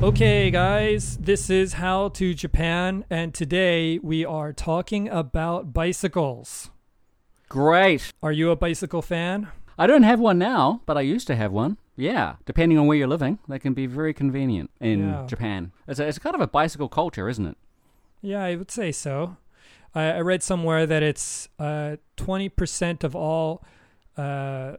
Okay, 0.00 0.50
guys, 0.52 1.16
this 1.18 1.50
is 1.50 1.74
How 1.74 2.08
to 2.10 2.32
Japan, 2.32 3.04
and 3.10 3.34
today 3.34 3.98
we 3.98 4.24
are 4.24 4.52
talking 4.52 5.08
about 5.08 5.72
bicycles. 5.72 6.70
Great. 7.48 8.12
Are 8.22 8.30
you 8.30 8.50
a 8.52 8.56
bicycle 8.56 9.02
fan? 9.02 9.48
I 9.76 9.88
don't 9.88 10.04
have 10.04 10.20
one 10.20 10.38
now, 10.38 10.82
but 10.86 10.96
I 10.96 11.00
used 11.00 11.26
to 11.26 11.36
have 11.36 11.50
one. 11.50 11.78
Yeah, 11.96 12.36
depending 12.46 12.78
on 12.78 12.86
where 12.86 12.96
you're 12.96 13.08
living, 13.08 13.40
they 13.48 13.58
can 13.58 13.74
be 13.74 13.86
very 13.86 14.14
convenient 14.14 14.70
in 14.80 15.08
Yeah. 15.08 15.26
Japan. 15.26 15.72
It's, 15.88 15.98
a, 15.98 16.06
it's 16.06 16.18
kind 16.20 16.36
of 16.36 16.40
a 16.40 16.46
bicycle 16.46 16.88
culture, 16.88 17.28
isn't 17.28 17.46
it? 17.46 17.56
Yeah, 18.22 18.44
I 18.44 18.54
would 18.54 18.70
say 18.70 18.92
so. 18.92 19.36
I, 19.96 20.04
I 20.12 20.20
read 20.20 20.44
somewhere 20.44 20.86
that 20.86 21.02
it's 21.02 21.48
uh, 21.58 21.96
20% 22.16 23.02
of 23.02 23.16
all 23.16 23.64
uh, 24.16 24.76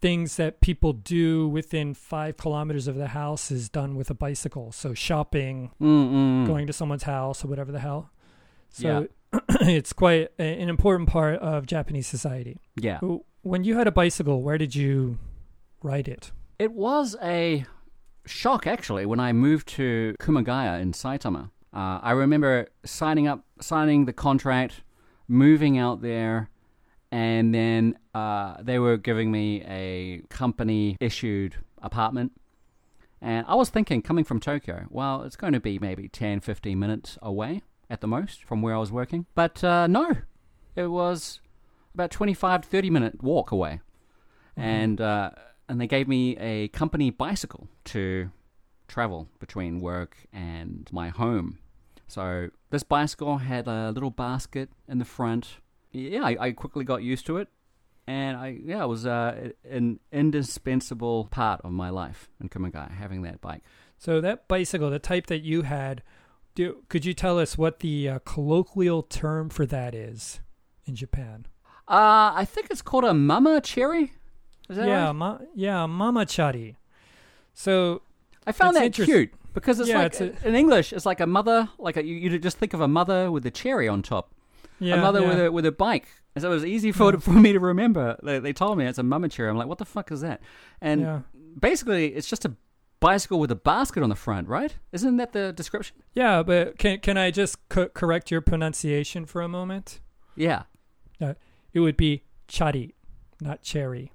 things 0.00 0.36
that 0.36 0.60
people 0.60 0.92
do 0.92 1.48
within 1.48 1.94
five 1.94 2.36
kilometers 2.36 2.88
of 2.88 2.96
the 2.96 3.08
house 3.08 3.50
is 3.50 3.68
done 3.68 3.96
with 3.96 4.10
a 4.10 4.14
bicycle. 4.14 4.72
So 4.72 4.94
shopping, 4.94 5.70
Mm-mm. 5.80 6.46
going 6.46 6.66
to 6.66 6.72
someone's 6.72 7.02
house, 7.02 7.44
or 7.44 7.48
whatever 7.48 7.70
the 7.70 7.80
hell. 7.80 8.10
So 8.70 9.08
it's 9.60 9.92
quite 9.92 10.30
a, 10.38 10.42
an 10.42 10.68
important 10.68 11.08
part 11.08 11.38
of 11.40 11.66
Japanese 11.66 12.06
society. 12.06 12.58
Yeah. 12.76 13.00
When 13.42 13.64
you 13.64 13.76
had 13.76 13.86
a 13.86 13.92
bicycle, 13.92 14.42
where 14.42 14.58
did 14.58 14.74
you 14.74 15.18
ride 15.82 16.08
it? 16.08 16.32
It 16.58 16.72
was 16.72 17.16
a 17.22 17.64
shock, 18.26 18.66
actually, 18.66 19.06
when 19.06 19.20
I 19.20 19.32
moved 19.32 19.68
to 19.68 20.14
Kumagaya 20.20 20.80
in 20.80 20.92
Saitama. 20.92 21.50
Uh, 21.72 22.00
I 22.02 22.10
remember 22.12 22.68
signing 22.84 23.26
up, 23.28 23.44
signing 23.60 24.04
the 24.04 24.12
contract, 24.12 24.82
moving 25.28 25.78
out 25.78 26.02
there, 26.02 26.50
and 27.12 27.54
then 27.54 27.98
uh, 28.14 28.56
they 28.62 28.78
were 28.78 28.96
giving 28.96 29.30
me 29.30 29.62
a 29.62 30.22
company 30.28 30.96
issued 31.00 31.56
apartment. 31.82 32.32
And 33.20 33.44
I 33.46 33.54
was 33.54 33.68
thinking, 33.68 34.00
coming 34.00 34.24
from 34.24 34.40
Tokyo, 34.40 34.86
well, 34.88 35.22
it's 35.22 35.36
going 35.36 35.52
to 35.52 35.60
be 35.60 35.78
maybe 35.78 36.08
10, 36.08 36.40
15 36.40 36.78
minutes 36.78 37.18
away 37.20 37.62
at 37.90 38.00
the 38.00 38.06
most 38.06 38.44
from 38.44 38.62
where 38.62 38.74
I 38.74 38.78
was 38.78 38.90
working. 38.90 39.26
But 39.34 39.62
uh, 39.62 39.86
no, 39.86 40.16
it 40.76 40.86
was 40.86 41.40
about 41.92 42.10
25 42.10 42.62
to 42.62 42.68
30 42.68 42.90
minute 42.90 43.22
walk 43.22 43.50
away. 43.50 43.80
And, 44.56 45.00
uh, 45.00 45.30
and 45.68 45.80
they 45.80 45.86
gave 45.86 46.06
me 46.06 46.36
a 46.36 46.68
company 46.68 47.10
bicycle 47.10 47.68
to 47.86 48.30
travel 48.88 49.28
between 49.38 49.80
work 49.80 50.16
and 50.32 50.88
my 50.92 51.08
home. 51.08 51.58
So 52.06 52.50
this 52.70 52.82
bicycle 52.82 53.38
had 53.38 53.66
a 53.68 53.90
little 53.90 54.10
basket 54.10 54.70
in 54.88 54.98
the 54.98 55.04
front. 55.04 55.58
Yeah, 55.92 56.22
I, 56.24 56.36
I 56.40 56.52
quickly 56.52 56.84
got 56.84 57.02
used 57.02 57.26
to 57.26 57.36
it, 57.38 57.48
and 58.06 58.36
I 58.36 58.58
yeah, 58.64 58.84
it 58.84 58.86
was 58.86 59.06
uh, 59.06 59.50
an 59.68 59.98
indispensable 60.12 61.26
part 61.30 61.60
of 61.62 61.72
my 61.72 61.90
life 61.90 62.28
in 62.40 62.48
Kumagai 62.48 62.92
having 62.92 63.22
that 63.22 63.40
bike. 63.40 63.62
So 63.98 64.20
that 64.20 64.48
bicycle, 64.48 64.88
the 64.90 64.98
type 64.98 65.26
that 65.26 65.40
you 65.42 65.62
had, 65.62 66.02
do, 66.54 66.82
could 66.88 67.04
you 67.04 67.12
tell 67.12 67.38
us 67.38 67.58
what 67.58 67.80
the 67.80 68.08
uh, 68.08 68.18
colloquial 68.24 69.02
term 69.02 69.50
for 69.50 69.66
that 69.66 69.94
is 69.94 70.40
in 70.86 70.94
Japan? 70.94 71.46
Uh, 71.88 72.32
I 72.34 72.44
think 72.48 72.68
it's 72.70 72.82
called 72.82 73.04
a 73.04 73.12
mama 73.12 73.60
cherry. 73.60 74.12
Is 74.68 74.76
that 74.76 74.86
yeah, 74.86 75.06
right? 75.06 75.12
ma- 75.12 75.38
yeah, 75.54 75.86
mamachari. 75.86 76.76
So 77.52 78.02
I 78.46 78.52
found 78.52 78.76
that 78.76 78.84
interest- 78.84 79.10
cute 79.10 79.32
because 79.52 79.80
it's 79.80 79.88
Yeah, 79.88 79.98
like 79.98 80.12
it's 80.14 80.20
a- 80.20 80.48
in 80.48 80.54
English, 80.54 80.92
it's 80.92 81.04
like 81.04 81.20
a 81.20 81.26
mother, 81.26 81.68
like 81.78 81.96
a, 81.96 82.04
you, 82.04 82.14
you 82.14 82.38
just 82.38 82.56
think 82.58 82.72
of 82.74 82.80
a 82.80 82.88
mother 82.88 83.30
with 83.30 83.44
a 83.44 83.50
cherry 83.50 83.88
on 83.88 84.02
top. 84.02 84.32
Yeah, 84.80 84.94
a 84.96 85.00
mother 85.00 85.20
yeah. 85.20 85.28
with 85.28 85.40
a 85.46 85.52
with 85.52 85.66
a 85.66 85.72
bike. 85.72 86.08
And 86.34 86.42
so 86.42 86.50
it 86.50 86.54
was 86.54 86.64
easy 86.64 86.92
for 86.92 87.18
for 87.20 87.32
me 87.32 87.52
to 87.52 87.60
remember. 87.60 88.16
They, 88.22 88.38
they 88.38 88.52
told 88.52 88.78
me 88.78 88.86
it's 88.86 88.98
a 88.98 89.02
mama 89.02 89.28
chair. 89.28 89.48
I'm 89.48 89.56
like, 89.56 89.68
what 89.68 89.78
the 89.78 89.84
fuck 89.84 90.10
is 90.12 90.20
that? 90.22 90.40
And 90.80 91.00
Yeah. 91.02 91.20
basically, 91.58 92.14
it's 92.14 92.28
just 92.28 92.44
a 92.44 92.52
bicycle 93.00 93.40
with 93.40 93.50
a 93.50 93.56
basket 93.56 94.02
on 94.02 94.08
the 94.10 94.14
front, 94.16 94.46
right? 94.48 94.76
Isn't 94.92 95.16
that 95.16 95.32
the 95.32 95.52
description? 95.52 95.96
Yeah, 96.14 96.42
but 96.42 96.78
can 96.78 96.98
can 97.00 97.16
I 97.16 97.30
just 97.30 97.56
co- 97.68 97.88
correct 97.88 98.30
your 98.30 98.40
pronunciation 98.40 99.26
for 99.26 99.40
a 99.42 99.48
moment? 99.48 100.00
Yeah, 100.36 100.62
uh, 101.20 101.34
It 101.72 101.80
would 101.80 101.96
be 101.96 102.22
chari, 102.48 102.92
not 103.40 103.62
cherry. 103.62 104.12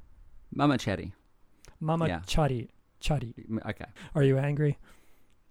mama 0.53 0.77
chatty. 0.77 1.13
Mama 1.79 2.07
Yeah. 2.07 2.19
chari, 2.25 2.69
chari. 3.01 3.33
Okay. 3.69 3.85
Are 4.15 4.23
you 4.23 4.37
angry? 4.37 4.77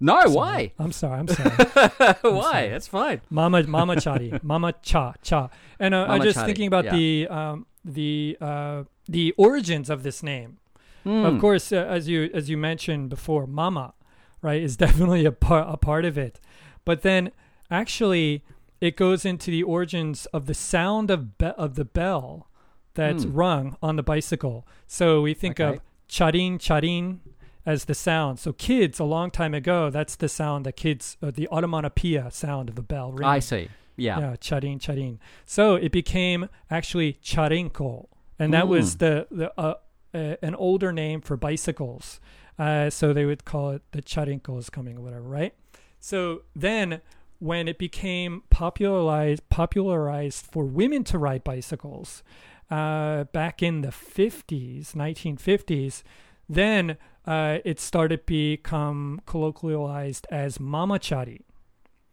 No, 0.05 0.21
Sorry. 0.21 0.31
why? 0.35 0.73
I'm 0.79 0.93
sorry. 0.93 1.19
I'm 1.21 1.29
sorry. 1.29 1.51
why? 2.23 2.53
sorry. 2.53 2.69
That's 2.69 2.89
fine. 2.89 3.21
Mama 3.31 3.63
Mama 3.79 3.97
Chari, 3.97 4.43
Mama 4.43 4.75
Cha 4.83 5.15
Cha, 5.23 5.49
and 5.79 5.95
uh, 5.95 6.07
I'm 6.09 6.23
just 6.23 6.39
thinking 6.45 6.67
about 6.67 6.85
yeah. 6.85 6.97
the 6.97 7.29
um, 7.29 7.67
the 7.85 8.37
uh, 8.41 8.85
the 9.09 9.33
origins 9.39 9.89
of 9.89 10.03
this 10.03 10.23
name. 10.23 10.59
Hmm. 11.05 11.25
Of 11.25 11.41
course, 11.41 11.73
uh, 11.73 11.77
as 11.97 12.09
you 12.09 12.31
as 12.35 12.49
you 12.51 12.57
mentioned 12.59 13.09
before, 13.09 13.47
Mama, 13.47 13.95
right, 14.43 14.63
is 14.63 14.77
definitely 14.85 15.25
a 15.25 15.33
part 15.33 15.67
a 15.69 15.77
part 15.77 16.05
of 16.05 16.19
it. 16.19 16.39
But 16.85 17.01
then, 17.03 17.31
actually, 17.71 18.43
it 18.81 18.97
goes 18.97 19.25
into 19.25 19.51
the 19.51 19.63
origins 19.63 20.27
of 20.37 20.45
the 20.47 20.55
sound 20.55 21.11
of 21.11 21.39
be- 21.39 21.47
of 21.57 21.77
the 21.77 21.85
bell 21.85 22.49
that's 22.95 23.25
Hmm. 23.25 23.33
rung 23.43 23.77
on 23.83 23.97
the 23.97 24.03
bicycle. 24.03 24.67
So 24.87 25.23
we 25.23 25.33
think 25.35 25.59
Okay. 25.61 25.77
of 25.77 25.83
charin 26.09 26.59
charin 26.59 27.21
as 27.67 27.85
the 27.87 27.95
sound. 27.95 28.39
So 28.39 28.53
kids, 28.53 28.99
a 29.01 29.05
long 29.05 29.31
time 29.31 29.55
ago, 29.55 29.91
that's 29.91 30.17
the 30.17 30.29
sound 30.29 30.67
that 30.67 30.77
kids, 30.77 31.17
uh, 31.23 31.31
the 31.31 31.49
automatopoeia 31.51 32.33
sound 32.33 32.69
of 32.69 32.79
a 32.79 32.83
bell 32.83 33.11
ringing. 33.13 33.25
I 33.25 33.39
see. 33.39 33.69
Yeah. 33.97 34.19
Yeah, 34.21 34.37
charin, 34.37 34.79
charin. 34.81 35.19
So 35.47 35.77
it 35.77 35.93
became 35.93 36.49
actually 36.71 37.15
charinko, 37.23 38.09
and 38.39 38.53
that 38.53 38.67
was 38.69 38.97
Mm. 38.97 38.99
the 38.99 39.27
the 39.31 39.53
uh, 39.61 39.75
uh, 40.15 40.37
an 40.43 40.55
older 40.57 40.93
name 40.93 41.21
for 41.21 41.37
bicycles. 41.37 42.21
Uh, 42.59 42.91
so 42.91 43.13
they 43.13 43.25
would 43.25 43.45
call 43.45 43.71
it 43.71 43.83
the 43.93 44.03
charinko 44.03 44.59
is 44.59 44.69
coming 44.71 44.97
or 44.99 45.01
whatever, 45.01 45.23
right? 45.23 45.55
So 46.01 46.43
then 46.55 47.01
when 47.39 47.67
it 47.69 47.79
became 47.79 48.43
popularized 48.51 49.49
popularized 49.49 50.47
for 50.47 50.65
women 50.65 51.03
to 51.05 51.19
ride 51.19 51.43
bicycles 51.45 52.23
uh, 52.71 53.25
back 53.25 53.63
in 53.63 53.81
the 53.83 53.89
50s, 53.89 54.95
1950s, 54.95 56.03
then 56.49 56.97
uh, 57.27 57.59
it 57.65 57.81
started 57.81 58.19
to 58.19 58.25
become 58.27 59.21
colloquialized 59.27 60.27
as 60.31 60.59
mamachari. 60.59 61.41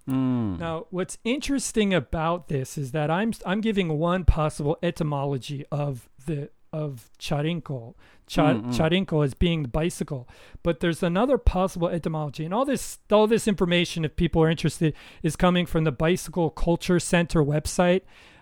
Mm. 0.10 0.60
Now, 0.60 0.88
what's 0.90 1.18
interesting 1.24 1.94
about 1.94 2.48
this 2.48 2.78
is 2.78 2.92
that 2.92 3.12
I'm 3.12 3.34
I'm 3.46 3.62
giving 3.62 4.00
one 4.00 4.26
possible 4.26 4.78
etymology 4.82 5.66
of 5.72 6.10
the 6.26 6.50
of 6.74 7.10
charinko, 7.20 7.96
Cha, 8.28 8.54
Mm, 8.54 8.64
mm. 8.64 8.74
charinko 8.74 9.26
as 9.26 9.34
being 9.34 9.62
the 9.62 9.68
bicycle, 9.68 10.28
but 10.64 10.80
there's 10.80 11.04
another 11.04 11.38
possible 11.38 11.90
etymology, 11.90 12.46
and 12.46 12.54
all 12.54 12.66
this 12.66 13.00
all 13.12 13.28
this 13.28 13.48
information, 13.48 14.06
if 14.06 14.16
people 14.16 14.42
are 14.42 14.50
interested, 14.50 14.94
is 15.22 15.36
coming 15.36 15.66
from 15.66 15.84
the 15.84 15.92
Bicycle 15.92 16.50
Culture 16.50 17.00
Center 17.00 17.44
website. 17.44 18.02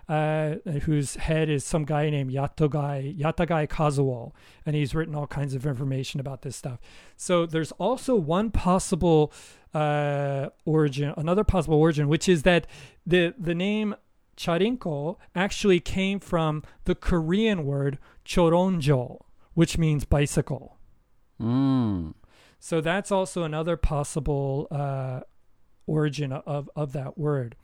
Uh, 0.09 0.55
whose 0.85 1.17
head 1.17 1.49
is 1.49 1.63
some 1.63 1.85
guy 1.85 2.09
named 2.09 2.31
Yatagai 2.31 3.15
Yatagai 3.15 3.67
Kazuo, 3.67 4.31
and 4.65 4.75
he's 4.75 4.95
written 4.95 5.13
all 5.13 5.27
kinds 5.27 5.53
of 5.53 5.67
information 5.67 6.19
about 6.19 6.41
this 6.41 6.55
stuff. 6.55 6.79
So 7.15 7.45
there's 7.45 7.71
also 7.73 8.15
one 8.15 8.49
possible 8.49 9.31
uh, 9.71 10.49
origin, 10.65 11.13
another 11.15 11.43
possible 11.43 11.77
origin, 11.77 12.07
which 12.07 12.27
is 12.27 12.41
that 12.41 12.65
the 13.05 13.35
the 13.37 13.53
name 13.53 13.93
charinko 14.35 15.17
actually 15.35 15.79
came 15.79 16.19
from 16.19 16.63
the 16.85 16.95
Korean 16.95 17.63
word 17.63 17.99
choronjo, 18.25 19.19
which 19.53 19.77
means 19.77 20.05
bicycle. 20.05 20.77
Mm. 21.39 22.15
So 22.59 22.81
that's 22.81 23.11
also 23.11 23.43
another 23.43 23.77
possible 23.77 24.67
uh, 24.71 25.19
origin 25.85 26.31
of 26.31 26.67
of 26.75 26.93
that 26.93 27.15
word. 27.15 27.55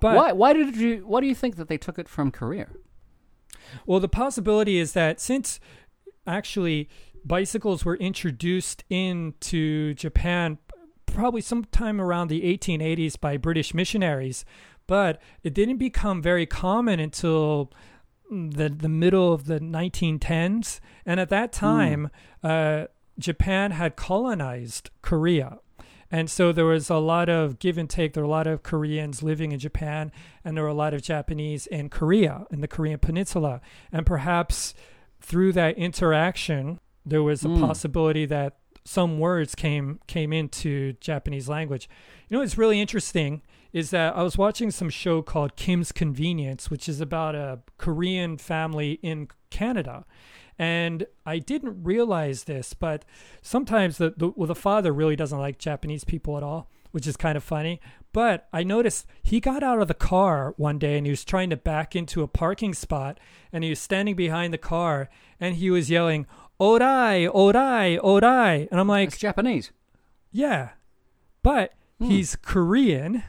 But 0.00 0.16
why? 0.16 0.32
Why 0.32 0.52
did 0.52 0.76
you? 0.76 1.04
Why 1.06 1.20
do 1.20 1.26
you 1.26 1.34
think 1.34 1.56
that 1.56 1.68
they 1.68 1.78
took 1.78 1.98
it 1.98 2.08
from 2.08 2.30
Korea? 2.30 2.68
Well, 3.86 4.00
the 4.00 4.08
possibility 4.08 4.78
is 4.78 4.92
that 4.92 5.20
since 5.20 5.60
actually 6.26 6.88
bicycles 7.24 7.84
were 7.84 7.96
introduced 7.96 8.84
into 8.88 9.94
Japan 9.94 10.58
probably 11.06 11.40
sometime 11.40 12.00
around 12.00 12.28
the 12.28 12.42
1880s 12.42 13.18
by 13.18 13.36
British 13.36 13.74
missionaries, 13.74 14.44
but 14.86 15.20
it 15.42 15.54
didn't 15.54 15.78
become 15.78 16.22
very 16.22 16.46
common 16.46 17.00
until 17.00 17.72
the 18.30 18.68
the 18.68 18.88
middle 18.88 19.32
of 19.32 19.46
the 19.46 19.60
1910s, 19.60 20.80
and 21.04 21.20
at 21.20 21.28
that 21.28 21.52
time, 21.52 22.10
uh, 22.42 22.86
Japan 23.18 23.70
had 23.72 23.96
colonized 23.96 24.90
Korea. 25.02 25.58
And 26.10 26.30
so 26.30 26.52
there 26.52 26.64
was 26.64 26.88
a 26.88 26.96
lot 26.98 27.28
of 27.28 27.58
give 27.58 27.76
and 27.78 27.90
take. 27.90 28.12
There 28.12 28.22
were 28.22 28.28
a 28.28 28.30
lot 28.30 28.46
of 28.46 28.62
Koreans 28.62 29.22
living 29.22 29.52
in 29.52 29.58
Japan, 29.58 30.12
and 30.44 30.56
there 30.56 30.64
were 30.64 30.70
a 30.70 30.74
lot 30.74 30.94
of 30.94 31.02
Japanese 31.02 31.66
in 31.66 31.88
Korea, 31.88 32.46
in 32.50 32.60
the 32.60 32.68
Korean 32.68 32.98
Peninsula. 32.98 33.60
And 33.90 34.06
perhaps 34.06 34.72
through 35.20 35.52
that 35.54 35.76
interaction, 35.76 36.78
there 37.04 37.22
was 37.22 37.44
a 37.44 37.48
Mm. 37.48 37.60
possibility 37.60 38.24
that 38.26 38.56
some 38.84 39.18
words 39.18 39.56
came 39.56 39.98
came 40.06 40.32
into 40.32 40.92
Japanese 41.00 41.48
language. 41.48 41.88
You 42.28 42.36
know, 42.36 42.40
what's 42.40 42.56
really 42.56 42.80
interesting 42.80 43.42
is 43.72 43.90
that 43.90 44.16
I 44.16 44.22
was 44.22 44.38
watching 44.38 44.70
some 44.70 44.88
show 44.90 45.22
called 45.22 45.56
Kim's 45.56 45.90
Convenience, 45.90 46.70
which 46.70 46.88
is 46.88 47.00
about 47.00 47.34
a 47.34 47.58
Korean 47.78 48.38
family 48.38 49.00
in 49.02 49.26
Canada. 49.50 50.04
And 50.58 51.06
I 51.26 51.38
didn't 51.38 51.82
realize 51.84 52.44
this, 52.44 52.72
but 52.74 53.04
sometimes 53.42 53.98
the, 53.98 54.14
the 54.16 54.30
well, 54.36 54.46
the 54.46 54.54
father 54.54 54.92
really 54.92 55.16
doesn't 55.16 55.38
like 55.38 55.58
Japanese 55.58 56.04
people 56.04 56.36
at 56.36 56.42
all, 56.42 56.70
which 56.92 57.06
is 57.06 57.16
kind 57.16 57.36
of 57.36 57.44
funny. 57.44 57.80
But 58.12 58.48
I 58.54 58.62
noticed 58.62 59.04
he 59.22 59.40
got 59.40 59.62
out 59.62 59.80
of 59.82 59.88
the 59.88 59.92
car 59.94 60.54
one 60.56 60.78
day 60.78 60.96
and 60.96 61.06
he 61.06 61.10
was 61.10 61.24
trying 61.24 61.50
to 61.50 61.56
back 61.58 61.94
into 61.94 62.22
a 62.22 62.28
parking 62.28 62.72
spot 62.72 63.20
and 63.52 63.62
he 63.62 63.70
was 63.70 63.78
standing 63.78 64.16
behind 64.16 64.54
the 64.54 64.58
car 64.58 65.10
and 65.38 65.56
he 65.56 65.70
was 65.70 65.90
yelling, 65.90 66.26
Orai, 66.58 67.30
Orai, 67.30 68.00
Orai. 68.00 68.66
And 68.70 68.80
I'm 68.80 68.88
like, 68.88 69.08
It's 69.08 69.18
Japanese. 69.18 69.70
yeah, 70.32 70.70
but 71.42 71.74
Hmm. 71.98 72.06
he's 72.06 72.36
Korean 72.36 73.22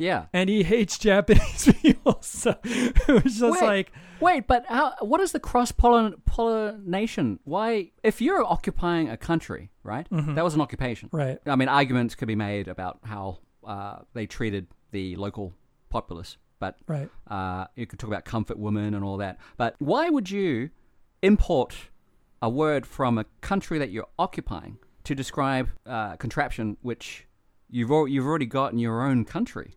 Yeah. 0.00 0.26
and 0.32 0.48
he 0.50 0.62
hates 0.62 0.98
Japanese 0.98 1.72
people. 1.82 2.18
So 2.22 2.56
it 2.64 3.22
was 3.24 3.38
just 3.38 3.60
Wait. 3.60 3.66
like, 3.66 3.92
Wait, 4.20 4.46
but 4.46 4.64
how, 4.66 4.94
what 5.00 5.20
is 5.20 5.32
the 5.32 5.40
cross 5.40 5.72
pollination? 5.72 7.38
Why, 7.44 7.90
if 8.02 8.20
you're 8.20 8.44
occupying 8.44 9.08
a 9.08 9.16
country, 9.16 9.70
right? 9.82 10.06
That 10.10 10.44
was 10.44 10.54
an 10.54 10.60
occupation. 10.60 11.08
Mm-hmm. 11.08 11.16
right. 11.16 11.38
I 11.46 11.56
mean, 11.56 11.68
arguments 11.68 12.14
could 12.14 12.28
be 12.28 12.34
made 12.36 12.68
about 12.68 12.98
how 13.04 13.38
uh, 13.66 14.00
they 14.14 14.26
treated 14.26 14.66
the 14.90 15.16
local 15.16 15.54
populace, 15.90 16.36
but 16.58 16.76
Right. 16.86 17.08
uh, 17.28 17.66
you 17.76 17.86
could 17.86 17.98
talk 17.98 18.08
about 18.08 18.24
comfort 18.24 18.58
women 18.58 18.94
and 18.94 19.04
all 19.04 19.16
that. 19.18 19.38
But 19.56 19.76
why 19.78 20.08
would 20.10 20.30
you 20.30 20.70
import 21.22 21.74
a 22.42 22.48
word 22.48 22.86
from 22.86 23.18
a 23.18 23.24
country 23.40 23.78
that 23.78 23.90
you're 23.90 24.08
occupying 24.18 24.78
to 25.04 25.14
describe 25.14 25.68
uh, 25.86 26.16
contraption 26.16 26.76
which 26.82 27.26
you've 27.68 27.90
al- 27.90 28.08
you've 28.08 28.26
already 28.26 28.46
got 28.46 28.72
in 28.72 28.78
your 28.78 29.02
own 29.02 29.24
country? 29.24 29.74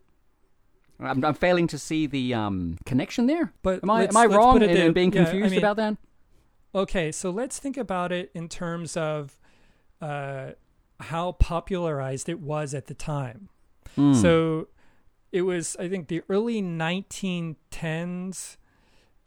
I'm, 1.00 1.24
I'm 1.24 1.34
failing 1.34 1.66
to 1.68 1.78
see 1.78 2.06
the 2.06 2.34
um, 2.34 2.78
connection 2.86 3.26
there. 3.26 3.52
But 3.62 3.80
am 3.82 3.90
I 3.90 4.06
am 4.06 4.16
I 4.16 4.26
wrong 4.26 4.62
in, 4.62 4.70
in 4.70 4.76
in- 4.76 4.92
being 4.92 5.12
yeah, 5.12 5.22
I 5.22 5.24
confused 5.24 5.50
mean- 5.52 5.58
about 5.58 5.76
that? 5.76 5.96
Okay, 6.74 7.12
so 7.12 7.30
let's 7.30 7.58
think 7.58 7.76
about 7.76 8.10
it 8.12 8.30
in 8.34 8.48
terms 8.48 8.96
of 8.96 9.38
uh, 10.00 10.50
how 11.00 11.32
popularized 11.32 12.28
it 12.28 12.40
was 12.40 12.74
at 12.74 12.86
the 12.86 12.94
time. 12.94 13.48
Hmm. 13.94 14.12
So 14.14 14.66
it 15.30 15.42
was, 15.42 15.76
I 15.78 15.88
think, 15.88 16.08
the 16.08 16.22
early 16.28 16.60
1910s 16.62 18.56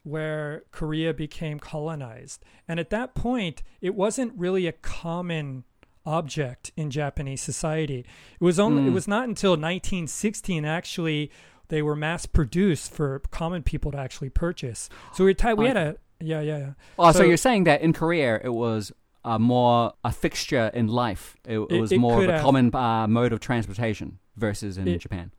where 0.04 0.64
Korea 0.72 1.14
became 1.14 1.60
colonized. 1.60 2.44
And 2.68 2.80
at 2.80 2.90
that 2.92 3.14
point, 3.16 3.64
it 3.82 3.94
wasn't 3.96 4.34
really 4.38 4.68
a 4.68 4.72
common 4.72 5.64
object 6.06 6.72
in 6.78 6.90
Japanese 6.90 7.42
society. 7.42 8.00
It 8.40 8.44
was 8.44 8.60
only 8.60 8.84
it 8.84 8.92
Mm. 8.92 8.94
was 8.94 9.08
not 9.08 9.28
until 9.28 9.52
1916 9.52 10.64
actually 10.64 11.30
they 11.70 11.82
were 11.82 11.96
mass 11.96 12.26
produced 12.26 12.92
for 12.94 13.20
common 13.32 13.64
people 13.64 13.92
to 13.92 13.98
actually 13.98 14.30
purchase. 14.30 14.90
So 15.14 15.26
we 15.26 15.34
ti- 15.34 15.54
we 15.54 15.68
had 15.68 15.78
a 15.78 15.98
yeah 16.20 16.42
yeah 16.42 16.58
yeah. 16.58 16.72
Oh, 16.98 17.12
so, 17.12 17.20
So- 17.20 17.26
you're 17.26 17.38
saying 17.38 17.66
that 17.66 17.82
in 17.82 17.94
Korea 17.94 18.40
it 18.44 18.54
was 18.54 18.92
uh, 19.26 19.38
more 19.38 19.94
a 20.06 20.12
fixture 20.12 20.72
in 20.74 20.88
life. 20.88 21.36
It, 21.46 21.60
it 21.60 21.72
It- 21.72 21.82
was 21.82 21.92
it 21.92 21.98
more 22.00 22.24
of 22.24 22.30
a 22.30 22.34
have. 22.34 22.42
common 22.42 22.74
uh, 22.74 23.08
mode 23.08 23.34
of 23.34 23.40
transportation 23.40 24.20
versus 24.36 24.78
in 24.78 24.98
Japan. 25.00 25.32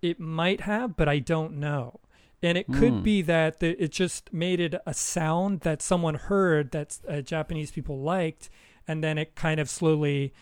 It 0.00 0.18
might 0.20 0.62
have, 0.62 0.96
but 0.96 1.08
I 1.08 1.18
don't 1.18 1.54
know. 1.58 2.00
And 2.44 2.58
it 2.58 2.66
could 2.66 2.92
Hmm. 2.92 3.02
be 3.02 3.22
that 3.22 3.60
the, 3.60 3.80
it 3.82 3.92
just 3.92 4.32
made 4.32 4.58
it 4.58 4.74
a 4.84 4.92
sound 4.94 5.60
that 5.60 5.80
someone 5.80 6.16
heard 6.16 6.72
that 6.72 6.98
uh, 7.08 7.20
Japanese 7.20 7.70
people 7.70 8.00
liked, 8.00 8.50
and 8.88 9.02
then 9.02 9.16
it 9.16 9.36
kind 9.36 9.60
of 9.60 9.70
slowly 9.70 10.32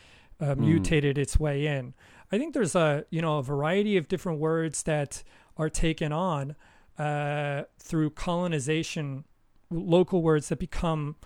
uh, 0.41 0.55
Hmm. 0.55 0.61
mutated 0.63 1.19
its 1.19 1.39
way 1.39 1.67
in. 1.67 1.93
I 2.32 2.38
think 2.38 2.55
there's 2.55 2.75
a 2.75 3.05
you 3.11 3.21
know 3.23 3.38
a 3.38 3.43
variety 3.43 3.97
of 3.97 4.09
different 4.09 4.38
words 4.38 4.82
that 4.85 5.23
are 5.56 5.69
taken 5.69 6.12
on 6.12 6.56
uh, 6.99 7.65
through 7.79 8.11
colonization, 8.11 9.25
local 9.71 10.23
words 10.23 10.49
that 10.49 10.59
become 10.59 11.17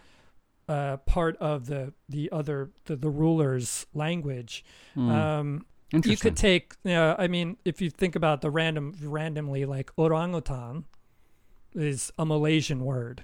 uh, 0.69 0.97
part 0.99 1.37
of 1.39 1.67
the 1.67 1.93
the 2.09 2.31
other 2.33 2.71
the, 2.87 2.97
the 2.97 3.11
ruler's 3.11 3.87
language. 3.95 4.65
Hmm. 4.95 5.11
Um, 5.11 5.67
you 5.93 6.17
could 6.17 6.37
take 6.37 6.75
yeah 6.83 7.15
i 7.19 7.29
mean 7.29 7.57
if 7.65 7.81
you 7.81 7.89
think 7.89 8.17
about 8.17 8.41
the 8.41 8.51
random 8.51 8.95
randomly 9.01 9.65
like 9.65 9.93
orangutan 9.97 10.87
is 11.73 12.13
a 12.19 12.25
malaysian 12.27 12.81
word 12.85 13.23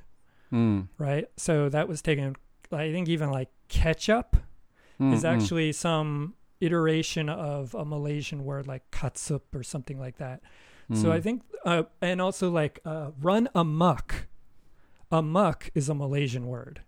Hmm. 0.51 0.83
right 0.99 1.27
so 1.37 1.69
that 1.69 1.89
was 1.89 2.01
taken 2.01 2.37
i 2.71 2.93
think 2.93 3.09
even 3.09 3.31
like 3.31 3.49
ketchup 3.69 4.37
Hmm, 4.99 5.13
is 5.15 5.23
hmm. 5.23 5.27
actually 5.29 5.73
some 5.73 6.35
iteration 6.61 7.29
of 7.29 7.75
a 7.75 7.85
malaysian 7.85 8.45
word 8.45 8.67
like 8.67 8.89
katsup 8.91 9.43
or 9.55 9.63
something 9.63 9.99
like 9.99 10.19
that 10.19 10.41
so 10.93 11.07
Hmm. 11.07 11.13
i 11.13 11.21
think 11.21 11.43
uh, 11.65 11.85
and 12.01 12.21
also 12.21 12.51
like 12.51 12.81
uh, 12.85 13.11
run 13.21 13.49
amok 13.55 14.27
amok 15.11 15.71
is 15.75 15.89
a 15.89 15.95
malaysian 15.95 16.47
word 16.47 16.83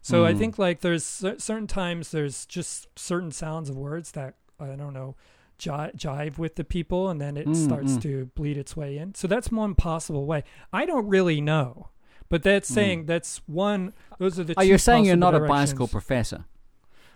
so 0.00 0.24
i 0.24 0.32
Hmm. 0.32 0.38
think 0.38 0.58
like 0.58 0.80
there's 0.80 1.04
cer- 1.04 1.38
certain 1.38 1.66
times 1.66 2.10
there's 2.10 2.46
just 2.46 2.88
certain 2.98 3.30
sounds 3.30 3.68
of 3.70 3.76
words 3.76 4.12
that 4.12 4.34
i 4.58 4.66
don't 4.76 4.94
know 4.94 5.14
ji- 5.58 5.70
jive 5.96 6.38
with 6.38 6.54
the 6.56 6.64
people 6.64 7.08
and 7.08 7.20
then 7.20 7.36
it 7.36 7.46
Mm, 7.48 7.56
starts 7.56 7.92
mm. 7.94 8.02
to 8.02 8.26
bleed 8.34 8.56
its 8.56 8.76
way 8.76 8.96
in 8.98 9.14
so 9.14 9.26
that's 9.28 9.50
one 9.50 9.74
possible 9.74 10.24
way 10.26 10.44
i 10.72 10.84
don't 10.86 11.06
really 11.08 11.40
know 11.40 11.88
but 12.28 12.42
that's 12.42 12.68
saying 12.68 13.06
that's 13.06 13.40
one 13.46 13.92
those 14.18 14.38
are 14.38 14.44
the 14.44 14.52
Hmm. 14.54 14.60
Oh, 14.60 14.62
two 14.62 14.68
you're 14.68 14.78
saying 14.78 15.04
you're 15.04 15.16
not 15.16 15.34
a 15.34 15.40
bicycle 15.40 15.88
professor. 15.88 16.44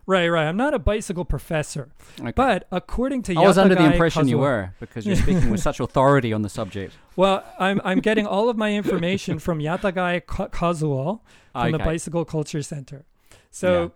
Right 0.06 0.28
right 0.28 0.46
i'm 0.46 0.56
not 0.56 0.75
a 0.75 0.78
bicycle 0.78 1.25
professor 1.25 1.90
Okay. 2.20 2.32
but 2.32 2.66
according 2.72 3.22
to 3.22 3.34
I 3.34 3.40
was 3.46 3.56
under 3.58 3.75
the 3.75 3.84
impression 3.84 4.28
you 4.28 4.38
were 4.38 4.75
because 4.81 5.06
you're 5.06 5.16
speaking 5.16 5.50
with 5.50 5.60
such 5.60 5.81
authority 5.87 6.32
on 6.32 6.43
the 6.43 6.49
subject. 6.49 6.94
Well, 7.16 7.44
I'm 7.58 7.81
I'm 7.84 8.00
getting 8.00 8.26
all 8.26 8.49
of 8.49 8.56
my 8.56 8.72
information 8.75 9.38
from 9.38 9.58
Yatagai 9.60 10.26
Ka- 10.26 10.49
Kazuo 10.49 11.20
from 11.52 11.72
the 11.72 11.78
Bicycle 11.78 12.25
Culture 12.25 12.62
Center. 12.62 13.04
So, 13.50 13.93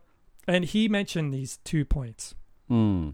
and 0.47 0.65
he 0.65 0.89
mentioned 0.89 1.33
these 1.35 1.59
two 1.65 1.85
points. 1.85 2.35
Hmm. 2.69 3.11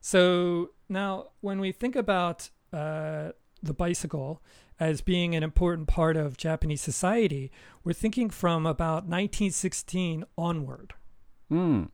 So 0.00 0.70
now, 0.88 1.28
when 1.40 1.60
we 1.60 1.72
think 1.72 1.96
about 1.96 2.50
uh, 2.72 3.32
the 3.62 3.74
bicycle 3.74 4.42
as 4.78 5.00
being 5.00 5.34
an 5.34 5.42
important 5.42 5.88
part 5.88 6.16
of 6.16 6.36
Japanese 6.36 6.82
society, 6.82 7.50
we're 7.84 7.92
thinking 7.94 8.30
from 8.30 8.66
about 8.66 9.04
1916 9.06 10.24
onward. 10.36 10.94
Hmm. 11.48 11.84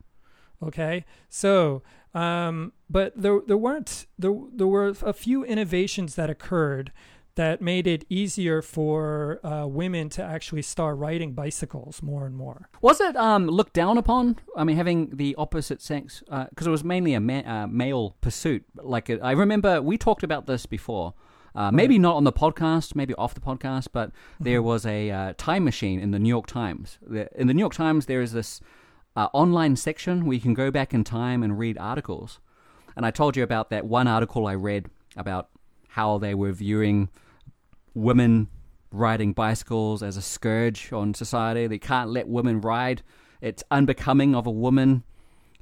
Okay, 0.62 1.04
so 1.28 1.82
um, 2.14 2.72
but 2.88 3.12
there 3.16 3.40
there 3.46 3.56
weren't 3.56 4.06
there 4.18 4.34
there 4.52 4.66
were 4.66 4.94
a 5.02 5.12
few 5.12 5.44
innovations 5.44 6.14
that 6.14 6.30
occurred 6.30 6.92
that 7.34 7.62
made 7.62 7.86
it 7.86 8.04
easier 8.10 8.60
for 8.60 9.40
uh, 9.44 9.66
women 9.66 10.08
to 10.10 10.22
actually 10.22 10.60
start 10.62 10.98
riding 10.98 11.32
bicycles 11.32 12.02
more 12.02 12.26
and 12.26 12.36
more. 12.36 12.68
Was 12.82 13.00
it 13.00 13.16
um, 13.16 13.46
looked 13.46 13.72
down 13.72 13.96
upon? 13.96 14.36
I 14.54 14.64
mean, 14.64 14.76
having 14.76 15.16
the 15.16 15.34
opposite 15.36 15.80
sex 15.80 16.22
because 16.50 16.66
it 16.66 16.70
was 16.70 16.84
mainly 16.84 17.14
a 17.14 17.20
ma- 17.20 17.38
uh, 17.46 17.66
male 17.66 18.16
pursuit. 18.20 18.64
Like 18.76 19.08
it, 19.08 19.20
I 19.22 19.32
remember, 19.32 19.80
we 19.80 19.96
talked 19.96 20.22
about 20.22 20.46
this 20.46 20.66
before. 20.66 21.14
Uh, 21.54 21.70
maybe 21.70 21.98
not 21.98 22.16
on 22.16 22.24
the 22.24 22.32
podcast, 22.32 22.94
maybe 22.94 23.14
off 23.16 23.34
the 23.34 23.40
podcast, 23.40 23.88
but 23.92 24.10
there 24.40 24.62
was 24.62 24.86
a 24.86 25.10
uh, 25.10 25.34
time 25.36 25.64
machine 25.64 26.00
in 26.00 26.10
the 26.10 26.18
New 26.18 26.30
York 26.30 26.46
Times. 26.46 26.98
In 27.34 27.46
the 27.46 27.52
New 27.52 27.60
York 27.60 27.74
Times, 27.74 28.06
there 28.06 28.22
is 28.22 28.32
this 28.32 28.62
uh, 29.16 29.28
online 29.32 29.76
section 29.76 30.24
where 30.24 30.34
you 30.34 30.40
can 30.40 30.54
go 30.54 30.70
back 30.70 30.94
in 30.94 31.04
time 31.04 31.42
and 31.42 31.58
read 31.58 31.78
articles. 31.78 32.40
And 32.96 33.06
I 33.06 33.10
told 33.10 33.36
you 33.36 33.42
about 33.42 33.70
that 33.70 33.86
one 33.86 34.06
article 34.06 34.46
I 34.46 34.54
read 34.54 34.86
about 35.16 35.48
how 35.88 36.18
they 36.18 36.34
were 36.34 36.52
viewing 36.52 37.08
women 37.94 38.48
riding 38.90 39.32
bicycles 39.32 40.02
as 40.02 40.16
a 40.16 40.22
scourge 40.22 40.92
on 40.92 41.14
society. 41.14 41.66
They 41.66 41.78
can't 41.78 42.10
let 42.10 42.28
women 42.28 42.60
ride. 42.60 43.02
It's 43.40 43.64
unbecoming 43.70 44.34
of 44.34 44.46
a 44.46 44.50
woman. 44.50 45.04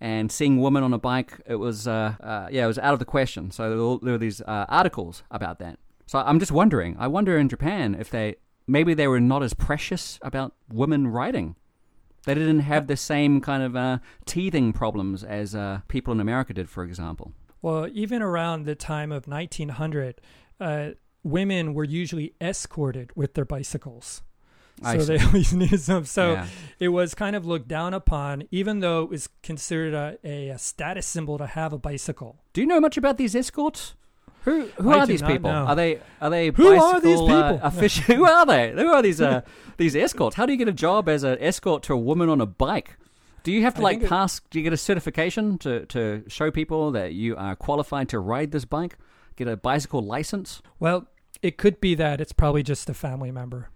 And 0.01 0.33
seeing 0.33 0.61
women 0.61 0.83
on 0.83 0.95
a 0.95 0.99
bike, 0.99 1.41
it 1.47 1.57
was 1.57 1.87
uh, 1.87 2.15
uh, 2.21 2.49
yeah, 2.51 2.65
it 2.65 2.69
was 2.69 2.79
out 2.79 2.95
of 2.95 2.99
the 2.99 3.05
question. 3.05 3.51
So 3.51 3.99
there 4.03 4.13
were, 4.13 4.19
these 4.19 4.41
uh, 4.41 4.67
articles 4.69 5.23
about 5.31 5.59
that. 5.59 5.79
So 6.07 6.19
I'm 6.19 6.39
just 6.39 6.53
wondering. 6.53 6.97
I 6.99 7.07
wonder 7.07 7.37
in 7.39 7.49
Japan 7.49 7.95
if 7.95 8.11
they 8.11 8.37
maybe 8.67 8.95
they 8.95 9.09
were 9.09 9.21
not 9.21 9.43
as 9.43 9.53
precious 9.53 10.19
about 10.23 10.55
women 10.73 11.09
riding. 11.09 11.57
They 12.25 12.35
didn't 12.35 12.61
have 12.61 12.87
the 12.87 12.97
same 12.97 13.41
kind 13.41 13.63
of 13.63 13.75
uh, 13.77 13.99
teething 14.27 14.73
problems 14.73 15.25
as 15.25 15.55
uh, 15.55 15.81
people 15.89 16.13
in 16.13 16.21
America 16.21 16.53
did, 16.53 16.69
for 16.69 16.85
example. 16.85 17.33
Well, 17.63 17.89
even 17.93 18.23
around 18.23 18.65
the 18.65 18.75
time 18.75 19.11
of 19.13 19.27
1900, 19.27 20.21
uh, 20.61 20.91
women 21.23 21.75
were 21.75 21.85
usually 21.85 22.35
escorted 22.41 23.11
with 23.15 23.35
their 23.35 23.45
bicycles. 23.45 24.23
I 24.83 24.97
so 24.97 25.05
see. 25.05 25.17
they 25.17 25.25
always 25.25 25.53
needed 25.63 25.81
some. 25.81 26.05
So 26.05 26.33
Yeah. 26.33 26.47
it 26.79 26.89
was 26.89 27.15
kind 27.15 27.37
of 27.37 27.45
looked 27.47 27.69
down 27.69 27.93
upon, 27.95 28.45
even 28.51 28.81
though 28.81 29.03
it 29.03 29.11
was 29.11 29.29
considered 29.43 29.93
a, 29.95 30.19
a, 30.25 30.49
a 30.51 30.59
status 30.59 31.07
symbol 31.07 31.39
to 31.39 31.47
have 31.47 31.73
a 31.73 31.79
bicycle. 31.79 32.41
Do 32.53 32.61
you 32.61 32.67
know 32.67 32.81
much 32.81 32.97
about 32.97 33.19
these 33.19 33.35
escorts? 33.37 33.95
Who 34.45 34.67
who 34.81 34.91
I 34.91 34.99
are 34.99 35.07
do 35.07 35.13
these 35.13 35.23
not 35.23 35.31
people? 35.31 35.51
know. 35.51 35.67
Are 35.67 35.75
they 35.77 36.01
are 36.21 36.31
they 36.31 36.51
Who 36.51 36.69
are 36.69 36.77
bicycle, 36.95 37.01
these 37.01 37.21
Uh, 37.21 37.53
people? 37.53 37.71
offici- 37.71 38.03
who 38.15 38.25
are 38.25 38.47
they? 38.47 38.73
Who 38.73 38.89
are 38.89 39.03
these 39.03 39.21
uh, 39.21 39.43
these 39.77 39.95
escorts? 39.97 40.37
How 40.37 40.47
do 40.47 40.53
you 40.53 40.59
get 40.59 40.69
a 40.69 40.73
job 40.73 41.09
as 41.09 41.23
an 41.25 41.37
escort 41.41 41.83
to 41.85 41.93
a 41.95 41.99
woman 41.99 42.29
on 42.29 42.41
a 42.41 42.47
bike? 42.47 42.97
Do 43.43 43.53
you 43.53 43.63
have 43.63 43.75
to 43.75 43.81
I 43.81 43.85
like 43.85 43.95
think 43.99 44.05
it- 44.05 44.09
pass? 44.11 44.41
Do 44.51 44.59
you 44.59 44.63
get 44.63 44.73
a 44.73 44.77
certification 44.77 45.59
to 45.59 45.87
to 45.87 46.25
show 46.29 46.51
people 46.51 46.91
that 46.93 47.13
you 47.15 47.37
are 47.37 47.55
qualified 47.57 48.09
to 48.11 48.19
ride 48.19 48.51
this 48.53 48.65
bike? 48.65 48.97
get 49.37 49.49
a 49.49 49.57
bicycle 49.57 50.03
license? 50.03 50.61
Well, 50.79 51.07
it 51.41 51.57
could 51.57 51.81
be 51.81 51.95
that 51.95 52.21
it's 52.21 52.33
probably 52.33 52.63
just 52.63 52.91
a 52.91 52.95
family 52.95 53.31
member. 53.31 53.71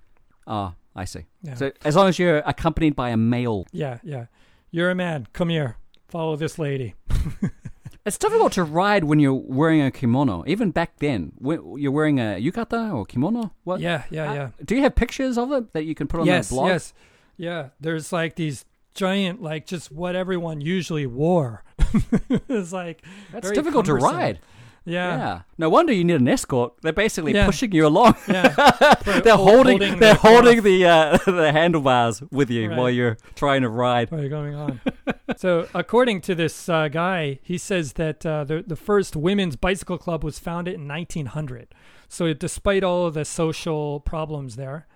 Oh, 0.46 0.74
I 0.94 1.06
see. 1.06 1.24
Yeah. 1.42 1.54
So 1.54 1.72
as 1.84 1.96
long 1.96 2.08
as 2.08 2.18
you're 2.18 2.38
accompanied 2.38 2.94
by 2.94 3.10
a 3.10 3.16
male, 3.16 3.64
yeah, 3.72 3.98
yeah. 4.02 4.26
You're 4.70 4.90
a 4.90 4.94
man. 4.94 5.26
Come 5.32 5.48
here. 5.48 5.76
Follow 6.08 6.36
this 6.36 6.58
lady. 6.58 6.94
it's 8.06 8.18
difficult 8.18 8.52
to 8.52 8.64
ride 8.64 9.04
when 9.04 9.18
you're 9.18 9.32
wearing 9.32 9.80
a 9.80 9.90
kimono. 9.90 10.44
Even 10.46 10.70
back 10.70 10.98
then, 10.98 11.32
when 11.38 11.78
you're 11.78 11.92
wearing 11.92 12.20
a 12.20 12.40
yukata 12.40 12.94
or 12.94 13.04
kimono. 13.06 13.52
What? 13.64 13.80
Yeah, 13.80 14.04
yeah, 14.10 14.30
Uh, 14.30 14.34
yeah. 14.34 14.48
Do 14.64 14.74
you 14.76 14.82
have 14.82 14.94
pictures 14.94 15.38
of 15.38 15.52
it 15.52 15.72
that 15.72 15.84
you 15.84 15.94
can 15.94 16.06
put 16.06 16.20
on 16.20 16.26
yes, 16.26 16.48
the 16.48 16.54
blog? 16.56 16.68
yes. 16.68 16.92
Yeah, 17.36 17.68
there's 17.80 18.12
like 18.12 18.36
these 18.36 18.64
giant, 18.94 19.42
like 19.42 19.66
just 19.66 19.90
what 19.90 20.14
everyone 20.14 20.60
usually 20.60 21.06
wore. 21.06 21.64
it's 22.48 22.72
like 22.72 23.02
That's 23.32 23.50
difficult 23.50 23.86
to 23.86 23.94
ride. 23.94 24.38
Yeah, 24.86 25.16
Yeah. 25.16 25.40
No 25.56 25.70
wonder 25.70 25.92
you 25.94 26.04
need 26.04 26.16
an 26.16 26.28
escort. 26.28 26.74
They're 26.82 26.92
basically 26.92 27.32
Yeah. 27.32 27.46
pushing 27.46 27.72
you 27.72 27.86
along. 27.86 28.16
yeah. 28.28 28.48
they're 29.04 29.36
holding, 29.36 29.78
holding 29.78 29.98
they're 29.98 30.14
the 30.14 30.20
holding 30.20 30.62
the 30.62 30.86
uh, 30.86 31.18
the 31.26 31.52
handlebars 31.52 32.22
with 32.30 32.50
you 32.50 32.68
Right. 32.68 32.78
while 32.78 32.90
you're 32.90 33.16
trying 33.34 33.62
to 33.62 33.68
ride. 33.70 34.10
What 34.10 34.20
are 34.20 34.24
you 34.24 34.28
going 34.28 34.54
on? 34.54 34.80
so, 35.38 35.68
according 35.74 36.20
to 36.22 36.34
this 36.34 36.68
uh, 36.68 36.88
guy, 36.88 37.38
he 37.42 37.56
says 37.56 37.94
that 37.94 38.26
uh, 38.26 38.44
the 38.44 38.62
the 38.66 38.76
first 38.76 39.16
women's 39.16 39.56
bicycle 39.56 39.96
club 39.98 40.22
was 40.22 40.38
founded 40.38 40.74
in 40.74 40.86
1900. 40.86 41.68
So, 42.08 42.32
despite 42.34 42.84
all 42.84 43.06
of 43.06 43.14
the 43.14 43.24
social 43.24 44.00
problems 44.00 44.56
there, 44.56 44.86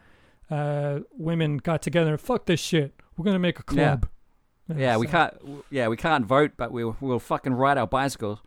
uh, 0.50 1.00
women 1.16 1.56
got 1.56 1.80
together 1.82 2.10
and 2.10 2.20
fuck 2.20 2.44
this 2.46 2.60
shit. 2.60 2.92
We're 3.16 3.24
gonna 3.24 3.38
make 3.38 3.58
a 3.58 3.62
club. 3.64 4.06
Yeah, 4.76 4.98
we 4.98 5.06
so- 5.06 5.12
can't. 5.12 5.34
Yeah, 5.70 5.88
we 5.88 5.96
can't 5.96 6.26
vote, 6.26 6.52
but 6.58 6.72
we'll 6.72 6.94
we'll 7.00 7.18
fucking 7.20 7.54
ride 7.54 7.78
our 7.78 7.86
bicycles. 7.86 8.40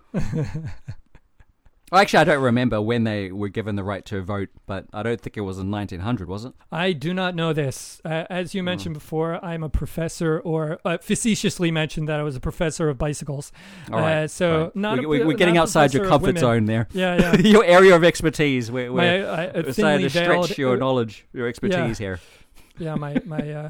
Well, 1.91 1.99
Actually, 1.99 2.19
I 2.19 2.23
don't 2.23 2.41
remember 2.41 2.81
when 2.81 3.03
they 3.03 3.33
were 3.33 3.49
given 3.49 3.75
the 3.75 3.83
right 3.83 4.05
to 4.05 4.21
vote, 4.21 4.47
but 4.65 4.85
I 4.93 5.03
don't 5.03 5.19
think 5.19 5.35
it 5.35 5.41
was 5.41 5.57
in 5.57 5.69
1900, 5.69 6.25
was 6.29 6.45
it? 6.45 6.53
I 6.71 6.93
do 6.93 7.13
not 7.13 7.35
know 7.35 7.51
this. 7.51 7.99
Uh, 8.05 8.23
as 8.29 8.55
you 8.55 8.63
mentioned 8.63 8.93
before, 8.93 9.43
I'm 9.43 9.61
a 9.61 9.67
professor, 9.67 10.39
or 10.39 10.79
uh, 10.85 10.99
facetiously 10.99 11.69
mentioned 11.69 12.07
that 12.07 12.17
I 12.17 12.23
was 12.23 12.37
a 12.37 12.39
professor 12.39 12.87
of 12.87 12.97
bicycles. 12.97 13.51
All 13.91 13.99
right. 13.99 14.23
Uh, 14.23 14.27
so 14.29 14.61
right. 14.63 14.75
not 14.75 14.99
we, 14.99 15.05
a- 15.05 15.07
we, 15.09 15.23
we're 15.25 15.37
getting 15.37 15.57
outside 15.57 15.93
your 15.93 16.07
comfort 16.07 16.37
zone 16.37 16.63
there. 16.63 16.87
Yeah, 16.93 17.17
yeah. 17.19 17.37
your 17.45 17.65
area 17.65 17.93
of 17.93 18.05
expertise. 18.05 18.71
We're, 18.71 18.93
we're, 18.93 19.25
uh, 19.25 19.51
we're 19.53 19.73
starting 19.73 20.07
to 20.07 20.09
stretch 20.09 20.57
your 20.57 20.75
uh, 20.75 20.79
knowledge, 20.79 21.25
your 21.33 21.49
expertise 21.49 21.97
here. 21.97 22.21
yeah, 22.77 22.95
my 22.95 23.21
my 23.25 23.51
uh, 23.51 23.69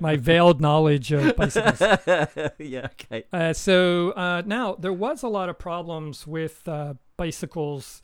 my 0.00 0.16
veiled 0.16 0.60
knowledge 0.60 1.10
of 1.10 1.34
bicycles. 1.36 1.80
yeah. 2.58 2.88
Okay. 3.00 3.24
Uh, 3.32 3.54
so 3.54 4.10
uh, 4.10 4.42
now 4.44 4.74
there 4.74 4.92
was 4.92 5.22
a 5.22 5.28
lot 5.28 5.48
of 5.48 5.58
problems 5.58 6.26
with 6.26 6.66
uh, 6.68 6.94
bicycles 7.16 8.02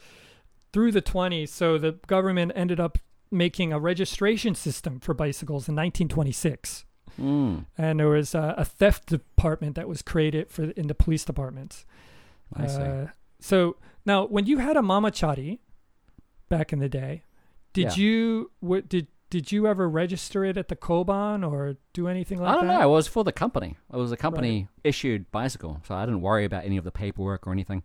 through 0.73 0.93
the 0.93 1.03
20s. 1.03 1.49
So 1.49 1.79
the 1.79 1.93
government 2.07 2.53
ended 2.55 2.81
up 2.81 2.99
making 3.31 3.73
a 3.73 3.79
registration 3.81 4.55
system 4.55 5.01
for 5.01 5.15
bicycles 5.15 5.69
in 5.69 5.75
1926, 5.77 6.85
Mm, 7.21 7.67
and 7.77 8.01
there 8.01 8.09
was 8.09 8.35
uh, 8.35 8.55
a 8.57 8.65
theft 8.65 9.07
department 9.07 9.77
that 9.77 9.87
was 9.87 10.01
created 10.01 10.51
for 10.51 10.71
in 10.71 10.87
the 10.87 10.95
police 10.95 11.27
departments. 11.27 11.85
I 12.57 12.67
see. 12.67 12.81
Uh, 12.81 13.07
so 13.39 13.77
now, 14.07 14.25
when 14.27 14.47
you 14.47 14.59
had 14.59 14.79
a 14.79 14.81
mamachari 14.81 15.59
back 16.49 16.73
in 16.73 16.79
the 16.79 16.89
day, 16.89 17.25
did 17.75 17.97
Yeah. 17.99 18.03
you 18.03 18.51
what 18.61 18.89
did 18.89 19.09
did 19.29 19.53
you 19.53 19.67
ever 19.67 19.89
register 19.91 20.43
it 20.45 20.57
at 20.57 20.69
the 20.69 20.77
Koban 20.77 21.47
or 21.47 21.77
do 21.93 22.09
anything 22.09 22.39
like 22.39 22.49
that? 22.51 22.57
I 22.57 22.61
don't 22.61 22.69
that? 22.69 22.81
know. 22.81 22.89
It 22.91 22.93
was 22.93 23.09
for 23.09 23.25
the 23.25 23.33
company. 23.33 23.77
It 23.93 23.97
was 23.97 24.11
a 24.13 24.17
company 24.17 24.69
issued 24.83 25.31
bicycle, 25.31 25.83
so 25.87 25.95
I 25.95 26.07
didn't 26.07 26.23
worry 26.23 26.47
about 26.47 26.65
any 26.65 26.79
of 26.79 26.85
the 26.85 26.91
paperwork 26.93 27.47
or 27.47 27.53
anything. 27.53 27.83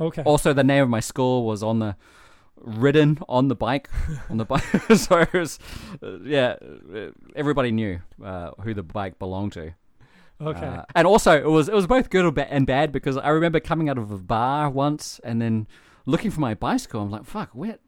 Okay. 0.00 0.22
Also, 0.22 0.52
the 0.52 0.64
name 0.64 0.82
of 0.82 0.88
my 0.88 1.00
school 1.00 1.44
was 1.44 1.62
on 1.62 1.78
the 1.78 1.96
ridden 2.56 3.18
on 3.28 3.48
the 3.48 3.54
bike 3.54 3.88
on 4.30 4.36
the 4.36 4.44
bike. 4.44 4.62
so 4.96 5.18
it 5.18 5.32
was, 5.32 5.58
uh, 6.02 6.18
yeah, 6.20 6.56
uh, 6.94 7.10
everybody 7.34 7.72
knew 7.72 8.00
uh, 8.24 8.50
who 8.62 8.74
the 8.74 8.82
bike 8.82 9.18
belonged 9.18 9.52
to. 9.52 9.74
okay. 10.40 10.66
Uh, 10.66 10.82
and 10.94 11.06
also, 11.06 11.36
it 11.36 11.48
was 11.50 11.68
it 11.68 11.74
was 11.74 11.86
both 11.86 12.10
good 12.10 12.24
and 12.24 12.38
and 12.38 12.66
bad 12.66 12.92
because 12.92 13.16
I 13.16 13.28
remember 13.28 13.60
coming 13.60 13.88
out 13.88 13.98
of 13.98 14.10
a 14.10 14.18
bar 14.18 14.70
once 14.70 15.20
and 15.24 15.40
then 15.42 15.66
looking 16.06 16.30
for 16.30 16.40
my 16.40 16.54
bicycle. 16.54 17.02
I'm 17.02 17.10
like, 17.10 17.24
fuck, 17.24 17.50
where? 17.52 17.78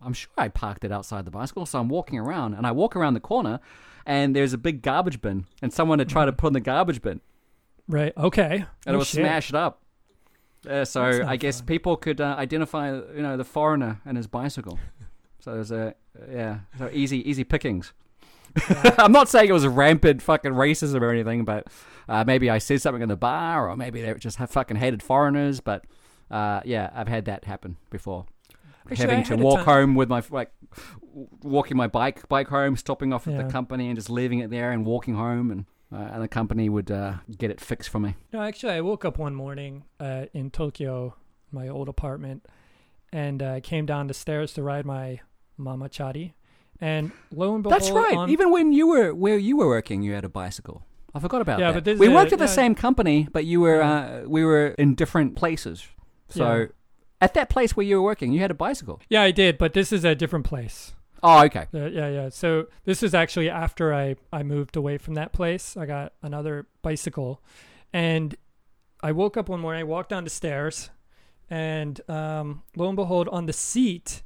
I'm 0.00 0.12
sure 0.12 0.30
I 0.36 0.48
parked 0.48 0.84
it 0.84 0.92
outside 0.92 1.24
the 1.24 1.30
bicycle. 1.32 1.66
So 1.66 1.80
I'm 1.80 1.88
walking 1.88 2.18
around 2.18 2.54
and 2.54 2.66
I 2.66 2.70
walk 2.70 2.94
around 2.94 3.14
the 3.14 3.20
corner 3.20 3.58
and 4.06 4.34
there's 4.34 4.52
a 4.52 4.58
big 4.58 4.80
garbage 4.80 5.20
bin 5.20 5.46
and 5.60 5.72
someone 5.72 5.98
had 5.98 6.08
tried 6.08 6.26
to 6.26 6.32
put 6.32 6.48
in 6.48 6.52
the 6.52 6.60
garbage 6.60 7.02
bin 7.02 7.20
right. 7.88 8.12
Okay. 8.16 8.58
and 8.58 8.66
Oh, 8.86 8.94
it 8.94 8.96
was 8.96 9.08
shit. 9.08 9.24
smashed 9.24 9.54
up. 9.54 9.82
Uh, 10.68 10.84
so 10.84 11.24
I 11.26 11.36
guess 11.36 11.60
fun. 11.60 11.66
people 11.66 11.96
could 11.96 12.20
uh, 12.20 12.34
identify, 12.38 12.92
you 12.94 13.22
know, 13.22 13.36
the 13.36 13.44
foreigner 13.44 14.00
and 14.04 14.16
his 14.16 14.26
bicycle. 14.26 14.78
so 15.40 15.54
there's 15.54 15.70
a 15.72 15.94
yeah, 16.30 16.60
so 16.78 16.90
easy 16.92 17.28
easy 17.28 17.44
pickings. 17.44 17.92
I'm 18.98 19.12
not 19.12 19.28
saying 19.28 19.48
it 19.48 19.52
was 19.52 19.66
rampant 19.66 20.22
fucking 20.22 20.52
racism 20.52 21.00
or 21.00 21.10
anything, 21.10 21.44
but 21.44 21.68
uh, 22.08 22.24
maybe 22.26 22.50
I 22.50 22.58
said 22.58 22.80
something 22.82 23.02
in 23.02 23.08
the 23.08 23.16
bar, 23.16 23.68
or 23.70 23.76
maybe 23.76 24.00
they 24.02 24.12
just 24.14 24.38
have 24.38 24.50
fucking 24.50 24.78
hated 24.78 25.02
foreigners. 25.02 25.60
But 25.60 25.84
uh, 26.30 26.60
yeah, 26.64 26.90
I've 26.94 27.08
had 27.08 27.26
that 27.26 27.44
happen 27.44 27.76
before. 27.90 28.26
Actually, 28.90 29.08
Having 29.16 29.24
to 29.24 29.36
walk 29.44 29.60
home 29.66 29.94
with 29.94 30.08
my 30.08 30.22
like 30.30 30.50
walking 31.42 31.76
my 31.76 31.86
bike 31.86 32.26
bike 32.28 32.48
home, 32.48 32.76
stopping 32.76 33.12
off 33.12 33.26
at 33.26 33.34
Yeah. 33.34 33.42
the 33.42 33.52
company 33.52 33.88
and 33.88 33.96
just 33.96 34.08
leaving 34.10 34.38
it 34.38 34.50
there 34.50 34.70
and 34.72 34.84
walking 34.86 35.14
home, 35.14 35.50
and 35.50 35.66
uh, 35.92 35.96
and 36.12 36.22
the 36.22 36.28
company 36.28 36.68
would 36.68 36.90
uh, 36.90 37.14
get 37.38 37.50
it 37.50 37.60
fixed 37.60 37.88
for 37.90 37.98
me. 38.00 38.14
No, 38.32 38.40
actually, 38.42 38.72
I 38.74 38.80
woke 38.80 39.04
up 39.04 39.18
one 39.18 39.34
morning 39.34 39.84
uh, 40.00 40.26
in 40.34 40.50
Tokyo, 40.50 41.14
my 41.52 41.68
old 41.68 41.88
apartment, 41.88 42.46
and 43.12 43.42
uh, 43.42 43.60
came 43.60 43.86
down 43.86 44.06
the 44.06 44.14
stairs 44.14 44.52
to 44.54 44.62
ride 44.62 44.84
my 44.84 45.20
mamachari. 45.58 46.32
And 46.80 47.10
lo 47.32 47.54
and 47.54 47.62
behold, 47.62 47.80
That's 47.80 47.90
right. 47.90 48.16
on- 48.16 48.30
Even 48.30 48.50
when 48.52 48.72
you 48.72 48.86
were 48.86 49.12
where 49.14 49.36
you 49.38 49.56
were 49.56 49.66
working, 49.66 50.02
you 50.02 50.12
had 50.12 50.24
a 50.24 50.28
bicycle. 50.28 50.84
I 51.14 51.20
forgot 51.20 51.40
about 51.40 51.58
Yeah, 51.58 51.68
that. 51.72 51.74
but 51.74 51.84
this 51.84 51.98
we 51.98 52.08
worked 52.08 52.30
a- 52.32 52.34
at 52.34 52.38
the 52.38 52.44
yeah. 52.44 52.50
same 52.62 52.74
company, 52.74 53.26
but 53.32 53.44
you 53.44 53.60
were 53.60 53.82
uh, 53.82 54.22
we 54.26 54.44
were 54.44 54.68
in 54.78 54.94
different 54.94 55.34
places. 55.36 55.88
So 56.28 56.54
Yeah. 56.54 56.66
at 57.20 57.34
that 57.34 57.48
place 57.48 57.76
where 57.76 57.84
you 57.86 57.96
were 57.96 58.02
working, 58.02 58.32
you 58.32 58.40
had 58.40 58.50
a 58.50 58.54
bicycle. 58.54 59.00
yeah, 59.08 59.22
I 59.22 59.32
did, 59.32 59.58
but 59.58 59.72
this 59.72 59.90
is 59.92 60.04
a 60.04 60.14
different 60.14 60.44
place. 60.44 60.92
Oh, 61.22 61.44
okay. 61.44 61.66
Uh, 61.74 61.86
yeah, 61.86 62.08
yeah. 62.08 62.28
So 62.28 62.66
this 62.84 63.02
is 63.02 63.14
actually 63.14 63.50
after 63.50 63.92
I 63.92 64.16
I 64.32 64.42
moved 64.42 64.76
away 64.76 64.98
from 64.98 65.14
that 65.14 65.32
place. 65.32 65.76
I 65.76 65.86
got 65.86 66.12
another 66.22 66.66
bicycle, 66.82 67.42
and 67.92 68.36
I 69.00 69.12
woke 69.12 69.36
up 69.36 69.48
one 69.48 69.60
morning. 69.60 69.80
I 69.80 69.84
walked 69.84 70.10
down 70.10 70.24
the 70.24 70.30
stairs, 70.30 70.90
and 71.50 72.00
um, 72.08 72.62
lo 72.76 72.88
and 72.88 72.96
behold, 72.96 73.28
on 73.28 73.46
the 73.46 73.52
seat 73.52 74.22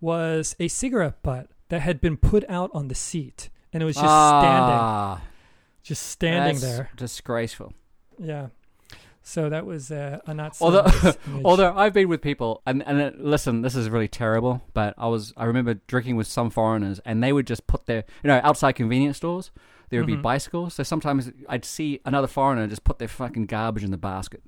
was 0.00 0.56
a 0.58 0.68
cigarette 0.68 1.22
butt 1.22 1.50
that 1.68 1.80
had 1.80 2.00
been 2.00 2.16
put 2.16 2.44
out 2.48 2.70
on 2.74 2.88
the 2.88 2.94
seat, 2.94 3.50
and 3.72 3.82
it 3.82 3.86
was 3.86 3.96
just 3.96 4.06
standing, 4.06 4.78
ah, 4.78 5.20
just 5.82 6.02
standing 6.02 6.58
there. 6.60 6.90
Disgraceful. 6.96 7.72
Yeah. 8.18 8.48
So 9.24 9.48
that 9.48 9.64
was 9.66 9.90
uh, 9.92 10.18
a 10.26 10.34
not 10.34 10.56
so 10.56 10.64
Although, 10.66 10.82
nice 10.82 11.16
although 11.44 11.72
I've 11.76 11.92
been 11.92 12.08
with 12.08 12.20
people, 12.22 12.60
and 12.66 12.82
and 12.86 13.00
uh, 13.00 13.10
listen, 13.18 13.62
this 13.62 13.74
is 13.76 13.88
really 13.88 14.08
terrible. 14.08 14.62
But 14.74 14.94
I 14.98 15.06
was, 15.08 15.32
I 15.36 15.44
remember 15.44 15.74
drinking 15.86 16.16
with 16.16 16.26
some 16.26 16.50
foreigners, 16.50 17.00
and 17.04 17.22
they 17.22 17.32
would 17.32 17.46
just 17.46 17.66
put 17.66 17.86
their, 17.86 18.04
you 18.24 18.28
know, 18.28 18.40
outside 18.42 18.72
convenience 18.72 19.18
stores, 19.18 19.50
there 19.90 20.00
would 20.00 20.06
be 20.06 20.16
Mhm. 20.16 20.22
bicycles. 20.22 20.74
So 20.74 20.82
sometimes 20.82 21.30
I'd 21.48 21.64
see 21.64 22.00
another 22.04 22.26
foreigner 22.26 22.66
just 22.66 22.82
put 22.84 22.98
their 22.98 23.08
fucking 23.08 23.46
garbage 23.46 23.84
in 23.84 23.90
the 23.92 23.96
basket. 23.98 24.42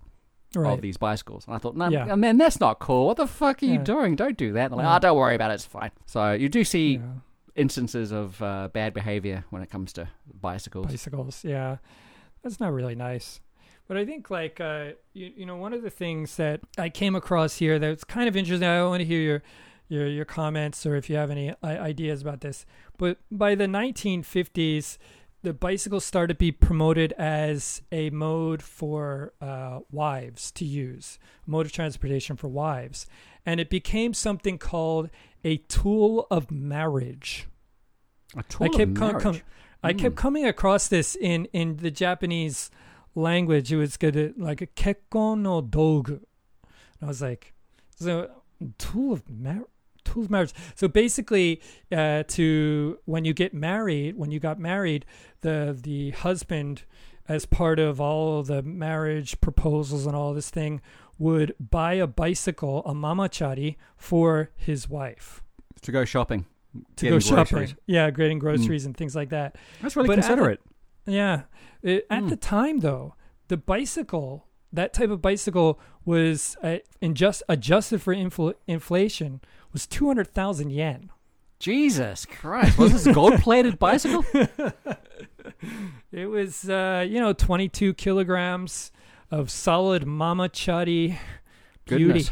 right. 0.57 0.75
of 0.75 0.83
these 0.83 0.97
bicycles. 0.97 1.45
And 1.49 1.57
I 1.57 1.59
thought, 1.59 1.75
no, 1.77 1.89
Yeah. 1.89 2.15
man, 2.15 2.39
that's 2.39 2.61
not 2.61 2.79
cool. 2.79 3.07
What 3.09 3.17
the 3.17 3.27
fuck 3.27 3.61
are 3.61 3.67
you 3.67 3.79
doing? 3.79 4.15
Don't 4.15 4.37
do 4.39 4.53
that. 4.53 4.67
And 4.67 4.77
like, 4.77 4.85
Yeah. 4.85 4.95
oh, 4.95 4.99
don't 5.01 5.17
worry 5.17 5.35
about 5.35 5.51
it. 5.51 5.55
It's 5.55 5.65
fine. 5.67 5.91
So 6.07 6.31
you 6.31 6.49
do 6.49 6.63
see 6.63 6.99
Yeah. 6.99 7.01
instances 7.57 8.13
of 8.13 8.41
uh, 8.41 8.69
bad 8.73 8.95
behavior 8.95 9.45
when 9.51 9.63
it 9.63 9.71
comes 9.71 9.93
to 9.95 10.09
bicycles. 10.41 10.87
bicycles 10.87 11.45
yeah 11.45 11.79
that's 12.43 12.61
not 12.61 12.73
really 12.73 12.95
nice 12.95 13.41
but 13.89 13.97
i 13.97 14.05
think 14.05 14.31
like 14.31 14.61
uh 14.61 14.91
you, 15.13 15.33
you 15.37 15.47
know 15.47 15.57
one 15.57 15.73
of 15.73 15.83
the 15.83 15.91
things 15.91 16.37
that 16.37 16.61
i 16.79 16.89
came 16.89 17.15
across 17.15 17.57
here 17.57 17.79
that's 17.79 18.05
kind 18.05 18.29
of 18.29 18.37
interesting 18.37 18.69
i 18.69 18.83
want 18.85 19.01
to 19.01 19.05
hear 19.05 19.21
your 19.21 19.43
your 19.89 20.07
your 20.07 20.25
comments 20.25 20.87
or 20.87 20.97
if 20.97 21.11
you 21.11 21.17
have 21.17 21.31
any 21.31 21.53
ideas 21.63 22.23
about 22.23 22.41
this 22.41 22.65
but 22.99 23.19
by 23.31 23.55
the 23.55 23.67
1950s 23.67 24.99
the 25.43 25.53
bicycle 25.53 26.01
started 26.01 26.33
to 26.35 26.39
be 26.39 26.51
promoted 26.51 27.13
as 27.19 27.83
a 27.93 28.09
mode 28.09 28.63
for 28.63 29.35
uh, 29.43 29.81
wives 29.91 30.51
to 30.51 30.65
use 30.65 31.19
mode 31.47 31.67
of 31.67 31.73
transportation 31.73 32.35
for 32.37 32.49
wives 32.49 33.07
and 33.45 33.61
it 33.61 33.69
became 33.69 34.15
something 34.15 34.57
called 34.57 35.11
a 35.45 35.59
tool 35.59 36.27
of 36.31 36.51
marriage 36.51 37.47
A 38.37 38.43
tool 38.45 38.65
I 38.65 38.69
kept 38.71 38.91
of 38.93 38.95
com- 38.97 39.07
marriage. 39.09 39.23
com- 39.23 39.41
I 39.83 39.93
kept 39.93 40.15
Mm. 40.15 40.19
coming 40.19 40.47
across 40.47 40.89
this 40.89 41.15
in 41.15 41.45
in 41.53 41.77
the 41.77 41.91
Japanese 41.91 42.71
language. 43.15 43.73
It 43.73 43.77
was 43.77 43.97
good, 43.97 44.35
like 44.37 44.61
a 44.61 44.67
kekkon 44.67 45.41
no 45.43 45.63
dogu. 45.63 46.21
And 47.01 47.03
I 47.03 47.07
was 47.07 47.23
like, 47.23 47.53
so 47.97 48.31
tool 48.79 49.13
of 49.13 49.29
mar- 49.29 49.67
tool 50.05 50.25
of 50.25 50.31
marriage. 50.31 50.53
So 50.75 50.89
basically, 50.89 51.61
uh, 51.93 52.25
to 52.29 52.99
when 53.05 53.25
you 53.25 53.35
get 53.35 53.53
married, 53.55 54.17
when 54.17 54.31
you 54.31 54.41
got 54.41 54.59
married, 54.59 55.05
the 55.43 55.77
the 55.81 56.11
husband, 56.13 56.83
as 57.29 57.47
part 57.47 57.79
of 57.79 58.01
all 58.01 58.43
the 58.43 58.63
marriage 58.63 59.41
proposals 59.41 60.07
and 60.07 60.15
all 60.17 60.35
this 60.35 60.51
thing, 60.51 60.81
would 61.19 61.55
buy 61.59 61.95
a 61.95 62.07
bicycle, 62.07 62.83
a 62.85 62.93
mamachari, 62.95 63.77
for 63.97 64.51
his 64.57 64.89
wife 64.89 65.43
To 65.83 65.93
go 65.93 66.05
shopping. 66.05 66.47
to 66.97 67.09
go 67.09 67.19
shopping. 67.21 67.45
groceries. 67.59 67.73
Mm. 67.75 67.79
Yeah, 67.87 68.11
getting 68.11 68.39
groceries 68.41 68.85
and 68.85 68.97
things 68.97 69.15
like 69.15 69.29
that. 69.31 69.57
That's 69.81 69.95
really 69.97 70.09
But 70.09 70.19
at 70.19 70.25
considerate. 70.25 70.61
Yeah. 71.07 71.43
It, 71.83 72.07
at 72.11 72.23
Hmm. 72.23 72.29
the 72.29 72.37
time, 72.37 72.81
though, 72.81 73.15
the 73.49 73.57
bicycle, 73.57 74.47
that 74.73 74.93
type 74.93 75.11
of 75.11 75.21
bicycle 75.23 75.79
was 76.05 76.57
uh, 76.63 76.79
in 77.01 77.15
just 77.15 77.43
adjusted 77.49 78.01
for 78.03 78.15
infl- 78.15 78.55
inflation 78.67 79.41
was 79.73 79.87
200,000 79.87 80.71
yen. 80.71 81.11
Jesus 81.61 82.27
Christ. 82.27 82.79
Was 82.79 82.93
this 82.93 83.07
a 83.07 83.13
gold 83.13 83.41
plated 83.41 83.79
bicycle? 83.79 84.25
It 86.13 86.27
was, 86.27 86.69
uh, 86.69 87.05
you 87.09 87.21
know, 87.21 87.33
22 87.33 87.95
kilograms 87.95 88.93
of 89.31 89.51
solid 89.51 90.05
mamachari 90.05 91.19
beauty. 91.87 92.29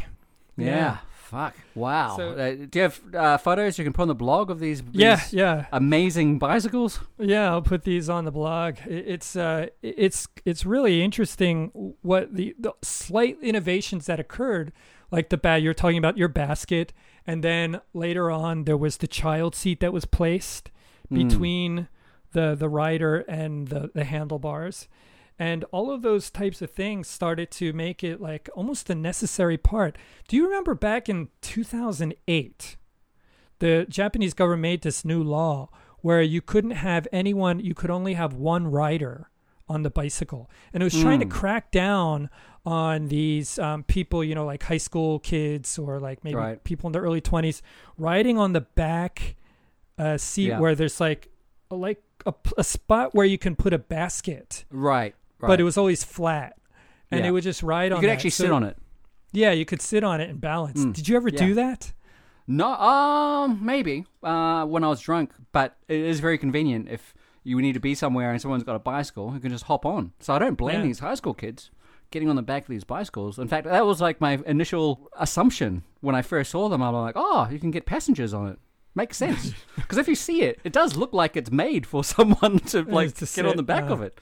Yeah. 0.57 0.65
Yeah. 0.65 0.97
Fuck. 1.33 1.55
Wow. 1.75 2.15
So- 2.15 2.29
uh, 2.31 2.51
do 2.69 2.69
you 2.79 2.81
have 2.83 3.01
uh, 3.15 3.37
photos 3.39 3.77
you 3.77 3.83
can 3.83 3.91
put 3.91 4.03
on 4.03 4.07
the 4.07 4.15
blog 4.15 4.49
of 4.51 4.59
these, 4.59 4.83
Yeah, 4.91 5.15
these 5.15 5.33
yeah. 5.33 5.65
amazing 5.71 6.37
bicycles? 6.39 6.99
Yeah, 7.17 7.49
I'll 7.49 7.61
put 7.63 7.83
these 7.83 8.07
on 8.07 8.25
the 8.25 8.31
blog. 8.31 8.75
It's 8.85 9.35
uh, 9.35 9.67
it's 9.81 10.27
it's 10.45 10.65
really 10.65 11.01
interesting 11.03 11.95
what 12.03 12.33
the, 12.35 12.55
the 12.59 12.73
slight 12.83 13.37
innovations 13.41 14.05
that 14.05 14.19
occurred, 14.19 14.71
like 15.11 15.29
the 15.29 15.37
bag 15.37 15.63
you're 15.63 15.73
talking 15.73 15.97
about 15.97 16.17
your 16.17 16.27
basket, 16.29 16.93
and 17.25 17.43
then 17.43 17.81
later 17.93 18.29
on 18.29 18.65
there 18.65 18.77
was 18.77 18.97
the 18.97 19.07
child 19.07 19.55
seat 19.55 19.79
that 19.81 19.91
was 19.91 20.05
placed 20.05 20.69
Mm. 21.11 21.27
between 21.29 21.87
the 22.31 22.55
the 22.55 22.69
rider 22.69 23.17
and 23.27 23.67
the 23.67 23.91
the 23.93 24.05
handlebars, 24.05 24.87
and 25.43 25.63
all 25.71 25.91
of 25.91 26.01
those 26.01 26.29
types 26.29 26.61
of 26.61 26.69
things 26.71 27.07
started 27.07 27.49
to 27.51 27.73
make 27.73 28.03
it 28.03 28.21
like 28.21 28.49
almost 28.55 28.89
a 28.89 28.95
necessary 28.95 29.57
part. 29.57 29.97
Do 30.27 30.35
you 30.37 30.43
remember 30.45 30.73
back 30.75 31.09
in 31.09 31.29
2008? 31.41 32.77
the 33.59 33.85
Japanese 33.87 34.33
government 34.33 34.61
made 34.61 34.81
this 34.81 35.05
new 35.05 35.23
law 35.23 35.69
where 36.01 36.21
you 36.21 36.41
couldn't 36.41 36.71
have 36.89 37.07
anyone, 37.13 37.59
you 37.61 37.73
could 37.73 37.89
only 37.89 38.13
have 38.15 38.33
one 38.33 38.67
rider 38.69 39.29
on 39.69 39.83
the 39.83 39.89
bicycle. 39.89 40.49
And 40.73 40.83
it 40.83 40.85
was 40.85 40.99
trying 41.01 41.21
to 41.21 41.25
Mm. 41.25 41.31
crack 41.31 41.71
down 41.71 42.29
on 42.65 43.07
these 43.07 43.57
um, 43.59 43.83
people, 43.83 44.21
you 44.21 44.35
know, 44.35 44.45
like 44.45 44.63
high 44.63 44.77
school 44.89 45.19
kids 45.19 45.79
or 45.79 45.99
like 46.01 46.23
maybe 46.25 46.35
Right. 46.35 46.61
people 46.65 46.87
in 46.87 46.91
their 46.91 47.03
early 47.03 47.21
20s 47.21 47.61
riding 47.97 48.37
on 48.37 48.51
the 48.51 48.61
back 48.61 49.35
uh, 49.97 50.17
seat 50.17 50.47
Yeah. 50.49 50.59
where 50.59 50.75
there's 50.75 50.99
like, 50.99 51.29
like 51.71 52.01
a, 52.25 52.33
a 52.57 52.63
spot 52.65 53.15
where 53.15 53.25
you 53.25 53.37
can 53.37 53.55
put 53.55 53.71
a 53.71 53.77
basket, 53.79 54.65
Right. 54.71 55.15
Right. 55.43 55.47
but 55.49 55.59
it 55.59 55.63
was 55.63 55.77
always 55.77 56.03
flat. 56.03 56.55
And 57.11 57.21
Yeah. 57.21 57.27
it 57.27 57.31
would 57.31 57.43
just 57.43 57.61
ride 57.61 57.91
on. 57.91 57.97
you 57.97 58.01
could 58.01 58.09
that. 58.09 58.13
actually 58.13 58.29
So- 58.31 58.45
sit 58.45 58.51
on 58.51 58.63
it. 58.63 58.77
Yeah, 59.31 59.51
you 59.51 59.65
could 59.65 59.81
sit 59.81 60.03
on 60.03 60.21
it 60.21 60.29
and 60.29 60.39
balance. 60.41 60.83
Mm. 60.83 60.93
Did 60.93 61.07
you 61.07 61.15
ever 61.15 61.29
Yeah. 61.29 61.39
do 61.39 61.53
that? 61.55 61.93
No, 62.47 62.73
um, 62.73 63.59
maybe 63.63 64.05
uh, 64.21 64.65
when 64.65 64.83
I 64.83 64.87
was 64.89 64.99
drunk, 65.01 65.31
but 65.51 65.77
it 65.87 65.99
is 65.99 66.19
very 66.19 66.37
convenient 66.37 66.89
if 66.89 67.13
you 67.43 67.59
need 67.61 67.73
to 67.73 67.79
be 67.79 67.95
somewhere 67.95 68.31
and 68.31 68.41
someone's 68.41 68.63
got 68.63 68.75
a 68.75 68.79
bicycle, 68.79 69.31
you 69.33 69.39
can 69.39 69.51
just 69.51 69.65
hop 69.65 69.85
on. 69.85 70.11
So 70.19 70.33
I 70.33 70.39
don't 70.39 70.55
blame 70.55 70.79
Yeah. 70.79 70.83
these 70.85 70.99
high 70.99 71.15
school 71.15 71.33
kids 71.33 71.71
getting 72.11 72.29
on 72.29 72.35
the 72.35 72.41
back 72.41 72.63
of 72.63 72.67
these 72.69 72.83
bicycles. 72.83 73.39
In 73.39 73.47
fact, 73.47 73.65
that 73.65 73.85
was 73.85 73.99
like 74.01 74.21
my 74.21 74.39
initial 74.45 75.09
assumption 75.17 75.83
when 76.01 76.15
I 76.15 76.21
first 76.21 76.51
saw 76.51 76.69
them. 76.69 76.81
I'm 76.83 76.93
like, 76.93 77.15
oh, 77.17 77.47
you 77.51 77.59
can 77.59 77.71
get 77.71 77.85
passengers 77.85 78.33
on 78.33 78.47
it. 78.49 78.59
Makes 78.95 79.17
sense 79.17 79.53
because 79.75 79.97
if 79.97 80.07
you 80.07 80.13
see 80.15 80.43
it, 80.43 80.59
it 80.63 80.71
does 80.73 80.95
look 80.95 81.11
like 81.13 81.35
it's 81.35 81.49
made 81.51 81.85
for 81.87 82.03
someone 82.15 82.59
to 82.59 82.83
like 82.83 83.15
to 83.15 83.25
get 83.25 83.45
on 83.45 83.57
the 83.57 83.63
back 83.63 83.85
uh, 83.89 83.93
of 83.93 84.01
it. 84.03 84.19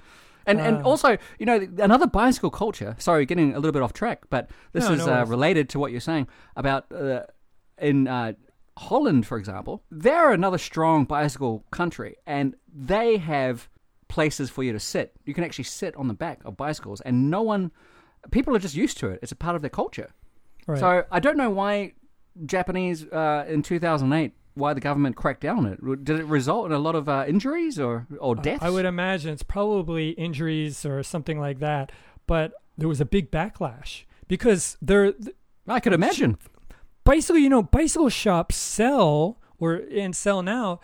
And 0.52 0.68
and 0.68 0.86
uh. 0.86 0.90
also, 0.90 1.18
you 1.40 1.46
know, 1.46 1.68
another 1.80 2.08
bicycle 2.08 2.50
culture. 2.50 2.96
Sorry, 3.00 3.26
getting 3.26 3.54
a 3.54 3.60
little 3.60 3.72
bit 3.72 3.82
off 3.82 3.94
track, 3.94 4.24
but 4.30 4.50
this 4.74 4.86
No, 4.86 4.94
is 4.94 5.06
no 5.06 5.14
uh, 5.14 5.26
related 5.26 5.70
to 5.70 5.80
what 5.80 5.92
you're 5.92 6.02
saying 6.02 6.28
about 6.56 6.92
uh, 6.92 7.24
in 7.78 8.08
uh, 8.08 8.34
Holland, 8.78 9.26
for 9.26 9.38
example. 9.38 9.84
They're 9.90 10.32
another 10.32 10.58
strong 10.58 11.06
bicycle 11.06 11.66
country, 11.72 12.18
and 12.26 12.56
they 12.74 13.18
have 13.18 13.70
places 14.08 14.50
for 14.50 14.64
you 14.64 14.74
to 14.74 14.80
sit. 14.80 15.14
You 15.26 15.34
can 15.34 15.44
actually 15.44 15.66
sit 15.66 15.96
on 15.96 16.08
the 16.08 16.14
back 16.14 16.42
of 16.46 16.58
bicycles, 16.58 17.02
and 17.02 17.30
no 17.30 17.42
one, 17.42 17.72
people 18.32 18.56
are 18.56 18.60
just 18.60 18.76
used 18.76 18.98
to 19.00 19.08
it. 19.10 19.20
It's 19.22 19.32
a 19.32 19.36
part 19.36 19.56
of 19.56 19.62
their 19.62 19.70
culture. 19.70 20.10
Right. 20.68 20.80
So 20.80 21.04
I 21.12 21.20
don't 21.20 21.38
know 21.38 21.50
why 21.50 21.94
Japanese 22.46 23.06
uh, 23.08 23.46
in 23.48 23.62
2008 23.62 24.34
why 24.54 24.74
the 24.74 24.82
government 24.82 25.16
cracked 25.16 25.42
down 25.42 25.60
on 25.60 25.66
it. 25.74 26.04
Did 26.04 26.20
it 26.20 26.26
result 26.26 26.66
in 26.66 26.72
a 26.72 26.80
lot 26.80 26.96
of 26.96 27.08
uh, 27.08 27.26
injuries 27.28 27.80
or 27.80 28.08
or 28.20 28.36
deaths? 28.36 28.64
I 28.64 28.70
would 28.70 28.86
imagine 28.86 29.32
it's 29.32 29.44
probably 29.44 30.10
injuries 30.12 30.86
or 30.86 31.02
something 31.04 31.40
like 31.40 31.60
that. 31.60 31.92
But 32.28 32.54
there 32.78 32.88
was 32.88 33.02
a 33.02 33.06
big 33.06 33.32
backlash 33.32 34.04
because 34.28 34.78
there 34.82 35.12
the 35.12 35.34
I 35.68 35.80
could 35.80 35.94
imagine. 35.94 36.38
bicycle, 37.04 37.40
you 37.40 37.50
know, 37.50 37.64
bicycle 37.64 38.10
shops 38.10 38.56
sell 38.56 39.38
or 39.60 39.76
and 39.92 40.16
sell 40.16 40.42
now 40.42 40.80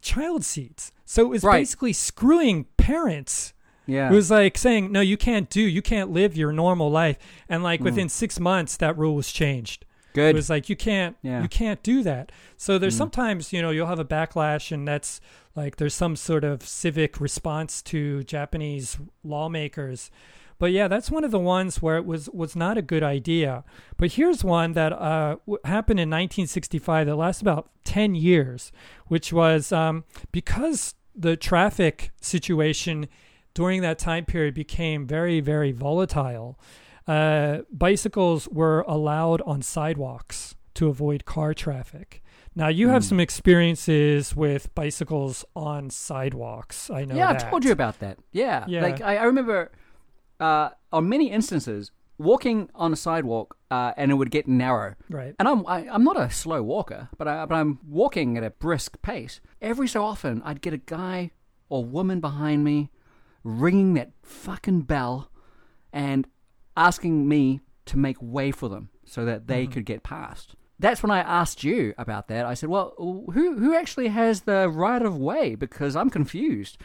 child 0.00 0.44
seats. 0.44 0.92
So 1.04 1.22
it 1.22 1.28
was 1.28 1.42
Right. 1.42 1.60
basically 1.60 1.92
screwing 1.92 2.66
parents. 2.76 3.54
Yeah. 3.86 4.10
It 4.10 4.14
was 4.14 4.30
like 4.30 4.58
saying, 4.58 4.92
"No, 4.92 5.00
you 5.00 5.16
can't 5.16 5.48
do, 5.48 5.62
you 5.62 5.80
can't 5.80 6.10
live 6.10 6.36
your 6.36 6.52
normal 6.52 6.90
life." 6.90 7.16
And 7.48 7.62
like 7.62 7.80
within 7.80 8.08
six 8.10 8.38
months, 8.38 8.76
that 8.76 8.98
rule 8.98 9.14
was 9.14 9.32
changed. 9.32 9.86
Good. 10.18 10.30
It 10.30 10.34
was 10.36 10.50
like 10.50 10.68
you 10.68 10.76
can't 10.76 11.16
Yeah. 11.22 11.42
you 11.42 11.48
can't 11.48 11.82
do 11.82 12.02
that. 12.02 12.30
So 12.56 12.78
there's 12.78 12.94
Mm. 12.94 12.98
sometimes 12.98 13.52
you 13.52 13.62
know 13.62 13.70
you'll 13.70 13.86
have 13.86 13.98
a 13.98 14.04
backlash, 14.04 14.70
and 14.72 14.86
that's 14.86 15.20
like 15.56 15.76
there's 15.76 15.94
some 15.94 16.14
sort 16.16 16.44
of 16.44 16.62
civic 16.62 17.20
response 17.20 17.82
to 17.82 18.22
Japanese 18.24 18.98
lawmakers. 19.24 20.10
But 20.60 20.72
yeah, 20.72 20.88
that's 20.88 21.08
one 21.08 21.22
of 21.22 21.30
the 21.30 21.38
ones 21.38 21.80
where 21.80 21.96
it 21.96 22.04
was 22.04 22.28
was 22.30 22.56
not 22.56 22.76
a 22.76 22.82
good 22.82 23.02
idea. 23.04 23.62
But 23.96 24.12
here's 24.12 24.42
one 24.42 24.72
that 24.72 24.92
uh, 24.92 25.36
happened 25.64 26.00
in 26.00 26.10
1965 26.10 27.06
that 27.06 27.14
lasted 27.14 27.44
about 27.46 27.70
10 27.84 28.14
years, 28.16 28.72
which 29.06 29.32
was 29.32 29.70
um, 29.70 30.02
because 30.32 30.94
the 31.14 31.36
traffic 31.36 32.10
situation 32.20 33.06
during 33.54 33.82
that 33.82 33.98
time 33.98 34.24
period 34.24 34.54
became 34.54 35.06
very 35.06 35.40
very 35.40 35.70
volatile 35.72 36.58
uh, 37.08 37.62
bicycles 37.72 38.48
were 38.48 38.82
allowed 38.86 39.40
on 39.42 39.62
sidewalks 39.62 40.54
to 40.74 40.88
avoid 40.88 41.24
car 41.24 41.54
traffic. 41.54 42.22
Now 42.54 42.68
you 42.68 42.88
have 42.88 43.02
Hmm. 43.02 43.08
some 43.08 43.20
experiences 43.20 44.36
with 44.36 44.72
bicycles 44.74 45.44
on 45.56 45.90
sidewalks. 45.90 46.90
I 46.90 47.04
know. 47.04 47.14
yeah, 47.16 47.32
that. 47.32 47.44
I've 47.44 47.50
told 47.50 47.64
you 47.64 47.72
about 47.72 47.98
that. 48.00 48.18
Yeah. 48.32 48.64
Yeah. 48.68 48.82
Like 48.82 49.00
I, 49.00 49.16
I 49.16 49.22
remember 49.24 49.70
uh, 50.40 50.70
on 50.92 51.08
many 51.08 51.30
instances 51.30 51.90
walking 52.18 52.68
on 52.74 52.92
a 52.92 52.96
sidewalk 52.96 53.56
uh, 53.70 53.92
and 53.96 54.10
it 54.10 54.14
would 54.14 54.30
get 54.30 54.46
narrow. 54.48 54.94
Right. 55.08 55.34
And 55.38 55.46
I'm 55.48 55.66
I, 55.66 55.88
I'm 55.88 56.04
not 56.04 56.16
a 56.16 56.30
slow 56.30 56.62
walker, 56.62 57.08
but 57.16 57.26
I 57.28 57.46
but 57.46 57.54
I'm 57.54 57.78
walking 57.88 58.36
at 58.36 58.44
a 58.44 58.50
brisk 58.50 59.00
pace. 59.02 59.40
Every 59.62 59.88
so 59.88 60.04
often, 60.04 60.42
I'd 60.44 60.60
get 60.60 60.72
a 60.72 60.78
guy 60.78 61.30
or 61.68 61.84
woman 61.84 62.20
behind 62.20 62.64
me 62.64 62.90
ringing 63.44 63.94
that 63.94 64.10
fucking 64.22 64.82
bell 64.82 65.30
and 65.92 66.26
asking 66.78 67.28
me 67.28 67.60
to 67.86 67.98
make 67.98 68.16
way 68.20 68.50
for 68.50 68.68
them 68.68 68.88
so 69.04 69.24
that 69.24 69.46
they 69.46 69.64
Mm-hmm. 69.64 69.72
could 69.72 69.84
get 69.86 70.02
past. 70.02 70.54
That's 70.80 71.02
when 71.02 71.10
I 71.10 71.18
asked 71.18 71.64
you 71.64 71.92
about 71.98 72.28
that. 72.28 72.46
I 72.46 72.54
said, 72.54 72.68
"Well, 72.68 72.94
who 73.34 73.58
who 73.58 73.74
actually 73.74 74.08
has 74.08 74.42
the 74.42 74.68
right 74.68 75.02
of 75.02 75.16
way? 75.16 75.56
Because 75.56 75.96
I'm 75.96 76.08
confused. 76.10 76.78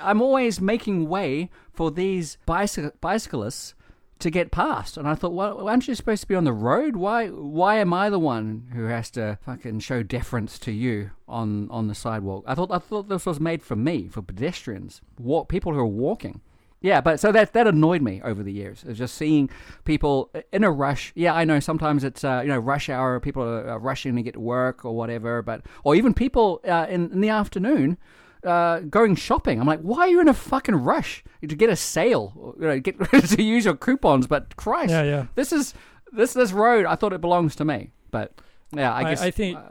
I'm 0.00 0.22
always 0.22 0.60
making 0.60 1.08
way 1.08 1.50
for 1.72 1.90
these 1.90 2.38
bicy- 2.46 2.92
bicyclists 3.00 3.74
to 4.20 4.30
get 4.30 4.52
past." 4.52 4.96
And 4.96 5.08
I 5.08 5.16
thought, 5.16 5.32
"Well, 5.32 5.68
aren't 5.68 5.88
you 5.88 5.96
supposed 5.96 6.22
to 6.22 6.28
be 6.28 6.36
on 6.36 6.44
the 6.44 6.52
road? 6.52 6.94
Why 6.94 7.26
why 7.30 7.76
am 7.78 7.92
I 7.92 8.10
the 8.10 8.20
one 8.34 8.68
who 8.74 8.84
has 8.84 9.10
to 9.12 9.38
fucking 9.42 9.80
show 9.80 10.04
deference 10.04 10.56
to 10.60 10.70
you 10.70 11.10
on 11.26 11.68
on 11.70 11.88
the 11.88 11.96
sidewalk?" 11.96 12.44
I 12.46 12.54
thought 12.54 12.70
I 12.70 12.78
thought 12.78 13.08
this 13.08 13.26
was 13.26 13.40
made 13.40 13.62
for 13.64 13.74
me, 13.74 14.06
for 14.06 14.22
pedestrians, 14.22 15.00
walk 15.18 15.48
people 15.48 15.72
who 15.72 15.80
are 15.80 15.96
walking. 16.08 16.42
Yeah, 16.82 17.00
but 17.00 17.20
so 17.20 17.30
that 17.32 17.52
that 17.52 17.66
annoyed 17.66 18.02
me 18.02 18.20
over 18.24 18.42
the 18.42 18.52
years. 18.52 18.82
Of 18.84 18.96
just 18.96 19.14
seeing 19.14 19.48
people 19.84 20.30
in 20.52 20.64
a 20.64 20.70
rush. 20.70 21.12
Yeah, 21.14 21.32
I 21.34 21.44
know 21.44 21.60
sometimes 21.60 22.04
it's 22.04 22.24
uh, 22.24 22.40
you 22.42 22.48
know 22.48 22.58
rush 22.58 22.88
hour. 22.88 23.18
People 23.20 23.42
are, 23.44 23.68
are 23.68 23.78
rushing 23.78 24.16
to 24.16 24.22
get 24.22 24.34
to 24.34 24.40
work 24.40 24.84
or 24.84 24.94
whatever. 24.94 25.42
But 25.42 25.62
or 25.84 25.94
even 25.94 26.12
people 26.12 26.60
uh, 26.68 26.86
in 26.90 27.10
in 27.12 27.20
the 27.20 27.28
afternoon 27.28 27.98
uh, 28.44 28.80
going 28.80 29.14
shopping. 29.14 29.60
I'm 29.60 29.66
like, 29.66 29.80
why 29.80 30.00
are 30.00 30.08
you 30.08 30.20
in 30.20 30.28
a 30.28 30.34
fucking 30.34 30.74
rush 30.74 31.22
to 31.40 31.54
get 31.54 31.70
a 31.70 31.76
sale? 31.76 32.32
Or, 32.36 32.54
You 32.60 32.66
know, 32.68 32.80
get 32.80 32.98
to 33.28 33.42
use 33.42 33.64
your 33.64 33.76
coupons. 33.76 34.26
But 34.26 34.56
Christ, 34.56 34.90
Yeah, 34.90 35.04
yeah. 35.04 35.26
this 35.36 35.52
is 35.52 35.74
this 36.12 36.32
this 36.34 36.52
road. 36.52 36.84
I 36.84 36.96
thought 36.96 37.12
it 37.12 37.20
belongs 37.20 37.54
to 37.56 37.64
me. 37.64 37.92
But 38.10 38.32
yeah, 38.72 38.92
I 38.92 38.98
I- 39.00 39.10
guess 39.10 39.22
I 39.22 39.30
think- 39.30 39.56
uh, 39.58 39.62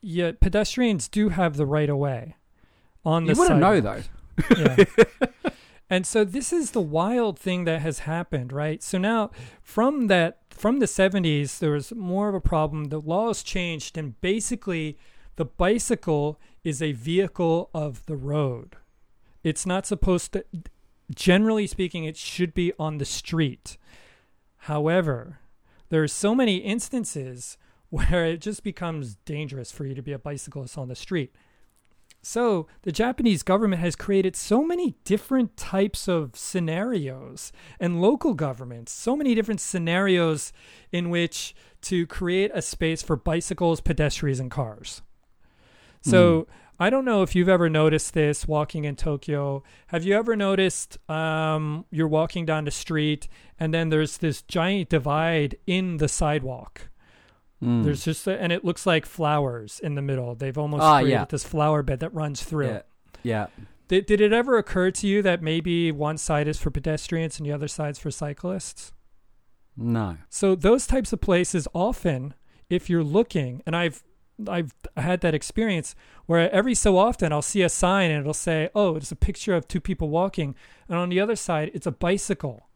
Yeah, 0.00 0.32
pedestrians 0.40 1.08
do 1.08 1.28
have 1.28 1.56
the 1.58 1.66
right 1.66 1.90
of 1.90 1.98
way 1.98 2.36
on 3.04 3.26
the 3.26 3.34
you 3.34 3.38
wouldn't 3.38 3.60
know 3.60 3.80
though. 3.80 4.02
yeah. 4.56 4.84
And 5.88 6.06
so 6.06 6.24
this 6.24 6.52
is 6.52 6.72
the 6.72 6.80
wild 6.80 7.38
thing 7.38 7.64
that 7.64 7.80
has 7.80 8.00
happened, 8.00 8.52
right? 8.52 8.82
So 8.82 8.98
now 8.98 9.30
from 9.62 10.08
that 10.08 10.38
from 10.50 10.78
the 10.78 10.86
70s 10.86 11.58
there 11.58 11.72
was 11.72 11.94
more 11.94 12.28
of 12.28 12.34
a 12.34 12.40
problem. 12.40 12.86
The 12.86 13.00
laws 13.00 13.42
changed 13.42 13.96
and 13.96 14.20
basically 14.20 14.98
the 15.36 15.44
bicycle 15.44 16.40
is 16.64 16.82
a 16.82 16.92
vehicle 16.92 17.70
of 17.72 18.04
the 18.06 18.16
road. 18.16 18.76
It's 19.44 19.66
not 19.66 19.86
supposed 19.86 20.32
to 20.32 20.44
generally 21.14 21.68
speaking 21.68 22.04
it 22.04 22.16
should 22.16 22.52
be 22.52 22.72
on 22.78 22.98
the 22.98 23.04
street. 23.04 23.76
However, 24.56 25.38
there's 25.88 26.12
so 26.12 26.34
many 26.34 26.56
instances 26.56 27.56
where 27.90 28.26
it 28.26 28.40
just 28.40 28.64
becomes 28.64 29.14
dangerous 29.24 29.70
for 29.70 29.86
you 29.86 29.94
to 29.94 30.02
be 30.02 30.12
a 30.12 30.18
bicyclist 30.18 30.76
on 30.76 30.88
the 30.88 30.96
street. 30.96 31.32
So, 32.28 32.66
the 32.82 32.90
Japanese 32.90 33.44
government 33.44 33.80
has 33.82 33.94
created 33.94 34.34
so 34.34 34.64
many 34.64 34.96
different 35.04 35.56
types 35.56 36.08
of 36.08 36.34
scenarios, 36.34 37.52
and 37.78 38.02
local 38.02 38.34
governments, 38.34 38.90
so 38.90 39.14
many 39.14 39.32
different 39.32 39.60
scenarios 39.60 40.52
in 40.90 41.08
which 41.10 41.54
to 41.82 42.04
create 42.08 42.50
a 42.52 42.62
space 42.62 43.00
for 43.00 43.14
bicycles, 43.14 43.80
pedestrians, 43.80 44.40
and 44.40 44.50
cars. 44.50 45.02
So, 46.00 46.40
mm. 46.42 46.46
I 46.80 46.90
don't 46.90 47.04
know 47.04 47.22
if 47.22 47.36
you've 47.36 47.48
ever 47.48 47.70
noticed 47.70 48.12
this 48.12 48.48
walking 48.48 48.84
in 48.84 48.96
Tokyo. 48.96 49.62
Have 49.86 50.02
you 50.02 50.14
ever 50.16 50.34
noticed 50.34 50.98
um, 51.08 51.84
you're 51.92 52.08
walking 52.08 52.44
down 52.44 52.64
the 52.64 52.72
street 52.72 53.28
and 53.60 53.72
then 53.72 53.90
there's 53.90 54.18
this 54.18 54.42
giant 54.42 54.88
divide 54.88 55.58
in 55.68 55.98
the 55.98 56.08
sidewalk? 56.08 56.88
Mm. 57.62 57.84
There's 57.84 58.04
just 58.04 58.26
a, 58.26 58.40
and 58.40 58.52
it 58.52 58.64
looks 58.64 58.86
like 58.86 59.06
flowers 59.06 59.80
in 59.80 59.94
the 59.94 60.02
middle. 60.02 60.34
They've 60.34 60.56
almost 60.56 60.82
ah, 60.82 60.98
created 60.98 61.12
yeah. 61.12 61.24
this 61.24 61.44
flower 61.44 61.82
bed 61.82 62.00
that 62.00 62.12
runs 62.12 62.42
through. 62.42 62.66
Yeah. 62.66 62.82
yeah. 63.22 63.46
Did, 63.88 64.06
did 64.06 64.20
it 64.20 64.32
ever 64.32 64.58
occur 64.58 64.90
to 64.90 65.06
you 65.06 65.22
that 65.22 65.42
maybe 65.42 65.92
one 65.92 66.18
side 66.18 66.48
is 66.48 66.58
for 66.58 66.70
pedestrians 66.70 67.38
and 67.38 67.46
the 67.46 67.52
other 67.52 67.68
side's 67.68 67.98
for 67.98 68.10
cyclists? 68.10 68.92
No. 69.76 70.16
So 70.28 70.54
those 70.54 70.86
types 70.86 71.12
of 71.12 71.20
places 71.20 71.68
often, 71.74 72.34
if 72.68 72.90
you're 72.90 73.04
looking, 73.04 73.62
and 73.66 73.76
I've 73.76 74.02
I've 74.48 74.74
had 74.98 75.22
that 75.22 75.34
experience 75.34 75.94
where 76.26 76.50
every 76.50 76.74
so 76.74 76.98
often 76.98 77.32
I'll 77.32 77.40
see 77.40 77.62
a 77.62 77.68
sign 77.68 78.10
and 78.10 78.20
it'll 78.20 78.34
say, 78.34 78.70
"Oh, 78.74 78.96
it's 78.96 79.12
a 79.12 79.16
picture 79.16 79.54
of 79.54 79.68
two 79.68 79.80
people 79.80 80.08
walking," 80.08 80.54
and 80.88 80.98
on 80.98 81.10
the 81.10 81.20
other 81.20 81.36
side 81.36 81.70
it's 81.74 81.86
a 81.86 81.92
bicycle. 81.92 82.68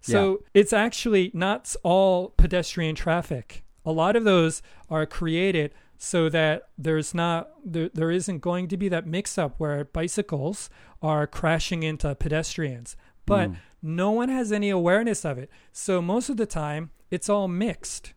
So 0.00 0.30
yeah. 0.30 0.60
it's 0.60 0.72
actually 0.72 1.30
not 1.34 1.74
all 1.82 2.28
pedestrian 2.36 2.94
traffic 2.94 3.64
a 3.88 3.92
lot 3.92 4.16
of 4.16 4.24
those 4.24 4.62
are 4.90 5.06
created 5.06 5.72
so 5.96 6.28
that 6.28 6.68
there's 6.76 7.14
not 7.14 7.50
there, 7.64 7.90
there 7.92 8.10
isn't 8.10 8.38
going 8.38 8.68
to 8.68 8.76
be 8.76 8.88
that 8.88 9.06
mix 9.06 9.38
up 9.38 9.54
where 9.58 9.84
bicycles 9.84 10.70
are 11.02 11.26
crashing 11.26 11.82
into 11.82 12.14
pedestrians. 12.14 12.96
But 13.26 13.50
mm. 13.50 13.56
no 13.82 14.10
one 14.10 14.28
has 14.28 14.52
any 14.52 14.70
awareness 14.70 15.24
of 15.24 15.38
it. 15.38 15.50
So 15.72 16.00
most 16.00 16.28
of 16.28 16.36
the 16.36 16.46
time 16.46 16.90
it's 17.10 17.28
all 17.28 17.48
mixed. 17.48 18.14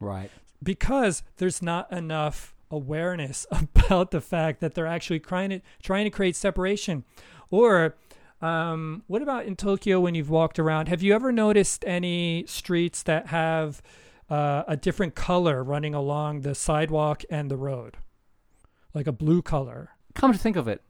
Right. 0.00 0.30
Because 0.62 1.22
there's 1.36 1.62
not 1.62 1.92
enough 1.92 2.54
awareness 2.70 3.46
about 3.50 4.10
the 4.10 4.20
fact 4.20 4.60
that 4.60 4.74
they're 4.74 4.86
actually 4.86 5.20
trying 5.20 5.50
to 5.50 5.60
trying 5.82 6.04
to 6.04 6.10
create 6.10 6.36
separation. 6.36 7.04
Or 7.50 7.96
um, 8.40 9.04
what 9.06 9.22
about 9.22 9.46
in 9.46 9.54
Tokyo 9.54 10.00
when 10.00 10.16
you've 10.16 10.30
walked 10.30 10.58
around? 10.58 10.88
Have 10.88 11.02
you 11.02 11.14
ever 11.14 11.30
noticed 11.30 11.84
any 11.86 12.44
streets 12.48 13.04
that 13.04 13.28
have 13.28 13.80
uh, 14.32 14.64
a 14.66 14.78
different 14.78 15.14
color 15.14 15.62
running 15.62 15.94
along 15.94 16.40
the 16.40 16.54
sidewalk 16.54 17.22
and 17.28 17.50
the 17.50 17.56
road, 17.58 17.98
like 18.94 19.06
a 19.06 19.12
blue 19.12 19.42
color. 19.42 19.90
Come 20.14 20.32
to 20.32 20.38
think 20.38 20.56
of 20.56 20.66
it, 20.66 20.82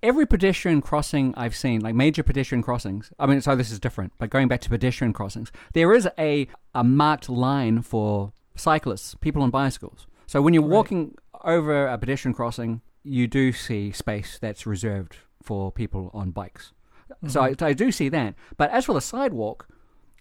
every 0.00 0.24
pedestrian 0.26 0.80
crossing 0.80 1.34
I've 1.36 1.56
seen, 1.56 1.80
like 1.80 1.96
major 1.96 2.22
pedestrian 2.22 2.62
crossings, 2.62 3.10
I 3.18 3.26
mean, 3.26 3.40
so 3.40 3.56
this 3.56 3.72
is 3.72 3.80
different, 3.80 4.12
but 4.18 4.30
going 4.30 4.46
back 4.46 4.60
to 4.60 4.68
pedestrian 4.68 5.12
crossings, 5.12 5.50
there 5.72 5.92
is 5.92 6.08
a, 6.16 6.46
a 6.72 6.84
marked 6.84 7.28
line 7.28 7.82
for 7.82 8.32
cyclists, 8.54 9.16
people 9.16 9.42
on 9.42 9.50
bicycles. 9.50 10.06
So 10.26 10.40
when 10.40 10.54
you're 10.54 10.62
right. 10.62 10.70
walking 10.70 11.16
over 11.42 11.88
a 11.88 11.98
pedestrian 11.98 12.32
crossing, 12.32 12.82
you 13.02 13.26
do 13.26 13.50
see 13.50 13.90
space 13.90 14.38
that's 14.40 14.66
reserved 14.66 15.16
for 15.42 15.72
people 15.72 16.12
on 16.14 16.30
bikes. 16.30 16.72
Mm-hmm. 17.10 17.28
So 17.28 17.42
I, 17.42 17.54
I, 17.60 17.72
do 17.72 17.90
see 17.90 18.08
that. 18.10 18.34
But 18.56 18.70
as 18.70 18.84
for 18.84 18.92
the 18.92 19.00
sidewalk, 19.00 19.66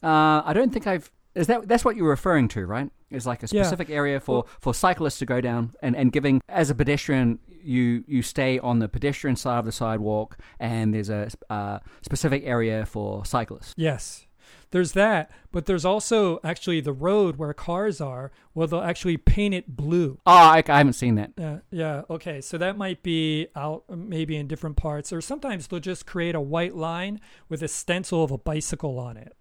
uh, 0.01 0.41
I 0.43 0.53
don't 0.53 0.71
think 0.71 0.87
I've 0.87 1.11
is 1.37 1.47
that 1.47 1.67
that's 1.67 1.85
what 1.85 1.95
you're 1.95 2.09
referring 2.09 2.47
to, 2.49 2.65
right? 2.65 2.89
Is 3.09 3.25
like 3.25 3.43
a 3.43 3.47
specific 3.47 3.89
yeah. 3.89 3.95
area 3.95 4.19
for, 4.19 4.45
for 4.59 4.73
cyclists 4.73 5.19
to 5.19 5.25
go 5.25 5.39
down 5.39 5.73
and, 5.81 5.95
and 5.95 6.11
giving 6.11 6.41
as 6.49 6.69
a 6.69 6.75
pedestrian 6.75 7.39
you 7.61 8.03
you 8.07 8.21
stay 8.21 8.59
on 8.59 8.79
the 8.79 8.87
pedestrian 8.87 9.35
side 9.35 9.59
of 9.59 9.65
the 9.65 9.71
sidewalk 9.71 10.37
and 10.59 10.93
there's 10.93 11.09
a 11.09 11.29
uh, 11.49 11.79
specific 12.01 12.43
area 12.45 12.85
for 12.85 13.25
cyclists. 13.25 13.73
Yes. 13.77 14.25
There's 14.71 14.93
that, 14.93 15.31
but 15.51 15.65
there's 15.65 15.85
also 15.85 16.39
actually 16.43 16.81
the 16.81 16.91
road 16.91 17.37
where 17.37 17.53
cars 17.53 18.01
are, 18.01 18.31
where 18.53 18.67
they'll 18.67 18.81
actually 18.81 19.15
paint 19.17 19.53
it 19.53 19.75
blue. 19.75 20.19
Oh, 20.25 20.31
I, 20.31 20.63
I 20.67 20.77
haven't 20.77 20.93
seen 20.93 21.15
that. 21.15 21.31
Yeah, 21.37 21.59
yeah. 21.71 22.01
Okay, 22.09 22.41
so 22.41 22.57
that 22.57 22.77
might 22.77 23.01
be 23.01 23.47
out 23.55 23.83
maybe 23.89 24.35
in 24.35 24.47
different 24.47 24.75
parts, 24.75 25.13
or 25.13 25.21
sometimes 25.21 25.67
they'll 25.67 25.79
just 25.79 26.05
create 26.05 26.35
a 26.35 26.41
white 26.41 26.75
line 26.75 27.21
with 27.47 27.63
a 27.63 27.67
stencil 27.69 28.23
of 28.23 28.31
a 28.31 28.37
bicycle 28.37 28.99
on 28.99 29.15
it. 29.15 29.35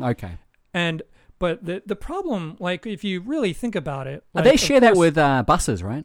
Okay. 0.00 0.38
And 0.72 1.02
but 1.38 1.64
the 1.64 1.82
the 1.86 1.96
problem, 1.96 2.56
like 2.58 2.86
if 2.86 3.04
you 3.04 3.20
really 3.20 3.52
think 3.52 3.74
about 3.74 4.06
it, 4.06 4.24
like, 4.34 4.44
they 4.44 4.56
share 4.56 4.80
that 4.80 4.96
with 4.96 5.16
uh, 5.16 5.42
buses, 5.42 5.82
right? 5.82 6.04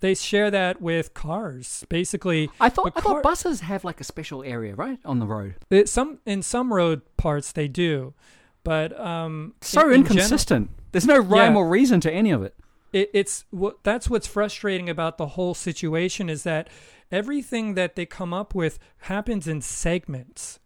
They 0.00 0.14
share 0.14 0.50
that 0.50 0.80
with 0.80 1.14
cars, 1.14 1.84
basically. 1.88 2.50
I 2.60 2.68
thought 2.68 2.92
car- 2.94 2.96
I 2.96 3.00
thought 3.00 3.22
buses 3.22 3.60
have 3.60 3.84
like 3.84 4.00
a 4.00 4.04
special 4.04 4.42
area, 4.42 4.74
right, 4.74 4.98
on 5.04 5.18
the 5.18 5.26
road. 5.26 5.56
It, 5.70 5.88
some 5.88 6.18
in 6.26 6.42
some 6.42 6.72
road 6.72 7.02
parts 7.16 7.52
they 7.52 7.68
do, 7.68 8.14
but 8.62 8.98
um, 9.00 9.54
so 9.62 9.88
in, 9.88 10.00
inconsistent. 10.00 10.68
In 10.68 10.68
general, 10.68 10.90
There's 10.92 11.06
no 11.06 11.18
rhyme 11.18 11.54
yeah, 11.54 11.58
or 11.58 11.68
reason 11.68 12.00
to 12.02 12.12
any 12.12 12.30
of 12.30 12.42
it. 12.42 12.54
it 12.92 13.10
it's 13.14 13.46
what 13.50 13.82
that's 13.82 14.10
what's 14.10 14.26
frustrating 14.26 14.90
about 14.90 15.16
the 15.16 15.28
whole 15.28 15.54
situation 15.54 16.28
is 16.28 16.42
that 16.42 16.68
everything 17.10 17.74
that 17.74 17.96
they 17.96 18.04
come 18.04 18.34
up 18.34 18.54
with 18.54 18.78
happens 18.98 19.48
in 19.48 19.62
segments 19.62 20.58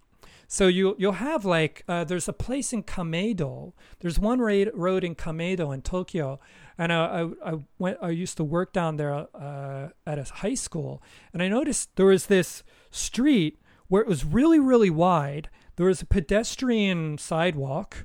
so 0.52 0.66
you 0.66 0.96
you'll 0.98 1.12
have 1.12 1.44
like 1.44 1.84
uh, 1.86 2.02
there's 2.02 2.26
a 2.26 2.32
place 2.32 2.72
in 2.72 2.82
Kameido. 2.82 3.72
There's 4.00 4.18
one 4.18 4.40
road 4.40 5.04
in 5.04 5.14
Kameido 5.14 5.72
in 5.72 5.80
Tokyo, 5.80 6.40
and 6.76 6.92
I, 6.92 6.96
I, 7.44 7.52
I 7.52 7.58
went. 7.78 7.98
I 8.02 8.10
used 8.10 8.36
to 8.38 8.42
work 8.42 8.72
down 8.72 8.96
there 8.96 9.28
uh, 9.32 9.90
at 10.04 10.18
a 10.18 10.24
high 10.24 10.54
school, 10.54 11.04
and 11.32 11.40
I 11.40 11.46
noticed 11.46 11.94
there 11.94 12.06
was 12.06 12.26
this 12.26 12.64
street 12.90 13.60
where 13.86 14.02
it 14.02 14.08
was 14.08 14.24
really 14.24 14.58
really 14.58 14.90
wide. 14.90 15.50
There 15.76 15.86
was 15.86 16.02
a 16.02 16.06
pedestrian 16.06 17.16
sidewalk, 17.18 18.04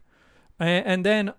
and, 0.60 0.86
and 0.86 1.06
then 1.06 1.34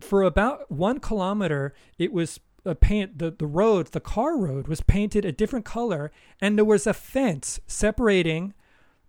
for 0.00 0.22
about 0.22 0.70
one 0.70 1.00
kilometer, 1.00 1.72
it 1.96 2.12
was 2.12 2.40
a 2.66 2.74
paint 2.74 3.18
the, 3.20 3.30
the 3.30 3.46
road 3.46 3.86
the 3.86 4.00
car 4.00 4.36
road 4.36 4.68
was 4.68 4.82
painted 4.82 5.24
a 5.24 5.32
different 5.32 5.64
color 5.64 6.12
and 6.42 6.58
there 6.58 6.64
was 6.64 6.86
a 6.86 6.92
fence 6.92 7.58
separating 7.66 8.52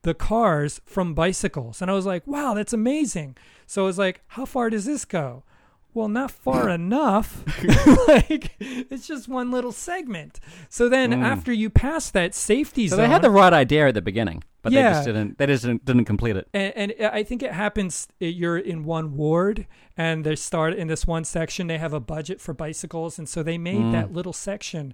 the 0.03 0.13
cars 0.13 0.81
from 0.85 1.13
bicycles. 1.13 1.81
And 1.81 1.91
I 1.91 1.93
was 1.93 2.05
like, 2.05 2.25
wow, 2.25 2.53
that's 2.53 2.73
amazing. 2.73 3.37
So 3.67 3.83
I 3.83 3.85
was 3.85 3.97
like, 3.97 4.21
how 4.27 4.45
far 4.45 4.69
does 4.69 4.85
this 4.85 5.05
go? 5.05 5.43
Well, 5.93 6.07
not 6.07 6.31
far 6.31 6.69
enough. 6.79 7.43
like 8.07 8.51
it's 8.59 9.07
just 9.07 9.27
one 9.27 9.51
little 9.51 9.71
segment. 9.71 10.39
So 10.69 10.89
then 10.89 11.11
mm. 11.11 11.23
after 11.23 11.51
you 11.51 11.69
pass 11.69 12.09
that 12.11 12.33
safety 12.33 12.87
so 12.87 12.95
zone, 12.95 13.05
they 13.05 13.09
had 13.09 13.21
the 13.21 13.29
right 13.29 13.53
idea 13.53 13.87
at 13.87 13.93
the 13.93 14.01
beginning, 14.01 14.43
but 14.61 14.71
yeah, 14.71 14.89
they 14.89 14.95
just 14.95 15.05
didn't. 15.05 15.37
They 15.37 15.45
just 15.47 15.63
didn't, 15.63 15.85
didn't 15.85 16.05
complete 16.05 16.37
it. 16.37 16.47
And, 16.53 16.91
and 16.93 17.07
I 17.07 17.23
think 17.23 17.43
it 17.43 17.51
happens. 17.51 18.07
You're 18.19 18.57
in 18.57 18.85
one 18.85 19.17
ward, 19.17 19.67
and 19.97 20.25
they 20.25 20.35
start 20.35 20.73
in 20.73 20.87
this 20.87 21.05
one 21.05 21.25
section. 21.25 21.67
They 21.67 21.77
have 21.77 21.93
a 21.93 21.99
budget 21.99 22.39
for 22.39 22.53
bicycles, 22.53 23.19
and 23.19 23.27
so 23.27 23.43
they 23.43 23.57
made 23.57 23.81
mm. 23.81 23.91
that 23.91 24.13
little 24.13 24.33
section 24.33 24.93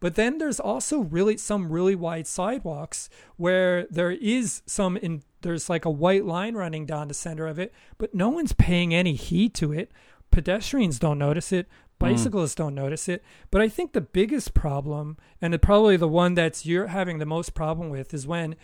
but 0.00 0.14
then 0.14 0.38
there's 0.38 0.60
also 0.60 1.00
really 1.00 1.36
some 1.36 1.70
really 1.70 1.94
wide 1.94 2.26
sidewalks 2.26 3.10
where 3.36 3.86
there 3.90 4.12
is 4.12 4.62
some 4.66 4.96
in 4.96 5.22
there's 5.42 5.68
like 5.68 5.84
a 5.84 5.90
white 5.90 6.24
line 6.24 6.54
running 6.54 6.86
down 6.86 7.08
the 7.08 7.14
center 7.14 7.46
of 7.46 7.58
it, 7.58 7.72
but 7.96 8.14
no 8.14 8.28
one's 8.28 8.52
paying 8.52 8.94
any 8.94 9.14
heed 9.14 9.54
to 9.54 9.72
it. 9.72 9.90
Pedestrians 10.30 10.98
don't 10.98 11.18
notice 11.18 11.52
it. 11.52 11.66
Hmm. 12.00 12.06
Bicyclists 12.06 12.54
mm. 12.54 12.58
don't 12.58 12.74
notice 12.74 13.08
it. 13.08 13.22
But 13.50 13.60
I 13.60 13.68
think 13.68 13.92
the 13.92 14.00
biggest 14.00 14.54
problem, 14.54 15.16
and 15.40 15.60
probably 15.62 15.96
the 15.96 16.08
one 16.08 16.34
that's 16.34 16.66
you're 16.66 16.88
having 16.88 17.18
the 17.18 17.26
most 17.26 17.54
problem 17.54 17.90
with, 17.90 18.12
is 18.14 18.26
when 18.26 18.56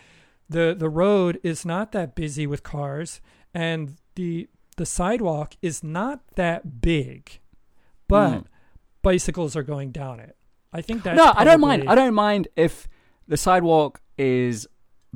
the 0.49 0.75
the 0.77 0.89
road 0.89 1.39
is 1.43 1.65
not 1.65 1.91
that 1.91 2.15
busy 2.15 2.45
with 2.45 2.63
cars 2.63 3.19
and 3.53 3.95
the 4.15 4.47
the 4.77 4.85
sidewalk 4.85 5.55
is 5.61 5.83
not 5.83 6.21
that 6.35 6.81
big, 6.81 7.39
but 8.07 8.39
mm. 8.39 8.45
bicycles 9.01 9.55
are 9.55 9.63
going 9.63 9.91
down 9.91 10.19
it. 10.19 10.35
I 10.75 10.81
think 10.81 11.03
that's 11.03 11.17
no. 11.17 11.31
I 11.35 11.43
don't 11.43 11.61
mind. 11.61 11.85
I 11.87 11.95
don't 11.95 12.13
mind 12.13 12.47
if 12.55 12.87
the 13.27 13.37
sidewalk 13.37 14.01
is 14.17 14.67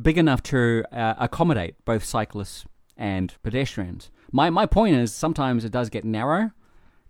big 0.01 0.17
enough 0.17 0.41
to 0.43 0.83
uh, 0.91 1.15
accommodate 1.17 1.75
both 1.85 2.03
cyclists 2.03 2.65
and 2.97 3.33
pedestrians. 3.43 4.09
My 4.31 4.49
my 4.49 4.65
point 4.65 4.95
is 4.95 5.13
sometimes 5.13 5.65
it 5.65 5.71
does 5.71 5.89
get 5.89 6.05
narrow, 6.05 6.51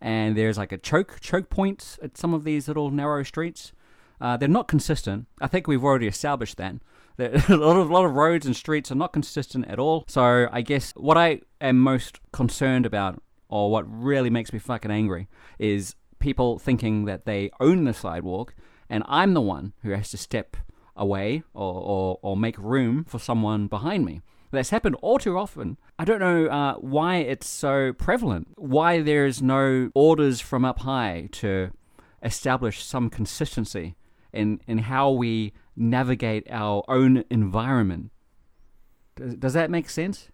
and 0.01 0.35
there's 0.35 0.57
like 0.57 0.71
a 0.71 0.77
choke 0.77 1.19
choke 1.19 1.49
points 1.49 1.99
at 2.01 2.17
some 2.17 2.33
of 2.33 2.43
these 2.43 2.67
little 2.67 2.89
narrow 2.91 3.23
streets. 3.23 3.71
Uh, 4.21 4.35
they're 4.35 4.49
not 4.49 4.67
consistent. 4.67 5.27
I 5.39 5.47
think 5.47 5.67
we've 5.67 5.83
already 5.83 6.07
established 6.07 6.57
that. 6.57 6.75
a 7.19 7.55
lot 7.55 7.75
of 7.77 7.89
a 7.89 7.93
lot 7.93 8.05
of 8.05 8.13
roads 8.13 8.45
and 8.45 8.55
streets 8.55 8.91
are 8.91 8.95
not 8.95 9.13
consistent 9.13 9.67
at 9.67 9.77
all. 9.77 10.05
So 10.07 10.47
I 10.51 10.62
guess 10.62 10.93
what 10.95 11.17
I 11.17 11.41
am 11.59 11.79
most 11.79 12.19
concerned 12.31 12.85
about, 12.85 13.21
or 13.49 13.69
what 13.69 13.83
really 13.88 14.29
makes 14.29 14.53
me 14.53 14.59
fucking 14.59 14.91
angry, 14.91 15.27
is 15.57 15.95
people 16.19 16.60
thinking 16.60 17.05
that 17.05 17.25
they 17.25 17.51
own 17.60 17.84
the 17.84 17.93
sidewalk, 17.93 18.53
and 18.89 19.03
I'm 19.08 19.34
the 19.34 19.41
one 19.41 19.73
who 19.84 19.91
has 19.91 20.10
to 20.12 20.17
step 20.17 20.58
away 20.95 21.43
or, 21.53 21.73
or, 21.73 22.19
or 22.21 22.38
make 22.38 22.58
room 22.58 23.05
for 23.05 23.19
someone 23.19 23.67
behind 23.67 24.05
me. 24.05 24.21
That's 24.51 24.71
happened 24.71 24.95
all 25.01 25.19
too 25.19 25.38
often. 25.38 25.77
I 25.97 26.05
don't 26.05 26.19
know 26.19 26.47
uh, 26.47 26.73
why 26.75 27.17
it's 27.17 27.47
so 27.47 27.93
prevalent. 27.93 28.47
Why 28.55 29.01
there's 29.01 29.41
no 29.41 29.91
orders 29.93 30.41
from 30.41 30.65
up 30.65 30.79
high 30.79 31.29
to 31.34 31.71
establish 32.23 32.84
some 32.84 33.10
consistency 33.10 33.95
in 34.34 34.60
in 34.67 34.79
how 34.79 35.12
we 35.12 35.53
navigate 35.75 36.47
our 36.49 36.84
own 36.88 37.23
environment. 37.29 38.12
Does, 39.15 39.36
does 39.36 39.53
that 39.53 39.69
make 39.69 39.89
sense? 39.89 40.29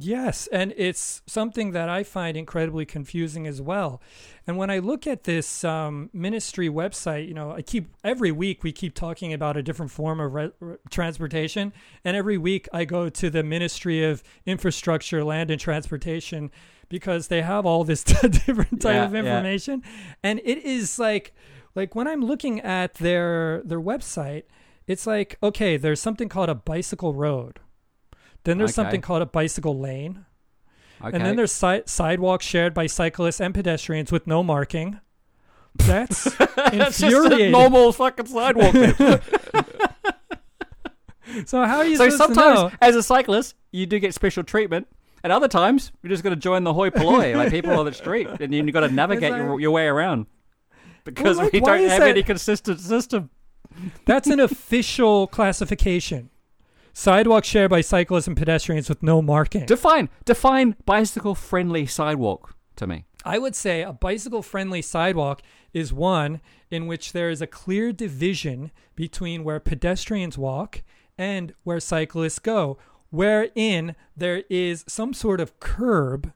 Yes, 0.00 0.46
and 0.52 0.72
it's 0.76 1.22
something 1.26 1.72
that 1.72 1.88
I 1.88 2.04
find 2.04 2.36
incredibly 2.36 2.86
confusing 2.86 3.48
as 3.48 3.60
well. 3.60 4.00
And 4.46 4.56
when 4.56 4.70
I 4.70 4.78
look 4.78 5.08
at 5.08 5.24
this 5.24 5.64
um, 5.64 6.08
ministry 6.12 6.68
website, 6.68 7.26
you 7.26 7.34
know, 7.34 7.50
I 7.50 7.62
keep 7.62 7.88
every 8.04 8.30
week 8.30 8.62
we 8.62 8.70
keep 8.70 8.94
talking 8.94 9.32
about 9.32 9.56
a 9.56 9.62
different 9.62 9.90
form 9.90 10.20
of 10.20 10.32
re- 10.34 10.52
re- 10.60 10.76
transportation, 10.88 11.72
and 12.04 12.16
every 12.16 12.38
week 12.38 12.68
I 12.72 12.84
go 12.84 13.08
to 13.08 13.28
the 13.28 13.42
Ministry 13.42 14.04
of 14.04 14.22
Infrastructure, 14.46 15.24
Land 15.24 15.50
and 15.50 15.60
Transportation 15.60 16.52
because 16.88 17.26
they 17.26 17.42
have 17.42 17.66
all 17.66 17.82
this 17.82 18.04
different 18.04 18.80
type 18.80 18.94
Yeah, 18.94 19.04
of 19.04 19.12
yeah. 19.14 19.18
information, 19.20 19.82
and 20.22 20.40
it 20.44 20.58
is 20.58 21.00
like, 21.00 21.34
like 21.74 21.96
when 21.96 22.06
I'm 22.06 22.22
looking 22.24 22.60
at 22.60 22.94
their 22.94 23.62
their 23.64 23.80
website, 23.80 24.44
it's 24.86 25.08
like 25.08 25.38
okay, 25.42 25.76
there's 25.76 26.00
something 26.00 26.28
called 26.28 26.50
a 26.50 26.54
bicycle 26.54 27.14
road. 27.14 27.58
Then 28.48 28.56
there's 28.56 28.70
Okay. 28.70 28.76
something 28.76 29.00
called 29.02 29.20
a 29.20 29.26
bicycle 29.26 29.78
lane. 29.78 30.24
Okay. 31.04 31.14
And 31.14 31.22
then 31.24 31.36
there's 31.36 31.52
si- 31.52 31.82
sidewalks 31.84 32.46
shared 32.46 32.72
by 32.72 32.86
cyclists 32.86 33.42
and 33.42 33.54
pedestrians 33.54 34.10
with 34.10 34.26
no 34.26 34.42
marking. 34.42 35.00
That's 35.74 36.24
That's 36.56 36.98
just 36.98 37.02
a 37.02 37.06
infuriating. 37.06 37.52
normal 37.52 37.92
fucking 37.92 38.24
sidewalk. 38.26 38.74
so 41.44 41.62
how 41.64 41.76
are 41.78 41.84
you 41.84 41.96
so 41.96 42.08
supposed 42.08 42.16
sometimes, 42.34 42.58
to 42.60 42.64
know? 42.68 42.70
as 42.80 42.96
a 42.96 43.02
cyclist, 43.02 43.54
you 43.70 43.84
do 43.86 43.98
get 43.98 44.14
special 44.14 44.42
treatment. 44.42 44.86
And 45.22 45.32
other 45.32 45.48
times, 45.48 45.92
you're 46.02 46.10
just 46.10 46.22
going 46.22 46.34
to 46.34 46.40
join 46.40 46.64
the 46.64 46.72
hoi 46.72 46.90
polloi, 46.90 47.34
like 47.36 47.50
people 47.50 47.72
on 47.72 47.84
the 47.84 47.92
street, 47.92 48.28
and 48.40 48.54
you've 48.54 48.72
got 48.72 48.80
to 48.80 48.88
navigate 48.88 49.32
like- 49.32 49.42
your, 49.42 49.60
your 49.60 49.70
way 49.72 49.86
around 49.86 50.26
because 51.04 51.36
like, 51.36 51.52
we 51.52 51.60
don't 51.60 51.80
have 51.80 52.00
that- 52.00 52.08
any 52.08 52.22
consistent 52.22 52.80
system. 52.80 53.28
That's 54.06 54.26
an 54.28 54.40
official 54.40 55.26
classification. 55.26 56.30
Sidewalks 56.98 57.46
shared 57.46 57.70
by 57.70 57.80
cyclists 57.80 58.26
and 58.26 58.36
pedestrians 58.36 58.88
with 58.88 59.04
no 59.04 59.22
marking. 59.22 59.64
Define 59.66 60.08
define 60.24 60.74
bicycle 60.84 61.36
friendly 61.36 61.86
sidewalk 61.86 62.56
to 62.74 62.88
me. 62.88 63.04
I 63.24 63.38
would 63.38 63.54
say 63.54 63.82
a 63.82 63.92
bicycle 63.92 64.42
friendly 64.42 64.82
sidewalk 64.82 65.40
is 65.72 65.92
one 65.92 66.40
in 66.72 66.88
which 66.88 67.12
there 67.12 67.30
is 67.30 67.40
a 67.40 67.46
clear 67.46 67.92
division 67.92 68.72
between 68.96 69.44
where 69.44 69.60
pedestrians 69.60 70.36
walk 70.36 70.82
and 71.16 71.54
where 71.62 71.78
cyclists 71.78 72.40
go, 72.40 72.78
wherein 73.10 73.94
there 74.16 74.42
is 74.50 74.84
some 74.88 75.14
sort 75.14 75.40
of 75.40 75.60
curb 75.60 76.32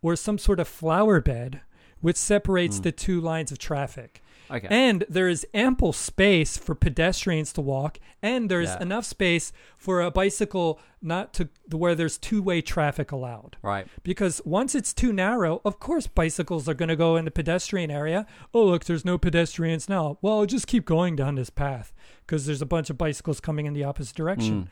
or 0.00 0.14
some 0.14 0.38
sort 0.38 0.60
of 0.60 0.68
flower 0.68 1.20
bed 1.20 1.60
which 2.00 2.16
separates 2.16 2.76
hmm. 2.76 2.82
the 2.82 2.92
two 2.92 3.20
lines 3.20 3.50
of 3.50 3.58
traffic. 3.58 4.21
Okay. 4.52 4.68
And 4.70 5.04
there 5.08 5.28
is 5.28 5.46
ample 5.54 5.92
space 5.92 6.56
for 6.56 6.74
pedestrians 6.74 7.52
to 7.54 7.60
walk, 7.60 7.98
and 8.22 8.50
there's 8.50 8.68
Yeah. 8.68 8.82
enough 8.82 9.04
space 9.04 9.52
for 9.76 10.00
a 10.02 10.10
bicycle 10.10 10.78
not 11.00 11.32
to 11.34 11.48
where 11.70 11.94
there's 11.94 12.18
two-way 12.18 12.60
traffic 12.60 13.10
allowed 13.10 13.56
right. 13.62 13.88
because 14.04 14.40
once 14.44 14.74
it's 14.74 14.92
too 14.94 15.12
narrow, 15.12 15.60
of 15.64 15.80
course 15.80 16.06
bicycles 16.06 16.68
are 16.68 16.74
going 16.74 16.88
to 16.90 16.96
go 16.96 17.16
in 17.16 17.24
the 17.24 17.30
pedestrian 17.30 17.90
area. 17.90 18.26
Oh, 18.54 18.64
look, 18.64 18.84
there's 18.84 19.04
no 19.04 19.18
pedestrians 19.18 19.88
now. 19.88 20.18
Well, 20.22 20.46
just 20.46 20.66
keep 20.66 20.84
going 20.84 21.16
down 21.16 21.34
this 21.34 21.50
path 21.50 21.92
because 22.26 22.46
there's 22.46 22.62
a 22.62 22.66
bunch 22.66 22.90
of 22.90 22.98
bicycles 22.98 23.40
coming 23.40 23.66
in 23.66 23.72
the 23.72 23.82
opposite 23.84 24.14
direction. 24.14 24.64
Mm. 24.64 24.68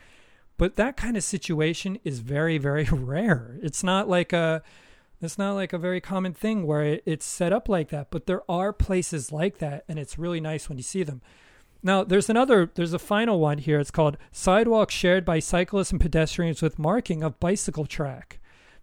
But 0.56 0.76
that 0.76 0.96
kind 0.96 1.16
of 1.16 1.24
situation 1.24 1.98
is 2.04 2.18
very, 2.20 2.58
very 2.58 2.84
rare. 2.92 3.58
It's 3.62 3.82
not 3.82 4.08
like 4.08 4.32
a 4.32 4.62
it's 5.20 5.38
not 5.38 5.52
like 5.54 5.72
a 5.72 5.78
very 5.78 6.00
common 6.00 6.32
thing 6.34 6.66
where 6.66 6.82
it- 6.82 7.02
it's 7.06 7.26
set 7.26 7.52
up 7.52 7.68
like 7.68 7.88
that, 7.90 8.10
but 8.10 8.26
there 8.26 8.42
are 8.50 8.72
places 8.72 9.30
like 9.32 9.58
that 9.58 9.84
and 9.88 9.98
it's 9.98 10.18
really 10.18 10.40
nice 10.40 10.68
when 10.68 10.78
you 10.78 10.84
see 10.84 11.02
them. 11.02 11.20
Now, 11.82 12.04
there's 12.04 12.28
another, 12.28 12.70
there's 12.74 12.92
a 12.92 12.98
final 12.98 13.40
one 13.40 13.58
here. 13.58 13.80
It's 13.80 13.90
called 13.90 14.18
Sidewalk 14.32 14.90
Shared 14.90 15.24
by 15.24 15.38
Cyclists 15.38 15.92
and 15.92 16.00
Pedestrians 16.00 16.60
with 16.60 16.78
Marking 16.78 17.22
of 17.22 17.40
Bicycle 17.40 17.86
Track. 17.86 18.38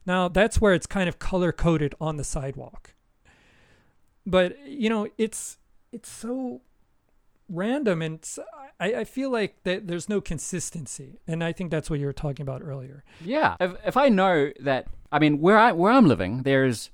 Now, 0.05 0.27
that's 0.29 0.59
where 0.59 0.73
it's 0.73 0.87
kind 0.87 1.07
of 1.09 1.19
color 1.19 1.51
coded 1.51 1.93
on 2.01 2.17
the 2.17 2.23
sidewalk. 2.23 2.93
But, 4.25 4.57
you 4.67 4.89
know, 4.89 5.07
it's 5.17 5.57
it's 5.91 6.09
so 6.09 6.61
random 7.49 8.01
and 8.01 8.27
I, 8.79 8.93
I 8.93 9.03
feel 9.03 9.31
like 9.31 9.63
that 9.63 9.87
there's 9.87 10.09
no 10.09 10.21
consistency. 10.21 11.19
And 11.27 11.43
I 11.43 11.51
think 11.51 11.71
that's 11.71 11.89
what 11.89 11.99
you 11.99 12.05
were 12.05 12.13
talking 12.13 12.43
about 12.43 12.61
earlier. 12.61 13.03
Yeah. 13.23 13.55
If 13.59 13.73
if 13.85 13.97
I 13.97 14.09
know 14.09 14.51
that, 14.59 14.87
I 15.11 15.19
mean, 15.19 15.39
where 15.39 15.57
I 15.57 15.71
where 15.71 15.91
I'm 15.91 16.07
living, 16.07 16.43
there's 16.43 16.91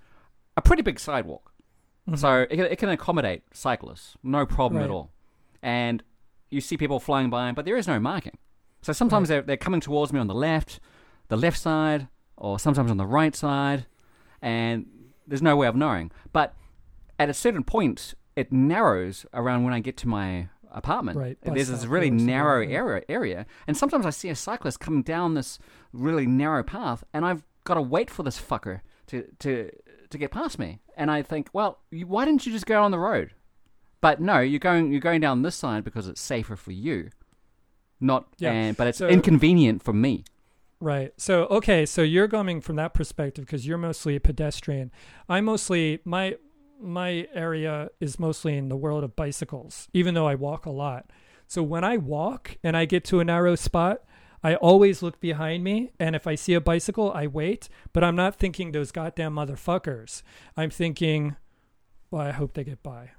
a 0.55 0.61
pretty 0.61 0.81
big 0.81 0.99
sidewalk, 0.99 1.51
mm-hmm. 2.07 2.15
so 2.15 2.41
it, 2.41 2.49
can- 2.49 2.65
it 2.65 2.77
can 2.77 2.89
accommodate 2.89 3.43
cyclists, 3.53 4.15
no 4.23 4.45
problem 4.45 4.81
at 4.81 4.89
all. 4.89 5.11
And 5.61 6.03
you 6.49 6.61
see 6.61 6.77
people 6.77 6.99
flying 6.99 7.29
by, 7.29 7.51
but 7.51 7.65
there 7.65 7.77
is 7.77 7.87
no 7.87 7.99
marking. 7.99 8.37
So 8.81 8.93
sometimes 8.93 9.29
they're 9.29 9.41
they're 9.41 9.57
coming 9.57 9.81
towards 9.81 10.13
me 10.13 10.19
on 10.19 10.27
the 10.27 10.35
left, 10.35 10.79
the 11.29 11.37
left 11.37 11.57
side, 11.57 12.07
or 12.37 12.59
sometimes 12.59 12.91
on 12.91 12.97
the 12.97 13.05
right 13.05 13.35
side, 13.35 13.85
and 14.41 14.85
there's 15.25 15.41
no 15.41 15.55
way 15.55 15.67
of 15.67 15.75
knowing. 15.75 16.11
But 16.31 16.53
at 17.17 17.29
a 17.29 17.33
certain 17.33 17.63
point, 17.63 18.13
it 18.35 18.51
narrows 18.51 19.25
around 19.33 19.63
when 19.63 19.73
I 19.73 19.79
get 19.79 19.97
to 19.97 20.07
my 20.07 20.49
apartment. 20.71 21.17
Right, 21.17 21.37
There's 21.41 21.67
this 21.69 21.85
really 21.85 22.09
narrow 22.09 22.63
area, 22.67 23.03
area, 23.07 23.45
and 23.67 23.77
sometimes 23.77 24.05
I 24.05 24.09
see 24.09 24.29
a 24.29 24.35
cyclist 24.35 24.79
coming 24.79 25.03
down 25.03 25.35
this 25.35 25.59
really 25.91 26.25
narrow 26.25 26.63
path, 26.63 27.03
and 27.13 27.25
I've 27.25 27.43
got 27.63 27.75
to 27.75 27.81
wait 27.81 28.09
for 28.09 28.23
this 28.23 28.39
fucker 28.39 28.81
to 29.07 29.27
to 29.39 29.69
to 30.09 30.17
get 30.17 30.31
past 30.31 30.57
me. 30.59 30.81
And 30.97 31.09
I 31.09 31.21
think, 31.21 31.49
well, 31.53 31.79
you, 31.91 32.05
why 32.07 32.25
didn't 32.25 32.45
you 32.45 32.51
just 32.51 32.65
go 32.65 32.83
on 32.83 32.91
the 32.91 32.99
road? 32.99 33.31
But 34.01 34.19
no, 34.19 34.39
you're 34.39 34.59
going 34.59 34.91
you're 34.91 34.99
going 35.01 35.21
down 35.21 35.41
this 35.43 35.55
side 35.55 35.83
because 35.83 36.07
it's 36.07 36.21
safer 36.21 36.55
for 36.55 36.71
you, 36.71 37.09
not 37.99 38.27
Yeah, 38.37 38.51
and 38.51 38.77
but 38.77 38.87
it's 38.87 38.97
so- 38.97 39.07
inconvenient 39.07 39.81
for 39.83 39.93
me. 39.93 40.25
Right. 40.79 41.13
So 41.15 41.45
okay, 41.45 41.85
so 41.85 42.01
you're 42.01 42.27
coming 42.27 42.59
from 42.59 42.75
that 42.75 42.93
perspective 42.93 43.45
because 43.45 43.65
you're 43.65 43.77
mostly 43.77 44.17
a 44.17 44.19
pedestrian. 44.19 44.91
I 45.29 45.39
mostly 45.39 45.99
my 46.03 46.35
my 46.83 47.27
area 47.33 47.89
is 47.99 48.19
mostly 48.19 48.57
in 48.57 48.69
the 48.69 48.75
world 48.77 49.03
of 49.03 49.15
bicycles, 49.15 49.87
even 49.93 50.13
though 50.13 50.27
I 50.27 50.35
walk 50.35 50.65
a 50.65 50.69
lot. 50.71 51.09
So 51.47 51.63
when 51.63 51.83
I 51.83 51.97
walk 51.97 52.57
and 52.63 52.75
I 52.75 52.85
get 52.85 53.03
to 53.05 53.19
a 53.19 53.23
narrow 53.23 53.55
spot, 53.55 54.01
I 54.43 54.55
always 54.55 55.01
look 55.01 55.19
behind 55.19 55.63
me 55.63 55.91
and 55.99 56.15
if 56.15 56.27
I 56.27 56.35
see 56.35 56.53
a 56.53 56.61
bicycle, 56.61 57.11
I 57.13 57.27
wait, 57.27 57.69
but 57.93 58.03
I'm 58.03 58.15
not 58.15 58.35
thinking 58.35 58.71
those 58.71 58.91
goddamn 58.91 59.35
motherfuckers. 59.35 60.21
I'm 60.57 60.69
thinking, 60.69 61.35
well, 62.11 62.21
I 62.21 62.31
hope 62.31 62.53
they 62.53 62.63
get 62.63 62.83
by. 62.83 63.11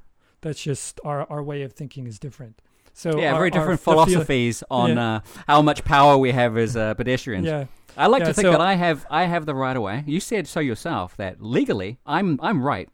That's 0.43 0.63
just 0.63 1.01
our 1.05 1.27
our 1.31 1.43
way 1.43 1.63
of 1.63 1.73
thinking 1.73 2.07
is 2.07 2.19
different. 2.19 2.61
So 2.93 3.19
yeah, 3.19 3.33
our- 3.33 3.39
very 3.39 3.51
different 3.51 3.81
the 3.81 3.85
feel- 3.85 4.05
philosophies 4.05 4.63
on 4.71 4.91
Yeah. 4.97 5.15
uh, 5.17 5.21
how 5.49 5.63
much 5.63 5.85
power 5.85 6.19
we 6.19 6.33
have 6.33 6.57
as 6.59 6.77
uh, 6.77 6.93
pedestrians. 6.95 7.47
Yeah. 7.47 7.65
I 7.97 8.09
like 8.09 8.21
Yeah, 8.21 8.27
to 8.29 8.35
think 8.35 8.47
so- 8.47 8.53
that 8.53 8.61
I 8.61 8.75
have 8.75 9.07
I 9.11 9.25
have 9.25 9.47
the 9.47 9.55
right 9.55 9.77
of 9.77 9.83
way. 9.83 10.05
You 10.07 10.21
said 10.21 10.47
so 10.47 10.61
yourself 10.61 11.17
that 11.17 11.41
legally 11.41 11.99
I'm 12.05 12.39
I'm 12.43 12.63
right, 12.63 12.89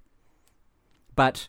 but 1.15 1.49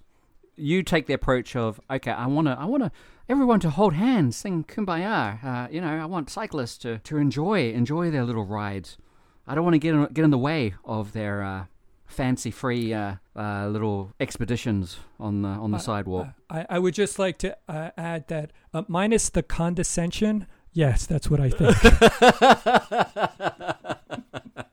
you 0.55 0.83
take 0.83 1.07
the 1.07 1.13
approach 1.13 1.55
of 1.55 1.79
okay, 1.89 2.11
I 2.11 2.27
want 2.27 2.47
to 2.47 2.57
I 2.59 2.65
want 2.65 2.83
to 2.83 2.91
everyone 3.27 3.59
to 3.61 3.69
hold 3.69 3.93
hands, 3.93 4.35
sing 4.35 4.63
kumbaya. 4.63 5.43
Uh, 5.43 5.67
you 5.71 5.81
know, 5.81 5.87
I 5.87 6.05
want 6.05 6.29
cyclists 6.29 6.77
to, 6.79 6.99
to 6.99 7.17
enjoy 7.17 7.71
enjoy 7.71 8.11
their 8.11 8.23
little 8.23 8.45
rides. 8.45 8.97
I 9.47 9.55
don't 9.55 9.63
want 9.63 9.75
to 9.75 9.79
get 9.79 9.95
in, 9.95 10.05
get 10.13 10.23
in 10.23 10.31
the 10.31 10.37
way 10.37 10.75
of 10.85 11.13
their 11.13 11.43
uh, 11.43 11.65
fancy 12.05 12.51
free 12.51 12.93
uh, 12.93 13.15
uh, 13.35 13.67
little 13.67 14.13
expeditions 14.19 14.97
on 15.19 15.41
the 15.41 15.49
on 15.49 15.71
the 15.71 15.79
sidewalk. 15.79 16.27
I, 16.49 16.65
I 16.69 16.79
would 16.79 16.93
just 16.93 17.17
like 17.17 17.37
to 17.39 17.57
uh, 17.67 17.91
add 17.97 18.27
that 18.27 18.51
uh, 18.73 18.83
minus 18.87 19.29
the 19.29 19.43
condescension, 19.43 20.45
yes, 20.73 21.05
that's 21.05 21.29
what 21.29 21.39
I 21.39 21.49
think. 21.49 21.77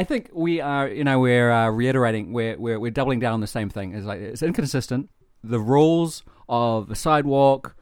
I 0.00 0.04
think 0.04 0.30
we 0.32 0.62
are, 0.62 0.88
you 0.88 1.04
know, 1.04 1.18
we're 1.20 1.52
uh, 1.52 1.68
reiterating, 1.68 2.32
we're, 2.32 2.56
we're 2.58 2.80
we're 2.80 2.90
doubling 2.90 3.20
down 3.20 3.34
on 3.34 3.40
the 3.42 3.46
same 3.46 3.68
thing. 3.68 3.92
It's 3.92 4.06
like 4.06 4.18
it's 4.18 4.42
inconsistent. 4.42 5.10
The 5.44 5.60
rules 5.60 6.22
of 6.48 6.88
the 6.88 6.94
sidewalk, 6.94 7.76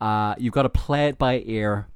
uh, 0.00 0.34
you've 0.36 0.52
got 0.52 0.62
to 0.62 0.68
play 0.68 1.06
it 1.06 1.16
by 1.16 1.44
ear. 1.46 1.86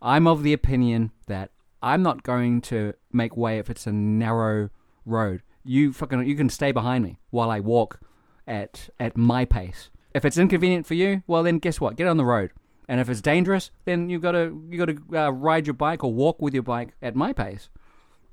I'm 0.00 0.28
of 0.28 0.44
the 0.44 0.52
opinion 0.52 1.10
that 1.26 1.50
I'm 1.82 2.00
not 2.00 2.22
going 2.22 2.60
to 2.70 2.94
make 3.12 3.36
way 3.36 3.58
if 3.58 3.68
it's 3.68 3.88
a 3.88 3.92
narrow 3.92 4.70
road. 5.04 5.42
You 5.64 5.92
fucking 5.92 6.24
you 6.24 6.36
can 6.36 6.48
stay 6.48 6.70
behind 6.70 7.02
me 7.02 7.18
while 7.30 7.50
I 7.50 7.58
walk 7.58 7.98
at 8.46 8.88
at 9.00 9.16
my 9.16 9.44
pace. 9.44 9.90
If 10.14 10.24
it's 10.24 10.38
inconvenient 10.38 10.86
for 10.86 10.94
you, 10.94 11.24
well 11.26 11.42
then 11.42 11.58
guess 11.58 11.80
what? 11.80 11.96
Get 11.96 12.06
on 12.06 12.18
the 12.18 12.24
road. 12.24 12.52
And 12.86 13.00
if 13.00 13.08
it's 13.08 13.20
dangerous, 13.20 13.72
then 13.84 14.10
you've 14.10 14.22
got 14.22 14.32
to 14.32 14.64
you 14.70 14.78
got 14.78 14.94
to 14.94 15.18
uh, 15.18 15.30
ride 15.30 15.66
your 15.66 15.74
bike 15.74 16.04
or 16.04 16.12
walk 16.12 16.40
with 16.40 16.54
your 16.54 16.62
bike 16.62 16.90
at 17.02 17.16
my 17.16 17.32
pace. 17.32 17.68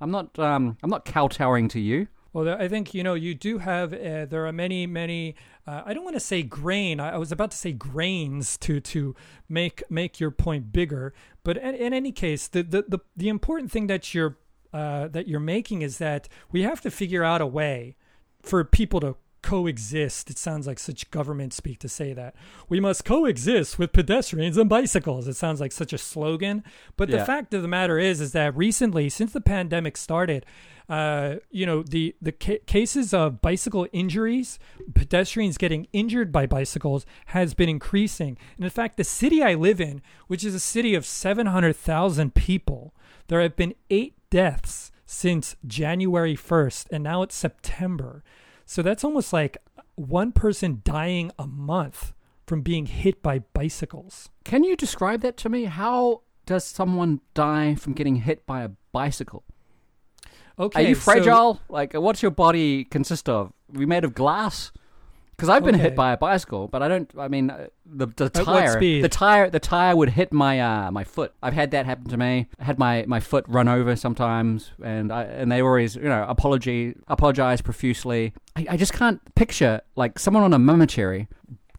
I'm 0.02 0.12
not 0.12 0.38
um 0.40 0.78
I'm 0.84 0.90
not 0.90 1.06
kowtowing 1.06 1.68
to 1.70 1.80
you. 1.80 2.08
Well, 2.36 2.50
I 2.50 2.68
think 2.68 2.94
you 2.94 3.02
know 3.02 3.14
you 3.14 3.34
do 3.34 3.60
have. 3.60 3.94
Uh, 3.94 4.26
there 4.26 4.46
are 4.46 4.52
many, 4.52 4.86
many. 4.86 5.36
Uh, 5.66 5.84
I 5.86 5.94
don't 5.94 6.04
want 6.04 6.18
to 6.18 6.20
say 6.20 6.44
grain. 6.44 7.00
I, 7.00 7.12
I 7.12 7.18
was 7.18 7.32
about 7.32 7.52
to 7.52 7.58
say 7.58 7.72
grains 7.72 8.58
to 8.58 8.82
to 8.82 9.16
make 9.48 9.90
make 9.90 10.20
your 10.20 10.32
point 10.32 10.74
bigger. 10.74 11.14
But 11.46 11.56
in, 11.56 11.76
in 11.76 11.94
any 11.94 12.12
case, 12.12 12.50
the, 12.50 12.62
the 12.62 12.84
the 12.90 13.00
the 13.16 13.30
important 13.30 13.72
thing 13.72 13.88
that 13.88 14.14
you're 14.14 14.38
uh, 14.74 15.08
that 15.08 15.30
you're 15.30 15.40
making 15.40 15.82
is 15.82 15.98
that 16.00 16.28
we 16.52 16.64
have 16.64 16.82
to 16.82 16.92
figure 16.92 17.24
out 17.24 17.40
a 17.40 17.48
way 17.48 17.96
for 18.44 18.66
people 18.66 19.00
to 19.00 19.16
coexist. 19.46 20.32
It 20.32 20.40
sounds 20.40 20.66
like 20.66 20.80
such 20.80 21.12
government 21.12 21.54
speak 21.54 21.78
to 21.80 21.88
say 21.88 22.14
that. 22.14 22.34
We 22.68 22.80
must 22.80 23.06
coexist 23.06 23.78
with 23.78 23.94
pedestrians 23.94 24.58
and 24.58 24.68
bicycles. 24.68 25.28
It 25.28 25.36
sounds 25.36 25.62
like 25.62 25.72
such 25.72 25.94
a 25.94 26.00
slogan. 26.00 26.64
But 26.98 27.10
the 27.20 27.26
fact 27.26 27.54
of 27.54 27.62
the 27.62 27.68
matter 27.68 28.00
is 28.00 28.20
is 28.20 28.32
that 28.32 28.58
recently 28.58 29.08
since 29.08 29.34
the 29.34 29.42
pandemic 29.42 29.98
started, 29.98 30.48
uh, 30.90 31.36
you 31.52 31.68
know, 31.68 31.84
the 31.84 32.16
the 32.20 32.32
ca- 32.32 32.64
cases 32.66 33.14
of 33.14 33.40
bicycle 33.40 33.88
injuries, 33.94 34.58
pedestrians 34.96 35.60
getting 35.60 35.88
injured 35.94 36.32
by 36.32 36.48
bicycles 36.48 37.06
has 37.28 37.54
been 37.54 37.70
increasing. 37.70 38.40
And 38.56 38.66
in 38.66 38.72
fact, 38.72 38.98
the 38.98 39.04
city 39.04 39.44
I 39.44 39.54
live 39.54 39.80
in, 39.80 40.02
which 40.26 40.44
is 40.44 40.56
a 40.56 40.60
city 40.60 40.96
of 40.96 41.06
700,000 41.06 42.34
people, 42.34 42.96
there 43.28 43.42
have 43.42 43.56
been 43.56 43.76
8 43.92 44.16
deaths 44.32 44.92
since 45.06 45.56
January 45.68 46.36
1st 46.36 46.88
and 46.92 47.04
now 47.04 47.22
it's 47.22 47.36
September. 47.36 48.24
So 48.66 48.82
that's 48.82 49.04
almost 49.04 49.32
like 49.32 49.58
one 49.96 50.32
person 50.32 50.82
dying 50.84 51.32
a 51.38 51.48
month 51.48 52.14
from 52.48 52.62
being 52.62 52.86
hit 52.86 53.22
by 53.22 53.40
bicycles. 53.40 54.30
Can 54.44 54.64
you 54.64 54.76
describe 54.76 55.22
that 55.22 55.38
to 55.38 55.50
me? 55.50 55.66
How 55.66 56.22
does 56.46 56.64
someone 56.64 57.22
die 57.34 57.76
from 57.76 57.94
getting 57.94 58.18
hit 58.18 58.46
by 58.46 58.64
a 58.64 58.70
bicycle? 58.92 59.44
Okay. 60.58 60.86
Are 60.86 60.88
you 60.90 60.96
so- 60.96 61.02
fragile? 61.02 61.62
like, 61.70 61.94
what's 61.94 62.22
your 62.22 62.32
body 62.32 62.84
consist 62.86 63.28
of? 63.30 63.52
Are 63.76 63.82
you 63.82 63.88
made 63.88 64.04
of 64.04 64.14
glass? 64.14 64.72
Because 65.36 65.50
I've 65.50 65.66
been 65.66 65.76
Okay. 65.76 65.84
hit 65.84 65.96
by 65.96 66.14
a 66.14 66.18
bicycle, 66.18 66.70
but 66.70 66.82
I 66.82 66.88
don't. 66.88 67.12
I 67.18 67.28
mean, 67.28 67.50
uh, 67.50 67.68
the 67.86 68.08
the 68.08 68.30
tire, 68.30 68.80
the 68.80 69.10
tire, 69.10 69.50
the 69.50 69.60
tire 69.60 69.94
would 69.94 70.10
hit 70.12 70.32
my 70.32 70.60
uh, 70.62 70.92
my 70.92 71.04
foot. 71.04 71.34
I've 71.44 71.54
had 71.54 71.72
that 71.72 71.86
happen 71.86 72.06
to 72.10 72.16
me. 72.18 72.48
I 72.58 72.64
had 72.64 72.80
my, 72.80 73.04
my 73.06 73.20
foot 73.20 73.44
run 73.50 73.68
over 73.68 73.98
sometimes, 73.98 74.72
and 74.82 75.12
I 75.12 75.24
and 75.24 75.52
they 75.52 75.62
always 75.62 75.96
you 75.98 76.04
know 76.04 76.26
apology 76.30 76.96
apologize 77.10 77.60
profusely. 77.62 78.34
I, 78.56 78.66
I 78.72 78.78
just 78.78 78.94
can't 78.94 79.20
picture 79.36 79.82
like 79.98 80.20
someone 80.20 80.44
on 80.44 80.54
a 80.54 80.58
mamachari 80.58 81.28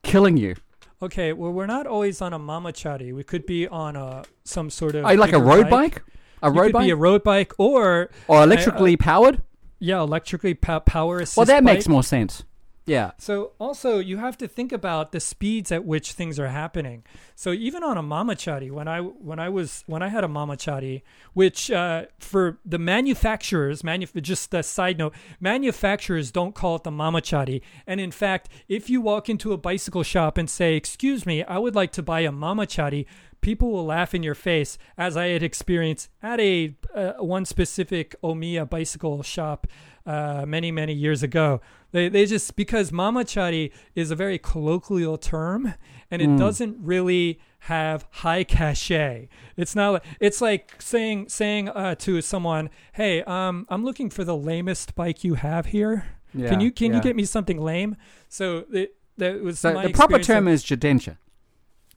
killing 0.02 0.36
you. 0.36 0.56
Okay, 1.00 1.32
well, 1.32 1.52
we're 1.52 1.66
not 1.66 1.86
always 1.86 2.20
on 2.20 2.34
a 2.34 2.38
mamachari. 2.38 3.14
We 3.14 3.24
could 3.24 3.46
be 3.46 3.66
on 3.68 3.96
a 3.96 4.24
some 4.44 4.68
sort 4.68 4.94
of 4.96 5.10
you 5.10 5.16
like 5.16 5.32
a 5.32 5.40
road 5.40 5.70
bike? 5.70 6.02
A 6.42 6.50
You 6.50 6.58
road 6.58 6.64
could 6.66 6.72
bike 6.74 6.84
be 6.84 6.90
a 6.90 6.96
road 6.96 7.22
bike 7.24 7.52
or 7.56 8.10
or 8.28 8.42
electrically 8.42 8.98
powered? 8.98 9.40
yeah, 9.78 10.00
electrically 10.00 10.52
po- 10.52 10.80
power 10.80 11.20
assist. 11.20 11.38
Well, 11.38 11.46
that 11.46 11.64
makes 11.64 11.88
more 11.88 12.02
sense. 12.02 12.44
Yeah. 12.86 13.10
So 13.18 13.52
also 13.58 13.98
you 13.98 14.18
have 14.18 14.38
to 14.38 14.46
think 14.46 14.70
about 14.70 15.10
the 15.10 15.18
speeds 15.18 15.72
at 15.72 15.84
which 15.84 16.12
things 16.12 16.38
are 16.38 16.48
happening. 16.48 17.02
So 17.34 17.50
even 17.50 17.82
on 17.82 17.98
a 17.98 18.02
mama 18.02 18.34
mamachari, 18.34 18.70
when 18.70 18.86
I 18.86 19.00
when 19.00 19.40
I 19.40 19.48
was 19.48 19.82
when 19.86 20.02
I 20.02 20.08
had 20.08 20.22
a 20.22 20.28
mama 20.28 20.56
mamachari, 20.56 21.02
which 21.34 21.68
uh, 21.70 22.04
for 22.20 22.58
the 22.64 22.78
manufacturers, 22.78 23.82
manu- 23.82 24.06
just 24.06 24.54
a 24.54 24.62
side 24.62 24.98
note, 24.98 25.14
manufacturers 25.40 26.30
don't 26.30 26.54
call 26.54 26.76
it 26.76 26.84
the 26.84 26.92
mama 26.92 27.20
mamachari. 27.20 27.60
And 27.88 28.00
in 28.00 28.12
fact, 28.12 28.48
if 28.68 28.88
you 28.88 29.00
walk 29.00 29.28
into 29.28 29.52
a 29.52 29.56
bicycle 29.56 30.04
shop 30.04 30.38
and 30.38 30.48
say, 30.48 30.76
"Excuse 30.76 31.26
me, 31.26 31.42
I 31.42 31.58
would 31.58 31.74
like 31.74 31.90
to 31.92 32.04
buy 32.04 32.20
a 32.20 32.30
mama 32.30 32.66
mamachari," 32.66 33.06
people 33.40 33.72
will 33.72 33.86
laugh 33.86 34.14
in 34.14 34.22
your 34.22 34.34
face, 34.34 34.78
as 34.96 35.16
I 35.16 35.26
had 35.26 35.42
experienced 35.42 36.08
at 36.22 36.38
a 36.38 36.76
uh, 36.94 37.14
one 37.18 37.44
specific 37.44 38.14
Omiya 38.22 38.70
bicycle 38.70 39.22
shop 39.24 39.66
uh, 40.06 40.44
many 40.46 40.70
many 40.70 40.92
years 40.92 41.22
ago. 41.22 41.60
They 41.92 42.08
they 42.08 42.26
just 42.26 42.56
because 42.56 42.92
mama 42.92 43.24
mamachari 43.24 43.72
is 43.94 44.10
a 44.10 44.16
very 44.16 44.38
colloquial 44.38 45.18
term, 45.18 45.74
and 46.10 46.22
it 46.22 46.36
doesn't 46.36 46.76
really 46.80 47.40
have 47.60 48.06
high 48.10 48.44
cachet. 48.44 49.28
It's 49.56 49.74
not. 49.74 49.90
like- 49.94 50.02
It's 50.20 50.40
like 50.40 50.80
saying 50.80 51.28
saying 51.28 51.68
uh, 51.68 51.94
to 51.96 52.20
someone, 52.22 52.70
"Hey, 52.92 53.22
um, 53.22 53.66
I'm 53.68 53.84
looking 53.84 54.10
for 54.10 54.24
the 54.24 54.36
lamest 54.36 54.94
bike 54.94 55.24
you 55.24 55.34
have 55.34 55.66
here. 55.66 56.06
Yeah, 56.34 56.48
can 56.48 56.60
you 56.60 56.70
can 56.70 56.90
yeah. 56.90 56.96
you 56.96 57.02
get 57.02 57.16
me 57.16 57.24
something 57.24 57.60
lame?" 57.60 57.96
So 58.28 58.64
it, 58.72 58.96
that 59.16 59.42
was 59.42 59.58
So 59.58 59.80
the 59.80 59.90
proper 59.90 60.18
term 60.18 60.46
of 60.46 60.54
is 60.54 60.64
jitensha. 60.64 61.18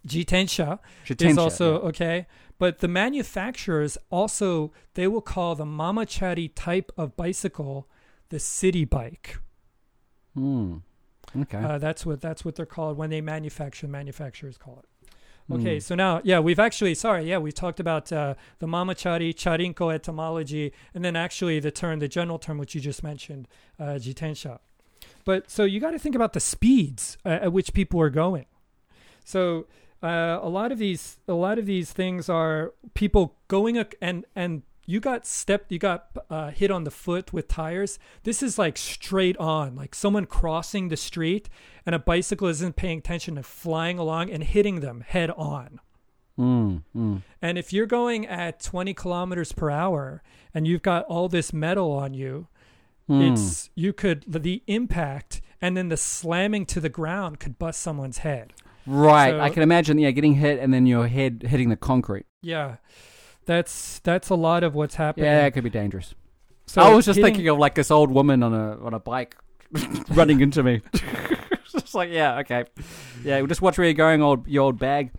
jitensha 0.07 0.79
Jitensha, 1.05 1.29
is 1.29 1.37
also 1.37 1.73
yeah. 1.73 1.87
okay. 1.89 2.27
But 2.57 2.79
the 2.79 2.87
manufacturers 2.87 3.97
also 4.09 4.71
they 4.95 5.07
will 5.07 5.21
call 5.21 5.55
the 5.55 5.65
mama 5.65 6.05
mamachari 6.05 6.51
type 6.55 6.91
of 6.97 7.15
bicycle 7.15 7.87
the 8.29 8.39
city 8.39 8.85
bike. 8.85 9.37
Hmm. 10.35 10.77
Okay. 11.41 11.57
Uh, 11.57 11.77
that's 11.77 12.05
what 12.05 12.21
that's 12.21 12.43
what 12.43 12.55
they're 12.55 12.65
called 12.65 12.97
when 12.97 13.09
they 13.09 13.21
manufacture. 13.21 13.87
Manufacturers 13.87 14.57
call 14.57 14.79
it. 14.83 14.85
Okay, 15.51 15.77
Mm. 15.77 15.81
so 15.81 15.95
now 15.95 16.21
yeah, 16.23 16.39
we've 16.39 16.59
actually 16.59 16.93
sorry 16.93 17.23
yeah 17.27 17.39
we 17.39 17.51
talked 17.51 17.79
about 17.79 18.11
uh, 18.11 18.35
the 18.59 18.67
mamachari 18.67 19.33
charinko 19.33 19.91
etymology, 19.93 20.71
and 20.93 21.03
then 21.03 21.15
actually 21.15 21.59
the 21.59 21.71
term 21.71 21.99
the 21.99 22.07
general 22.07 22.37
term 22.37 22.57
which 22.59 22.75
you 22.75 22.81
just 22.81 23.03
mentioned, 23.03 23.47
uh, 23.79 23.97
jitensha. 23.97 24.59
But 25.25 25.49
so 25.49 25.63
you 25.63 25.79
got 25.79 25.91
to 25.91 25.99
think 25.99 26.15
about 26.15 26.33
the 26.33 26.39
speeds 26.39 27.17
uh, 27.25 27.29
at 27.29 27.51
which 27.53 27.73
people 27.73 27.99
are 27.99 28.11
going. 28.11 28.45
So 29.25 29.65
uh, 30.03 30.39
a 30.41 30.49
lot 30.49 30.71
of 30.71 30.77
these 30.77 31.17
a 31.27 31.33
lot 31.33 31.57
of 31.57 31.65
these 31.65 31.91
things 31.93 32.29
are 32.29 32.73
people 32.93 33.35
going 33.47 33.77
and 34.01 34.25
and 34.35 34.61
you 34.91 34.99
got 34.99 35.25
stepped 35.25 35.71
you 35.71 35.77
got 35.79 35.99
uh, 36.29 36.49
hit 36.49 36.71
on 36.71 36.83
the 36.83 36.91
foot 36.91 37.31
with 37.31 37.47
tires 37.47 37.99
this 38.23 38.41
is 38.41 38.57
like 38.57 38.77
straight 38.77 39.37
on 39.37 39.75
like 39.75 39.93
someone 39.93 40.25
crossing 40.25 40.89
the 40.89 40.97
street 40.97 41.47
and 41.85 41.93
a 41.93 41.99
bicycle 41.99 42.47
isn't 42.47 42.75
paying 42.75 42.97
attention 42.99 43.37
and 43.37 43.45
flying 43.45 43.97
along 43.99 44.29
and 44.31 44.43
hitting 44.55 44.79
them 44.79 45.01
head 45.15 45.29
on 45.31 45.79
Mm, 46.39 46.83
mm. 46.95 47.21
and 47.41 47.57
if 47.57 47.73
you're 47.73 47.85
going 47.85 48.25
at 48.25 48.61
20 48.61 48.93
kilometers 48.93 49.51
per 49.51 49.69
hour 49.69 50.23
and 50.53 50.65
you've 50.65 50.81
got 50.81 51.03
all 51.05 51.27
this 51.27 51.51
metal 51.53 51.91
on 51.91 52.13
you 52.13 52.47
Mm. 53.09 53.31
it's 53.33 53.69
you 53.75 53.91
could 53.91 54.23
the 54.27 54.63
impact 54.67 55.41
and 55.61 55.75
then 55.75 55.89
the 55.89 55.97
slamming 55.97 56.65
to 56.67 56.79
the 56.79 56.89
ground 56.89 57.39
could 57.39 57.59
bust 57.59 57.79
someone's 57.81 58.19
head 58.19 58.53
Right. 58.87 59.31
So- 59.31 59.39
I 59.41 59.49
can 59.49 59.61
imagine, 59.61 59.99
yeah, 59.99 60.09
getting 60.11 60.35
hit 60.35 60.57
and 60.59 60.73
then 60.73 60.85
your 60.87 61.07
head 61.07 61.43
hitting 61.47 61.69
the 61.69 61.75
concrete. 61.75 62.25
yeah 62.41 62.77
that's 63.49 63.99
that's 63.99 64.29
a 64.29 64.35
lot 64.35 64.63
of 64.63 64.75
what's 64.75 64.95
happening 64.95 65.25
Yeah, 65.25 65.45
it 65.47 65.51
could 65.51 65.63
be 65.63 65.69
dangerous. 65.71 66.13
so 66.67 66.81
I 66.81 66.93
was 66.93 67.05
just 67.05 67.17
hitting- 67.17 67.33
thinking 67.33 67.47
of 67.49 67.57
like 67.57 67.73
this 67.75 67.89
old 67.91 68.11
woman 68.11 68.43
on 68.43 68.53
a 68.53 68.77
on 68.85 68.93
a 68.93 68.99
bike 68.99 69.35
running 70.11 70.39
into 70.41 70.61
me. 70.63 70.81
just 71.71 71.93
like, 71.95 72.09
yeah, 72.11 72.39
okay. 72.39 72.65
Yeah, 73.23 73.41
just 73.45 73.61
watch 73.61 73.77
where 73.77 73.85
you're 73.85 73.93
going, 73.93 74.21
old 74.21 74.47
your 74.47 74.63
old 74.63 74.79
bag. 74.79 75.11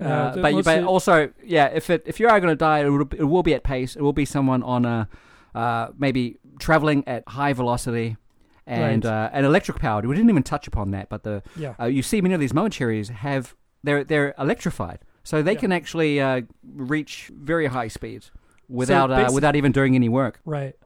Uh, 0.00 0.04
Uh, 0.04 0.36
but 0.42 0.54
you, 0.54 0.62
but 0.62 0.84
also, 0.84 1.30
yeah, 1.44 1.66
if 1.66 1.88
it 1.90 2.02
if 2.06 2.18
you 2.20 2.28
are 2.28 2.40
going 2.40 2.50
to 2.52 2.56
die, 2.56 2.80
it 2.80 2.88
will, 2.90 3.08
it 3.16 3.24
will 3.24 3.42
be 3.42 3.54
at 3.54 3.62
pace. 3.62 3.94
It 3.96 4.02
will 4.02 4.12
be 4.12 4.24
someone 4.24 4.62
on 4.62 4.84
a 4.84 5.08
uh, 5.54 5.88
maybe 5.98 6.38
traveling 6.58 7.04
at 7.06 7.22
high 7.28 7.52
velocity 7.52 8.16
and 8.66 9.04
Right. 9.04 9.12
uh, 9.12 9.30
and 9.32 9.46
electric 9.46 9.78
powered. 9.78 10.04
We 10.06 10.14
didn't 10.16 10.30
even 10.30 10.42
touch 10.42 10.66
upon 10.66 10.90
that, 10.92 11.08
but 11.08 11.22
the 11.22 11.42
yeah 11.56 11.74
uh, 11.80 11.84
you 11.86 12.02
see 12.02 12.20
many 12.20 12.34
of 12.34 12.40
these 12.40 12.52
mamacharis 12.54 13.08
have 13.10 13.54
they're 13.84 14.02
they're 14.04 14.34
electrified, 14.38 14.98
so 15.24 15.42
they 15.42 15.54
Yeah. 15.54 15.58
can 15.60 15.72
actually 15.72 16.20
uh, 16.20 16.42
reach 16.64 17.30
very 17.34 17.66
high 17.66 17.88
speeds 17.88 18.30
without 18.68 19.10
uh, 19.10 19.30
without 19.32 19.56
even 19.56 19.72
doing 19.72 19.94
any 19.96 20.08
work. 20.08 20.40
Right. 20.44 20.76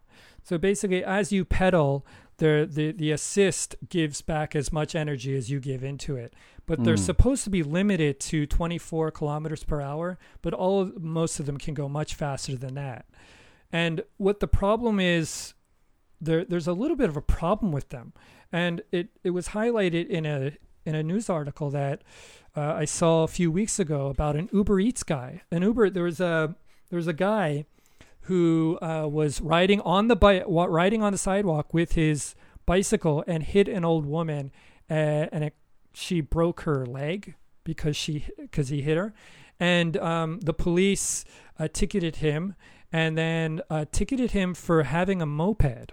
So 0.43 0.57
basically, 0.57 1.05
as 1.05 1.31
you 1.33 1.45
pedal, 1.45 2.07
the 2.39 2.67
the 2.71 2.93
the 2.93 3.11
assist 3.13 3.77
gives 3.89 4.23
back 4.23 4.57
as 4.57 4.73
much 4.73 4.95
energy 4.95 5.37
as 5.37 5.51
you 5.51 5.61
give 5.61 5.85
into 5.85 6.17
it. 6.17 6.33
But 6.67 6.85
they're 6.85 6.95
Mm. 6.97 6.99
supposed 7.13 7.45
to 7.45 7.51
be 7.51 7.63
limited 7.63 8.21
to 8.21 8.47
24 8.47 9.11
kilometers 9.11 9.65
per 9.65 9.81
hour. 9.81 10.19
But 10.43 10.53
all 10.55 10.81
of- 10.83 11.03
most 11.03 11.41
of 11.41 11.47
them 11.47 11.57
can 11.59 11.73
go 11.75 11.89
much 11.89 12.15
faster 12.15 12.57
than 12.57 12.75
that. 12.75 13.07
And 13.73 14.03
what 14.19 14.41
the 14.41 14.47
problem 14.49 15.01
is, 15.01 15.55
there 16.21 16.45
there's 16.45 16.67
a 16.69 16.73
little 16.73 16.97
bit 16.97 17.09
of 17.09 17.17
a 17.17 17.23
problem 17.23 17.73
with 17.73 17.89
them. 17.91 18.13
And 18.53 18.83
it 18.93 19.09
it 19.25 19.31
was 19.31 19.49
highlighted 19.49 20.09
in 20.09 20.25
a 20.27 20.53
in 20.87 20.95
a 20.95 21.03
news 21.03 21.29
article 21.29 21.69
that 21.71 22.03
uh, 22.59 22.75
I 22.77 22.85
saw 22.85 23.23
a 23.23 23.29
few 23.29 23.53
weeks 23.53 23.79
ago 23.79 24.09
about 24.09 24.35
an 24.35 24.49
Uber 24.53 24.81
Eats 24.81 25.05
guy. 25.05 25.43
An 25.53 25.63
Uber 25.63 25.91
there 25.91 26.03
was 26.03 26.21
a 26.21 26.57
there 26.91 26.97
was 26.97 27.07
a 27.07 27.13
guy 27.13 27.67
who 28.23 28.79
uh, 28.83 29.07
was 29.09 29.41
riding 29.41 29.81
on 29.83 30.09
the 30.09 30.17
bi- 30.17 30.43
riding 30.43 31.03
on 31.03 31.13
the 31.13 31.19
sidewalk 31.19 31.73
with 31.73 31.93
his 31.93 32.35
bicycle 32.67 33.23
and 33.27 33.45
hit 33.45 33.69
an 33.69 33.85
old 33.85 34.05
woman, 34.05 34.51
uh, 34.91 35.31
and 35.33 35.45
it, 35.45 35.55
she 35.95 36.21
broke 36.21 36.63
her 36.63 36.85
leg 36.85 37.37
because 37.63 37.97
she 37.97 38.27
because 38.37 38.71
he 38.71 38.83
hit 38.83 38.97
her, 38.97 39.15
and 39.61 39.97
um, 39.99 40.41
the 40.41 40.53
police 40.53 41.25
uh, 41.61 41.69
ticketed 41.73 42.17
him 42.17 42.57
and 42.91 43.17
then 43.17 43.61
uh, 43.71 43.85
ticketed 43.93 44.33
him 44.33 44.55
for 44.55 44.83
having 44.83 45.23
a 45.23 45.27
moped. 45.27 45.93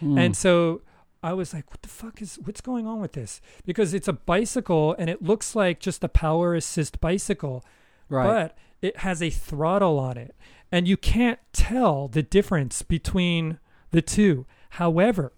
Hmm. 0.00 0.18
And 0.18 0.36
so 0.36 0.80
I 1.22 1.32
was 1.34 1.54
like, 1.54 1.70
what 1.70 1.82
the 1.82 1.88
fuck 1.88 2.20
is 2.20 2.38
what's 2.42 2.60
going 2.60 2.86
on 2.86 3.00
with 3.00 3.12
this? 3.12 3.40
Because 3.64 3.94
it's 3.94 4.08
a 4.08 4.12
bicycle 4.12 4.94
and 4.98 5.08
it 5.08 5.22
looks 5.22 5.54
like 5.54 5.78
just 5.78 6.02
a 6.02 6.08
power 6.08 6.54
assist 6.54 7.00
bicycle, 7.00 7.64
right, 8.08 8.26
but 8.26 8.58
it 8.80 8.98
has 8.98 9.22
a 9.22 9.30
throttle 9.30 9.98
on 9.98 10.16
it. 10.16 10.34
And 10.70 10.88
you 10.88 10.96
can't 10.96 11.38
tell 11.52 12.08
the 12.08 12.22
difference 12.22 12.82
between 12.82 13.58
the 13.90 14.02
two. 14.02 14.46
However, 14.70 15.32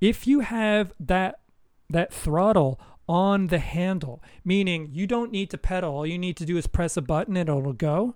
if 0.00 0.26
you 0.26 0.40
have 0.40 0.92
that 1.00 1.40
that 1.88 2.12
throttle 2.12 2.80
on 3.08 3.46
the 3.46 3.58
handle, 3.58 4.22
meaning 4.44 4.90
you 4.92 5.06
don't 5.06 5.32
need 5.32 5.50
to 5.50 5.58
pedal, 5.58 5.94
all 5.94 6.06
you 6.06 6.18
need 6.18 6.36
to 6.36 6.44
do 6.44 6.56
is 6.56 6.66
press 6.66 6.96
a 6.96 7.02
button 7.02 7.36
and 7.36 7.48
it'll 7.48 7.72
go. 7.72 8.14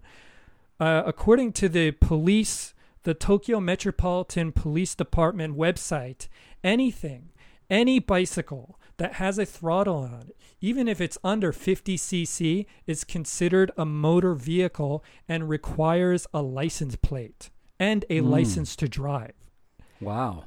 Uh, 0.78 1.02
according 1.06 1.52
to 1.52 1.68
the 1.68 1.92
police, 1.92 2.74
the 3.07 3.14
Tokyo 3.14 3.61
Metropolitan 3.61 4.50
Police 4.50 4.96
Department 4.96 5.57
website, 5.57 6.26
anything, 6.64 7.30
any 7.70 8.00
bicycle 8.00 8.80
that 8.96 9.14
has 9.14 9.38
a 9.38 9.46
throttle 9.46 9.98
on 9.98 10.24
it, 10.30 10.36
even 10.61 10.88
if 10.88 11.00
it's 11.00 11.16
under 11.22 11.52
50 11.52 11.96
cc, 11.96 12.66
is 12.84 13.04
considered 13.04 13.70
a 13.76 13.84
motor 13.86 14.34
vehicle 14.34 15.04
and 15.28 15.48
requires 15.48 16.26
a 16.34 16.42
license 16.42 16.96
plate 16.96 17.50
and 17.78 18.04
a 18.11 18.18
Mm. 18.22 18.28
license 18.28 18.74
to 18.74 18.88
drive. 18.88 19.34
Wow. 20.00 20.46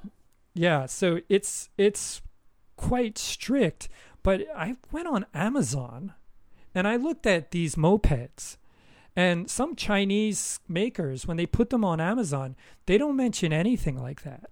Yeah, 0.54 0.86
so 0.86 1.22
it's 1.30 1.70
it's 1.78 2.22
quite 2.76 3.18
strict. 3.18 3.88
But 4.22 4.42
I 4.54 4.76
went 4.92 5.08
on 5.08 5.26
Amazon 5.34 6.14
and 6.76 6.86
I 6.90 6.98
looked 6.98 7.26
at 7.26 7.52
these 7.52 7.76
mopeds. 7.76 8.58
And 9.20 9.50
some 9.50 9.76
Chinese 9.76 10.60
makers, 10.68 11.28
when 11.28 11.38
they 11.38 11.46
put 11.46 11.70
them 11.70 11.84
on 11.84 12.00
Amazon, 12.00 12.56
they 12.86 12.98
don't 12.98 13.16
mention 13.16 13.52
anything 13.52 13.98
like 14.02 14.22
that. 14.24 14.50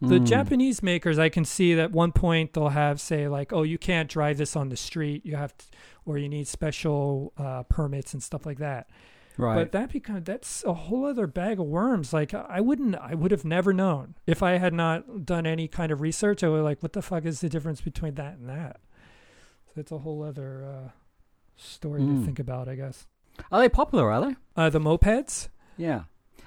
The 0.00 0.18
Mm. 0.18 0.26
Japanese 0.26 0.82
makers, 0.82 1.16
I 1.18 1.28
can 1.28 1.44
see 1.44 1.74
that 1.74 1.92
one 1.92 2.10
point 2.10 2.52
they'll 2.54 2.70
have 2.84 3.00
say 3.00 3.28
like, 3.28 3.52
"Oh, 3.52 3.62
you 3.62 3.78
can't 3.78 4.08
drive 4.08 4.36
this 4.38 4.56
on 4.56 4.68
the 4.68 4.76
street. 4.76 5.24
You 5.24 5.36
have, 5.36 5.56
to, 5.56 5.64
or 6.04 6.18
you 6.18 6.28
need 6.28 6.48
special 6.48 7.32
uh, 7.38 7.62
permits 7.64 8.12
and 8.14 8.20
stuff 8.22 8.44
like 8.44 8.58
that." 8.58 8.88
Right. 9.38 9.54
But 9.54 9.70
that 9.72 9.92
becomes 9.92 10.24
that's 10.24 10.64
a 10.64 10.74
whole 10.74 11.04
other 11.06 11.28
bag 11.28 11.60
of 11.60 11.66
worms. 11.66 12.12
Like 12.12 12.34
I 12.34 12.60
wouldn't, 12.60 12.96
I 12.96 13.14
would 13.14 13.30
have 13.30 13.44
never 13.44 13.72
known 13.72 14.16
if 14.26 14.42
I 14.42 14.52
had 14.58 14.74
not 14.74 15.24
done 15.24 15.46
any 15.46 15.68
kind 15.68 15.92
of 15.92 16.00
research. 16.00 16.42
I 16.42 16.48
would 16.48 16.64
like, 16.64 16.82
what 16.82 16.92
the 16.94 17.02
fuck 17.02 17.24
is 17.24 17.40
the 17.40 17.48
difference 17.48 17.80
between 17.80 18.14
that 18.16 18.34
and 18.38 18.48
that? 18.48 18.80
So 19.72 19.80
it's 19.80 19.92
a 19.92 19.98
whole 19.98 20.22
other 20.24 20.64
uh, 20.64 20.88
story 21.56 22.00
Mm. 22.02 22.18
to 22.18 22.24
think 22.26 22.38
about, 22.40 22.68
I 22.68 22.74
guess. 22.74 23.06
Are 23.50 23.60
they 23.60 23.68
popular? 23.68 24.10
Are 24.10 24.26
they? 24.26 24.36
Uh, 24.56 24.70
the 24.70 24.80
mopeds. 24.80 25.48
Yeah. 25.76 26.02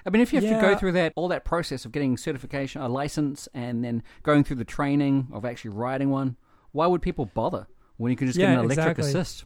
I 0.05 0.11
mean, 0.11 0.21
if 0.21 0.31
you 0.31 0.39
have 0.39 0.49
to 0.49 0.61
go 0.61 0.77
through 0.77 0.91
that 0.93 1.13
all 1.15 1.27
that 1.29 1.45
process 1.45 1.83
of 1.83 1.91
getting 1.91 2.15
certification, 2.15 2.81
a 2.81 2.87
license, 2.87 3.47
and 3.53 3.83
then 3.83 4.03
going 4.21 4.43
through 4.43 4.57
the 4.57 4.65
training 4.65 5.27
of 5.33 5.45
actually 5.45 5.71
riding 5.71 6.11
one, 6.11 6.35
why 6.71 6.85
would 6.85 7.01
people 7.01 7.25
bother 7.25 7.67
when 7.97 8.11
you 8.11 8.15
can 8.15 8.27
just 8.27 8.37
get 8.37 8.49
an 8.49 8.59
electric 8.59 8.99
exactly. 8.99 9.09
assist? 9.09 9.45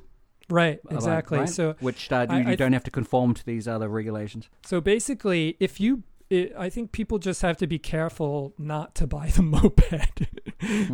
Right, 0.49 0.79
exactly. 0.89 1.39
right? 1.39 1.49
So 1.49 1.75
which 1.79 2.11
uh, 2.11 2.25
you, 2.29 2.35
I- 2.35 2.39
you 2.41 2.47
I 2.49 2.55
don't 2.55 2.73
have 2.73 2.83
to 2.85 2.91
conform 2.91 3.33
to 3.35 3.45
these 3.45 3.67
other 3.67 3.87
regulations. 3.87 4.49
So 4.65 4.81
basically, 4.81 5.55
if 5.59 5.79
you, 5.79 6.03
it, 6.29 6.53
I 6.57 6.69
think 6.69 6.91
people 6.91 7.17
just 7.17 7.41
have 7.41 7.57
to 7.57 7.67
be 7.67 7.79
careful 7.79 8.53
not 8.57 8.95
to 8.95 9.07
buy 9.07 9.27
the 9.29 9.41
moped 9.55 9.89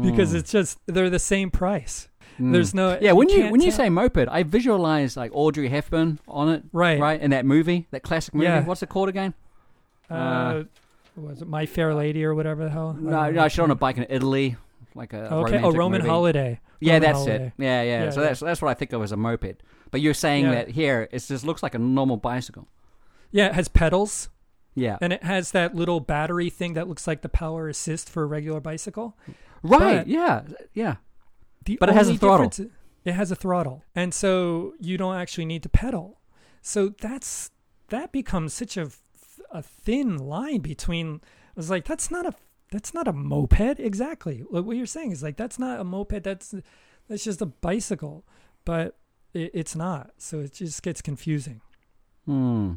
because 0.02 0.34
Mm. 0.34 0.36
it's 0.36 0.52
just 0.52 0.80
they're 0.86 1.10
the 1.10 1.20
same 1.20 1.52
price. 1.52 2.08
Mm. 2.40 2.52
There's 2.54 2.74
no 2.74 2.98
yeah. 3.02 3.12
When 3.14 3.30
you 3.30 3.36
can't 3.38 3.52
when 3.52 3.62
you 3.62 3.72
tell- 3.72 3.78
say 3.78 3.90
moped, 3.90 4.28
I 4.30 4.44
visualize 4.44 5.16
like 5.18 5.32
Audrey 5.34 5.70
Hepburn 5.70 6.20
on 6.28 6.50
it, 6.50 6.64
right, 6.74 7.00
right? 7.00 7.20
In 7.22 7.32
that 7.32 7.46
movie, 7.46 7.88
that 7.92 8.04
classic 8.04 8.34
movie. 8.34 8.46
Yeah. 8.46 8.64
What's 8.64 8.84
it 8.84 8.90
called 8.90 9.10
again? 9.10 9.34
uh, 10.10 10.64
was 11.16 11.42
it 11.42 11.48
My 11.48 11.66
Fair 11.66 11.94
Lady 11.94 12.24
or 12.26 12.36
whatever 12.36 12.64
the 12.66 12.70
hell? 12.70 12.94
No, 13.00 13.32
no, 13.32 13.48
she's 13.48 13.60
on 13.60 13.72
a 13.72 13.76
bike 13.76 13.98
in 13.98 14.06
Italy, 14.10 14.58
like 14.96 15.14
a 15.14 15.34
Okay, 15.34 15.58
oh, 15.58 15.72
romantic 15.72 15.78
Roman 15.80 16.02
movie. 16.02 16.10
Holiday. 16.10 16.60
Yeah, 16.82 16.94
Roman 16.96 17.02
that's 17.08 17.18
Holiday. 17.20 17.46
it. 17.46 17.54
Yeah, 17.58 17.82
yeah. 17.84 18.04
Yeah, 18.04 18.10
so 18.12 18.22
yeah. 18.22 18.28
that's 18.28 18.40
that's 18.42 18.62
what 18.62 18.70
I 18.70 18.74
think 18.74 18.92
of 18.94 19.02
as 19.02 19.12
a 19.12 19.18
moped. 19.18 19.64
But 19.92 20.02
you're 20.02 20.14
saying 20.14 20.50
that 20.52 20.70
here 20.70 21.08
it 21.12 21.20
just 21.20 21.46
looks 21.46 21.64
like 21.64 21.74
a 21.74 21.80
normal 21.80 22.18
bicycle. 22.18 22.68
Yeah, 23.32 23.48
it 23.48 23.54
has 23.56 23.68
pedals 23.70 24.30
Yeah. 24.76 24.98
and 25.02 25.14
it 25.14 25.24
has 25.24 25.52
that 25.52 25.74
little 25.74 26.00
battery 26.02 26.50
thing 26.50 26.74
that 26.74 26.88
looks 26.88 27.08
like 27.08 27.22
the 27.22 27.30
power 27.30 27.70
assist 27.70 28.10
for 28.10 28.24
a 28.24 28.26
regular 28.26 28.60
bicycle. 28.60 29.18
Right. 29.64 30.00
but- 30.00 30.08
yeah. 30.08 30.44
Yeah. 30.74 30.96
But 31.80 31.90
it 31.90 31.96
has 31.96 32.10
a 32.10 32.18
throttle. 32.18 32.52
It 33.06 33.14
has 33.14 33.32
a 33.32 33.36
throttle, 33.36 33.84
and 33.96 34.14
so 34.14 34.74
you 34.80 34.98
don't 34.98 35.16
actually 35.16 35.46
need 35.46 35.64
to 35.64 35.70
pedal. 35.70 36.20
So 36.62 36.90
that's 36.90 37.52
that 37.90 38.12
becomes 38.12 38.54
such 38.54 38.78
a 38.78 38.90
a 39.52 39.62
thin 39.62 40.18
line 40.18 40.62
between. 40.62 41.22
I 41.24 41.54
was 41.56 41.70
like, 41.70 41.86
that's 41.86 42.12
not 42.12 42.26
a 42.26 42.34
that's 42.72 42.94
not 42.94 43.08
a 43.08 43.14
moped 43.14 43.80
exactly. 43.80 44.40
What 44.50 44.76
you're 44.76 44.86
saying 44.86 45.12
is 45.12 45.24
like 45.24 45.38
that's 45.38 45.58
not 45.58 45.80
a 45.80 45.84
moped. 45.84 46.24
That's 46.24 46.54
that's 47.08 47.24
just 47.24 47.42
a 47.42 47.46
bicycle, 47.48 48.26
but 48.66 48.98
it, 49.34 49.52
it's 49.54 49.76
not. 49.76 50.12
So 50.18 50.40
it 50.42 50.54
just 50.54 50.84
gets 50.84 51.02
confusing. 51.02 51.62
Hmm. 52.26 52.74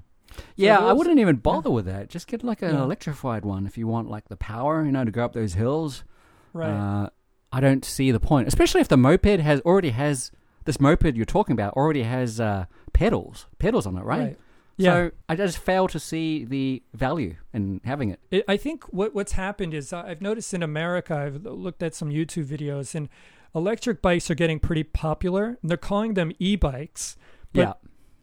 Yeah, 0.57 0.79
I 0.79 0.93
wouldn't 0.93 1.19
even 1.19 1.37
bother 1.37 1.71
with 1.71 1.87
that. 1.87 2.09
Just 2.09 2.27
get 2.27 2.43
like 2.45 2.63
an 2.63 2.75
Yeah. 2.75 2.83
electrified 2.83 3.45
one 3.45 3.67
if 3.67 3.77
you 3.79 3.87
want 3.87 4.09
like 4.11 4.29
the 4.29 4.37
power, 4.37 4.85
you 4.85 4.93
know, 4.93 5.05
to 5.05 5.11
go 5.11 5.25
up 5.25 5.33
those 5.33 5.55
hills. 5.55 6.05
Right. 6.53 6.71
Uh, 6.71 7.11
I 7.53 7.61
don't 7.61 7.85
see 7.85 8.11
the 8.11 8.21
point, 8.21 8.47
especially 8.49 8.81
if 8.81 8.89
the 8.89 8.97
moped 8.97 9.41
has 9.41 9.61
already 9.63 9.91
has 9.91 10.31
this 10.65 10.81
moped 10.81 11.17
you're 11.17 11.25
talking 11.25 11.55
about 11.55 11.73
already 11.75 12.03
has 12.03 12.41
uh, 12.41 12.67
pedals, 12.93 13.47
pedals 13.59 13.87
on 13.87 13.97
it, 13.97 14.05
right? 14.05 14.37
Yeah. 14.77 14.93
So 14.93 15.11
I 15.29 15.35
just 15.35 15.59
fail 15.59 15.89
to 15.89 15.99
see 15.99 16.45
the 16.45 16.83
value 16.95 17.35
in 17.53 17.81
having 17.85 18.11
it. 18.11 18.21
It, 18.31 18.45
I 18.47 18.57
think 18.57 18.85
what 18.93 19.15
what's 19.15 19.33
happened 19.33 19.75
is 19.75 19.93
uh, 19.93 20.05
I've 20.07 20.21
noticed 20.21 20.53
in 20.55 20.63
America. 20.63 21.17
I've 21.17 21.43
looked 21.45 21.83
at 21.83 21.95
some 21.95 22.11
YouTube 22.11 22.45
videos, 22.47 22.95
and 22.95 23.09
electric 23.55 24.03
bikes 24.03 24.31
are 24.31 24.37
getting 24.37 24.61
pretty 24.61 24.85
popular. 24.85 25.59
And 25.63 25.71
they're 25.71 25.77
calling 25.79 26.15
them 26.15 26.33
e-bikes. 26.39 27.17
But 27.53 27.61
yeah, 27.61 27.73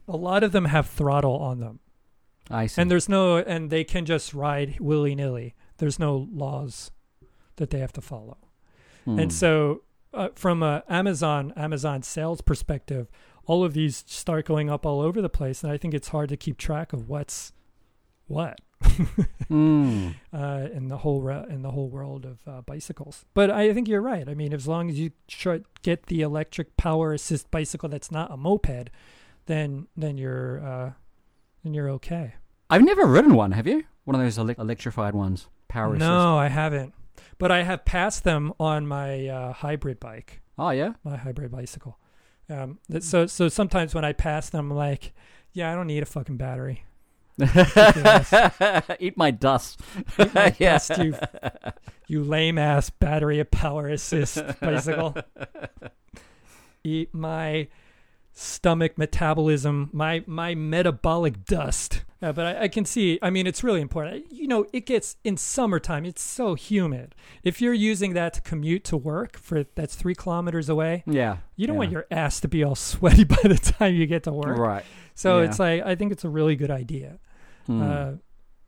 A 0.08 0.16
lot 0.16 0.42
of 0.44 0.52
them 0.52 0.66
have 0.66 0.86
throttle 0.86 1.36
on 1.36 1.58
them, 1.60 1.80
I 2.50 2.66
see. 2.66 2.80
and 2.80 2.90
there's 2.90 3.08
no, 3.08 3.36
and 3.38 3.70
they 3.70 3.84
can 3.84 4.04
just 4.04 4.34
ride 4.34 4.78
willy 4.80 5.14
nilly. 5.14 5.54
There's 5.78 5.98
no 5.98 6.28
laws 6.32 6.90
that 7.56 7.70
they 7.70 7.78
have 7.78 7.92
to 7.94 8.00
follow. 8.00 8.38
Hmm. 9.04 9.18
And 9.18 9.32
so, 9.32 9.82
uh, 10.14 10.28
from 10.34 10.62
a 10.62 10.82
Amazon 10.88 11.52
Amazon 11.56 12.02
sales 12.02 12.40
perspective, 12.40 13.08
all 13.46 13.64
of 13.64 13.74
these 13.74 14.04
start 14.06 14.46
going 14.46 14.70
up 14.70 14.86
all 14.86 15.00
over 15.00 15.20
the 15.20 15.28
place, 15.28 15.62
and 15.62 15.72
I 15.72 15.76
think 15.76 15.94
it's 15.94 16.08
hard 16.08 16.28
to 16.30 16.36
keep 16.36 16.58
track 16.58 16.92
of 16.92 17.08
what's 17.08 17.52
what. 18.26 18.60
Hmm. 19.48 20.08
uh, 20.32 20.66
in 20.72 20.88
the 20.88 20.98
whole 20.98 21.22
re- 21.22 21.46
in 21.48 21.62
the 21.62 21.70
whole 21.70 21.88
world 21.88 22.26
of 22.26 22.38
uh, 22.48 22.62
bicycles. 22.62 23.24
But 23.32 23.48
I 23.48 23.72
think 23.72 23.86
you're 23.86 24.02
right. 24.02 24.28
I 24.28 24.34
mean, 24.34 24.52
as 24.52 24.66
long 24.66 24.90
as 24.90 24.98
you 24.98 25.12
try 25.28 25.60
get 25.82 26.06
the 26.06 26.22
electric 26.22 26.76
power 26.76 27.12
assist 27.12 27.48
bicycle 27.52 27.88
that's 27.88 28.10
not 28.10 28.32
a 28.32 28.36
moped, 28.36 28.90
then 29.46 29.86
then 29.96 30.18
you're 30.18 30.58
then 31.66 31.74
you're 31.74 31.90
okay. 31.90 32.34
I've 32.70 32.82
never 32.82 33.04
ridden 33.06 33.34
one. 33.34 33.52
Have 33.52 33.66
you? 33.66 33.84
One 34.04 34.14
of 34.14 34.20
those 34.20 34.38
elec 34.38 34.58
electrified 34.58 35.14
ones, 35.14 35.48
power 35.68 35.88
assist. 35.94 36.00
no, 36.00 36.38
I 36.38 36.48
haven't. 36.48 36.94
But 37.38 37.50
I 37.50 37.62
have 37.64 37.84
passed 37.84 38.24
them 38.24 38.52
on 38.60 38.86
my 38.86 39.26
uh, 39.28 39.52
hybrid 39.52 39.98
bike, 40.00 40.40
Oh 40.58 40.70
yeah. 40.70 40.92
my 41.04 41.16
hybrid 41.16 41.50
bicycle. 41.50 41.98
Um, 42.48 42.78
so 43.00 43.26
so 43.26 43.48
sometimes 43.48 43.94
when 43.94 44.04
I 44.04 44.12
pass 44.12 44.48
them, 44.50 44.70
I'm 44.70 44.76
like, 44.76 45.12
yeah, 45.52 45.72
I 45.72 45.74
don't 45.74 45.86
need 45.88 46.02
a 46.02 46.06
fucking 46.06 46.36
battery. 46.36 46.84
Eat 49.00 49.16
my 49.16 49.30
dust. 49.30 49.80
Eat 50.18 50.34
my 50.34 50.54
Yeah. 50.58 50.72
dust, 50.78 50.96
you, 50.98 51.14
you 52.06 52.22
lame 52.24 52.56
ass 52.58 52.88
battery 52.90 53.40
of 53.40 53.50
power 53.50 53.88
assist 53.88 54.40
bicycle. 54.60 55.14
Eat 56.84 57.12
my 57.12 57.68
stomach 58.38 58.98
metabolism, 58.98 59.88
my 59.92 60.22
my 60.26 60.54
metabolic 60.54 61.44
dust. 61.44 62.04
Uh, 62.22 62.32
but 62.32 62.46
I, 62.46 62.62
I 62.64 62.68
can 62.68 62.84
see. 62.84 63.18
I 63.22 63.30
mean, 63.30 63.46
it's 63.46 63.62
really 63.64 63.80
important. 63.80 64.30
You 64.32 64.46
know, 64.46 64.66
it 64.72 64.84
gets 64.86 65.16
in 65.24 65.36
summertime. 65.36 66.04
It's 66.04 66.22
so 66.22 66.54
humid. 66.54 67.14
If 67.42 67.60
you're 67.60 67.74
using 67.74 68.12
that 68.14 68.34
to 68.34 68.40
commute 68.40 68.84
to 68.84 68.96
work 68.96 69.36
for 69.38 69.64
that's 69.74 69.94
three 69.94 70.14
kilometers 70.14 70.68
away, 70.68 71.02
Yeah. 71.06 71.38
you 71.56 71.66
don't 71.66 71.74
yeah. 71.76 71.78
want 71.80 71.92
your 71.92 72.06
ass 72.10 72.40
to 72.40 72.48
be 72.48 72.62
all 72.62 72.74
sweaty 72.92 73.24
by 73.24 73.36
the 73.42 73.56
time 73.56 73.94
you 73.94 74.06
get 74.06 74.22
to 74.24 74.32
work. 74.32 74.58
Right. 74.58 74.84
So 75.14 75.38
Yeah. 75.40 75.46
it's 75.46 75.58
like 75.58 75.82
I 75.84 75.94
think 75.94 76.12
it's 76.12 76.24
a 76.24 76.28
really 76.30 76.56
good 76.56 76.70
idea 76.70 77.18
Hmm. 77.66 77.82
uh, 77.82 78.12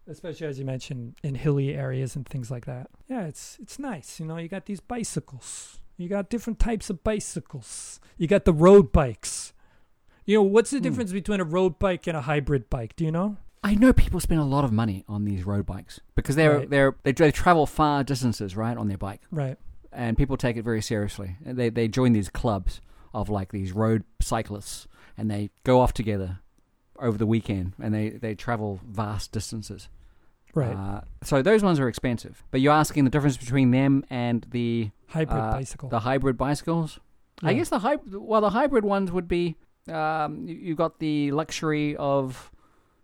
especially 0.08 0.46
as 0.48 0.58
you 0.58 0.64
mentioned 0.64 1.14
in 1.22 1.34
hilly 1.36 1.74
areas 1.74 2.16
and 2.16 2.26
things 2.26 2.50
like 2.50 2.64
that. 2.66 2.88
Yeah, 3.08 3.26
it's 3.26 3.58
it's 3.60 3.78
nice. 3.78 4.18
You 4.18 4.26
know, 4.26 4.38
you 4.38 4.48
got 4.48 4.64
these 4.66 4.80
bicycles. 4.80 5.78
You 5.96 6.08
got 6.08 6.30
different 6.30 6.58
types 6.58 6.90
of 6.90 7.02
bicycles. 7.04 8.00
You 8.16 8.26
got 8.26 8.44
the 8.44 8.52
road 8.52 8.92
bikes. 8.92 9.52
You 10.28 10.36
know, 10.36 10.42
what's 10.42 10.70
the 10.70 10.76
Hmm. 10.76 10.82
difference 10.82 11.10
between 11.10 11.40
a 11.40 11.44
road 11.44 11.78
bike 11.78 12.06
and 12.06 12.14
a 12.14 12.20
hybrid 12.20 12.68
bike? 12.68 12.94
Do 12.96 13.04
you 13.06 13.10
know? 13.10 13.38
I 13.64 13.74
know 13.74 13.94
people 13.94 14.20
spend 14.20 14.40
a 14.42 14.44
lot 14.44 14.62
of 14.62 14.70
money 14.70 15.02
on 15.08 15.24
these 15.24 15.46
road 15.46 15.64
bikes 15.64 16.00
because 16.14 16.36
they're 16.36 16.58
Right. 16.58 16.70
they're 16.70 16.94
they, 17.02 17.12
they 17.12 17.30
travel 17.32 17.64
far 17.64 18.04
distances 18.04 18.54
right 18.54 18.76
on 18.76 18.88
their 18.88 18.98
bike, 18.98 19.22
Right. 19.30 19.56
and 19.90 20.18
people 20.18 20.36
take 20.36 20.58
it 20.58 20.62
very 20.64 20.82
seriously. 20.82 21.36
They 21.40 21.70
they 21.70 21.88
join 21.88 22.12
these 22.12 22.28
clubs 22.28 22.82
of 23.14 23.30
like 23.30 23.52
these 23.52 23.72
road 23.72 24.04
cyclists, 24.20 24.86
and 25.16 25.30
they 25.30 25.48
go 25.64 25.80
off 25.80 25.94
together 25.94 26.40
over 27.00 27.16
the 27.16 27.26
weekend, 27.26 27.72
and 27.80 27.94
they 27.94 28.10
they 28.10 28.34
travel 28.34 28.80
vast 28.86 29.32
distances. 29.32 29.88
Right. 30.54 30.76
Uh, 30.76 31.00
so 31.22 31.40
those 31.40 31.62
ones 31.62 31.80
are 31.80 31.88
expensive. 31.88 32.44
But 32.50 32.60
you're 32.60 32.72
asking 32.74 33.04
the 33.04 33.10
difference 33.10 33.38
between 33.38 33.70
them 33.70 34.04
and 34.10 34.46
the 34.50 34.90
hybrid 35.08 35.40
uh, 35.42 35.52
bicycle. 35.52 35.88
the 35.88 36.00
hybrid 36.00 36.36
bicycles. 36.36 37.00
I 37.42 37.54
guess 37.54 37.70
the 37.70 37.78
hybrid. 37.78 38.14
Well, 38.14 38.42
the 38.42 38.50
hybrid 38.50 38.84
ones 38.84 39.10
would 39.10 39.26
be. 39.26 39.56
Um, 39.90 40.46
you, 40.46 40.54
you 40.54 40.74
got 40.74 40.98
the 40.98 41.30
luxury 41.32 41.96
of 41.96 42.50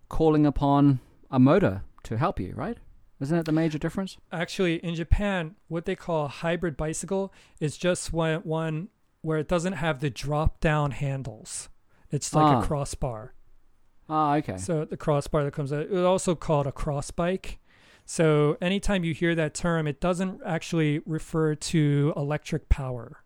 calling 0.08 0.46
upon 0.46 1.00
a 1.30 1.38
motor 1.38 1.82
to 2.04 2.16
help 2.18 2.38
you, 2.38 2.52
right? 2.54 2.78
Isn't 3.20 3.36
that 3.36 3.46
the 3.46 3.52
major 3.52 3.78
difference? 3.78 4.16
Actually, 4.32 4.76
in 4.84 4.94
Japan, 4.94 5.54
what 5.68 5.84
they 5.86 5.96
call 5.96 6.26
a 6.26 6.28
hybrid 6.28 6.76
bicycle 6.76 7.32
is 7.60 7.76
just 7.78 8.12
one, 8.12 8.40
one 8.40 8.88
where 9.22 9.38
it 9.38 9.48
doesn't 9.48 9.74
have 9.74 10.00
the 10.00 10.10
drop 10.10 10.60
down 10.60 10.90
handles. 10.90 11.68
It's 12.10 12.34
like 12.34 12.46
Ah. 12.46 12.60
a 12.60 12.66
crossbar. 12.66 13.34
Ah, 14.08 14.34
okay. 14.36 14.58
So 14.58 14.84
the 14.84 14.96
crossbar 14.98 15.44
that 15.44 15.52
comes 15.52 15.72
out, 15.72 15.86
it's 15.86 15.94
also 15.94 16.34
called 16.34 16.66
a 16.66 16.72
cross 16.72 17.10
bike. 17.10 17.58
So 18.04 18.58
anytime 18.60 19.02
you 19.04 19.14
hear 19.14 19.34
that 19.34 19.54
term, 19.54 19.86
it 19.86 19.98
doesn't 20.00 20.42
actually 20.44 20.98
refer 21.06 21.54
to 21.54 22.12
electric 22.16 22.68
power. 22.68 23.22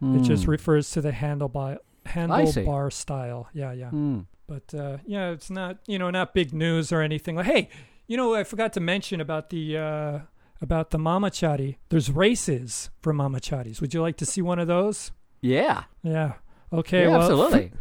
It 0.00 0.20
just 0.22 0.44
Hmm. 0.44 0.52
refers 0.52 0.92
to 0.92 1.00
the 1.00 1.10
handlebar. 1.10 1.78
Handlebar 2.08 2.92
style. 2.92 3.48
Yeah, 3.52 3.72
yeah. 3.72 3.90
Hmm. 3.90 4.20
But 4.46 4.74
uh, 4.74 4.98
yeah, 5.06 5.30
it's 5.30 5.50
not 5.50 5.78
you 5.86 5.98
know 5.98 6.10
not 6.10 6.34
big 6.34 6.52
news 6.52 6.92
or 6.92 7.02
anything. 7.02 7.36
Like, 7.36 7.46
hey, 7.46 7.68
you 8.06 8.16
know, 8.16 8.34
I 8.34 8.44
forgot 8.44 8.72
to 8.74 8.80
mention 8.80 9.20
about 9.20 9.50
the 9.50 9.76
uh, 9.76 10.18
about 10.60 10.90
the 10.90 10.98
mamachari. 10.98 11.76
There's 11.90 12.10
races 12.10 12.90
for 13.00 13.12
mama 13.12 13.38
mamacharis. 13.38 13.80
Would 13.80 13.94
you 13.94 14.02
like 14.02 14.16
to 14.18 14.26
see 14.26 14.42
one 14.42 14.58
of 14.58 14.66
those? 14.66 15.12
Yeah. 15.40 15.84
Yeah. 16.02 16.34
Okay. 16.72 17.02
yeah, 17.02 17.08
well, 17.08 17.20
absolutely. 17.20 17.72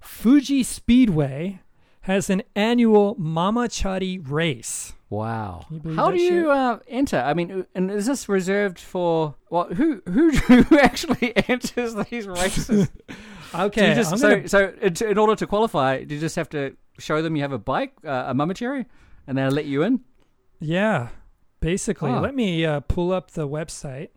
Fuji 0.00 0.62
Speedway 0.62 1.60
has 2.02 2.28
an 2.28 2.42
annual 2.54 3.16
mamachari 3.16 4.22
race. 4.28 4.92
Wow. 5.14 5.64
Can 5.66 5.74
you 5.76 5.80
believe 5.82 5.96
How 5.98 6.10
do 6.10 6.20
you 6.20 6.50
uh, 6.50 6.78
enter? 6.88 7.18
I 7.18 7.34
mean, 7.34 7.50
uh, 7.52 7.62
and 7.74 7.90
is 7.90 8.06
this 8.06 8.28
reserved 8.28 8.78
for 8.78 9.34
well, 9.50 9.66
who 9.72 10.02
who 10.06 10.30
who 10.48 10.78
actually 10.78 11.32
enters 11.48 11.94
these 12.10 12.26
races? 12.26 12.88
Okay. 13.54 13.94
Just, 13.94 14.18
so 14.18 14.30
gonna- 14.30 14.48
so 14.48 14.72
in, 15.06 15.16
order 15.16 15.36
to 15.36 15.46
qualify, 15.46 16.02
do 16.02 16.12
you 16.16 16.20
just 16.20 16.34
have 16.34 16.48
to 16.48 16.74
show 16.98 17.22
them 17.22 17.36
you 17.36 17.42
have 17.42 17.52
a 17.52 17.58
bike, 17.58 17.92
uh, 18.04 18.24
a 18.26 18.34
mamachari, 18.34 18.84
and 19.28 19.38
they'll 19.38 19.52
let 19.52 19.64
you 19.66 19.84
in? 19.84 20.00
yeah. 20.60 21.10
Basically, 21.60 22.10
Ah. 22.10 22.18
let 22.20 22.34
me 22.34 22.66
uh, 22.66 22.80
pull 22.80 23.12
up 23.12 23.30
the 23.30 23.46
website. 23.48 24.08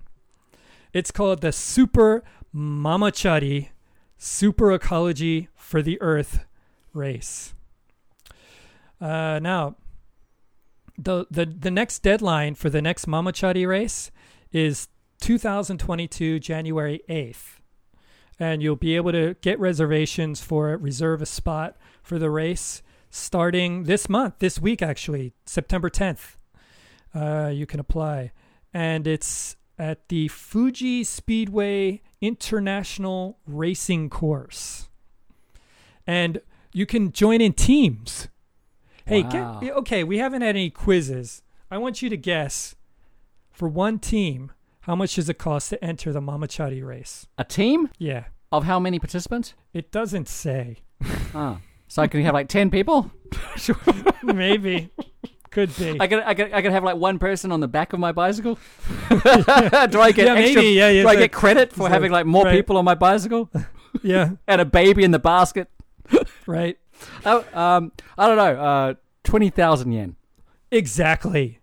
It's 0.91 1.11
called 1.11 1.41
the 1.41 1.51
Super 1.51 2.23
Mamachari 2.53 3.69
Super 4.17 4.71
Ecology 4.73 5.47
for 5.55 5.81
the 5.83 6.01
Earth 6.01 6.45
race. 6.91 7.53
Uh, 8.99 9.39
now, 9.41 9.75
the, 10.97 11.25
the 11.29 11.45
the 11.45 11.71
next 11.71 11.99
deadline 11.99 12.55
for 12.55 12.69
the 12.69 12.81
next 12.81 13.05
Mamachari 13.05 13.67
race 13.67 14.11
is 14.51 14.87
2022 15.21 16.39
January 16.39 17.01
8th, 17.09 17.59
and 18.39 18.61
you'll 18.63 18.75
be 18.75 18.95
able 18.95 19.11
to 19.11 19.35
get 19.41 19.59
reservations 19.59 20.41
for 20.41 20.75
reserve 20.77 21.21
a 21.21 21.25
spot 21.25 21.77
for 22.01 22.17
the 22.17 22.29
race 22.29 22.81
starting 23.09 23.83
this 23.83 24.09
month, 24.09 24.35
this 24.39 24.59
week 24.59 24.81
actually, 24.81 25.33
September 25.45 25.89
10th. 25.89 26.35
Uh, 27.13 27.49
you 27.53 27.65
can 27.65 27.79
apply, 27.79 28.31
and 28.73 29.07
it's 29.07 29.55
at 29.79 30.09
the 30.09 30.27
Fuji 30.27 31.03
Speedway 31.03 32.01
International 32.21 33.39
Racing 33.45 34.09
Course, 34.09 34.89
and 36.05 36.41
you 36.73 36.85
can 36.85 37.11
join 37.11 37.41
in 37.41 37.53
teams. 37.53 38.27
Hey, 39.07 39.23
Wow. 39.23 39.59
get, 39.61 39.73
okay, 39.77 40.03
we 40.03 40.17
haven't 40.17 40.41
had 40.41 40.49
any 40.55 40.69
quizzes. 40.69 41.41
I 41.71 41.77
want 41.77 42.01
you 42.01 42.09
to 42.09 42.17
guess 42.17 42.75
for 43.51 43.67
one 43.67 43.99
team 43.99 44.51
how 44.81 44.95
much 44.95 45.15
does 45.15 45.27
it 45.29 45.37
cost 45.37 45.69
to 45.71 45.83
enter 45.83 46.13
the 46.13 46.21
Mamachari 46.21 46.85
race? 46.85 47.27
A 47.37 47.43
team 47.43 47.89
Yeah, 47.97 48.25
of 48.51 48.63
how 48.65 48.79
many 48.79 48.99
participants? 48.99 49.53
it 49.73 49.91
doesn't 49.91 50.27
say. 50.27 50.77
Ah, 51.33 51.59
so 51.87 52.01
I 52.01 52.07
can 52.07 52.21
have 52.23 52.33
like 52.33 52.47
ten 52.49 52.69
people. 52.69 53.11
Maybe, 54.23 54.89
could 55.51 55.75
be. 55.77 55.97
I 55.99 56.07
could 56.07 56.23
I 56.23 56.33
could 56.33 56.53
I 56.53 56.61
could 56.61 56.71
have 56.71 56.83
like 56.83 56.97
one 56.97 57.19
person 57.19 57.51
on 57.51 57.59
the 57.59 57.67
back 57.67 57.93
of 57.93 57.99
my 57.99 58.11
bicycle. 58.11 58.55
do 59.09 59.15
I 59.17 60.11
get 60.13 60.25
yeah, 60.27 60.33
extra? 60.35 60.61
maybe. 60.61 60.67
Yeah, 60.75 60.89
yeah. 60.89 61.01
do 61.03 61.07
I 61.09 61.15
get 61.15 61.31
credit 61.31 61.73
for 61.73 61.89
having 61.89 62.11
like 62.11 62.25
more 62.25 62.45
right. 62.45 62.53
people 62.55 62.77
on 62.77 62.85
my 62.85 62.95
bicycle 62.95 63.49
yeah, 64.03 64.31
and 64.47 64.61
a 64.61 64.65
baby 64.65 65.03
in 65.03 65.11
the 65.11 65.19
basket? 65.19 65.69
right. 66.45 66.77
Oh, 67.25 67.45
um, 67.53 67.91
I 68.17 68.27
don't 68.27 68.37
know. 68.37 68.61
Uh, 68.61 68.93
twenty 69.23 69.49
thousand 69.49 69.91
yen. 69.91 70.15
Exactly. 70.71 71.59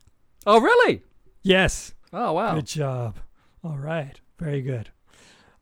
Oh, 0.46 0.60
really? 0.60 1.02
Yes. 1.42 1.94
Oh, 2.12 2.32
wow. 2.32 2.54
Good 2.54 2.66
job. 2.66 3.16
All 3.62 3.76
right. 3.78 4.20
Very 4.38 4.62
good. 4.62 4.90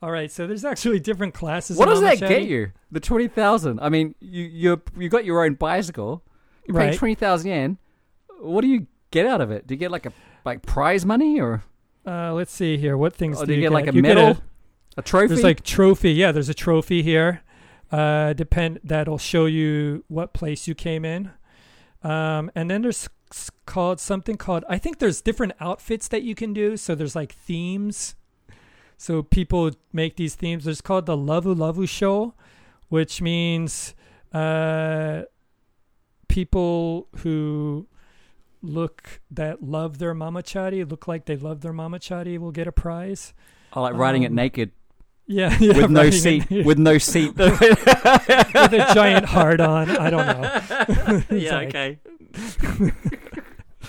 All 0.00 0.10
right. 0.10 0.30
So 0.30 0.46
there's 0.46 0.64
actually 0.64 1.00
different 1.00 1.34
classes. 1.34 1.76
What 1.76 1.88
does 1.88 2.00
that 2.00 2.18
get 2.18 2.42
you? 2.44 2.72
The 2.90 3.00
twenty 3.00 3.28
thousand. 3.28 3.80
I 3.80 3.88
mean, 3.88 4.14
you 4.20 4.44
you 4.44 4.82
you 4.98 5.08
got 5.08 5.24
your 5.24 5.44
own 5.44 5.54
bicycle. 5.54 6.22
You 6.66 6.74
pay 6.74 6.86
Right. 6.88 6.96
twenty 6.98 7.14
thousand 7.14 7.50
yen. 7.50 7.78
What 8.40 8.62
do 8.62 8.68
you 8.68 8.86
get 9.10 9.26
out 9.26 9.40
of 9.40 9.50
it? 9.50 9.66
Do 9.66 9.74
you 9.74 9.78
get 9.78 9.90
like 9.90 10.06
a 10.06 10.12
like 10.44 10.62
prize 10.62 11.06
money 11.06 11.40
or, 11.40 11.62
Uh, 12.04 12.32
let's 12.32 12.52
see 12.52 12.76
here. 12.76 12.96
What 12.96 13.14
things 13.14 13.38
or 13.40 13.46
do 13.46 13.52
do 13.52 13.54
you 13.54 13.60
get 13.60 13.70
like 13.72 13.86
a 13.86 13.94
You 13.94 14.02
medal, 14.02 14.38
a 14.96 15.02
trophy? 15.02 15.28
There's 15.28 15.44
like 15.44 15.62
trophy. 15.62 16.12
Yeah, 16.12 16.32
there's 16.32 16.48
a 16.48 16.54
trophy 16.54 17.02
here. 17.02 17.42
Uh, 17.92 18.32
depend 18.32 18.80
that'll 18.82 19.18
show 19.18 19.44
you 19.44 20.02
what 20.08 20.32
place 20.32 20.66
you 20.66 20.74
came 20.74 21.04
in. 21.04 21.30
Um, 22.02 22.50
and 22.54 22.70
then 22.70 22.82
there's 22.82 23.08
called 23.64 24.00
something 24.00 24.36
called 24.36 24.64
I 24.68 24.76
think 24.76 24.98
there's 24.98 25.22
different 25.22 25.52
outfits 25.60 26.08
that 26.08 26.22
you 26.22 26.34
can 26.34 26.52
do. 26.52 26.76
So 26.76 26.94
there's 26.94 27.14
like 27.14 27.32
themes. 27.32 28.14
So 28.96 29.22
people 29.22 29.72
make 29.92 30.16
these 30.16 30.34
themes. 30.34 30.64
There's 30.64 30.80
called 30.80 31.06
the 31.06 31.16
Lavu 31.16 31.54
Lavu 31.54 31.88
Show, 31.88 32.34
which 32.88 33.20
means 33.20 33.94
uh, 34.32 35.22
people 36.28 37.08
who 37.18 37.86
look 38.62 39.20
that 39.30 39.62
love 39.62 39.98
their 39.98 40.14
mamachari 40.14 40.88
look 40.88 41.08
like 41.08 41.26
they 41.26 41.36
love 41.36 41.60
their 41.60 41.72
mamachari 41.72 42.38
will 42.38 42.52
get 42.52 42.66
a 42.66 42.72
prize. 42.72 43.34
oh, 43.74 43.82
like 43.82 43.94
riding 43.94 44.22
it 44.22 44.28
um, 44.28 44.36
naked 44.36 44.70
Yeah, 45.26 45.56
yeah 45.60 45.76
with 45.76 45.90
no 45.90 46.10
seat. 46.10 46.50
it- 46.50 46.66
with 46.66 46.78
no 46.78 46.98
seat. 46.98 47.34
with 47.36 47.52
a 47.60 48.90
giant 48.94 49.26
hard 49.26 49.60
on. 49.60 49.90
I 49.90 50.10
don't 50.10 50.26
know. 50.26 51.22
It's 51.30 51.44
yeah. 51.44 51.54
like- 51.56 51.68
Okay. 51.68 51.98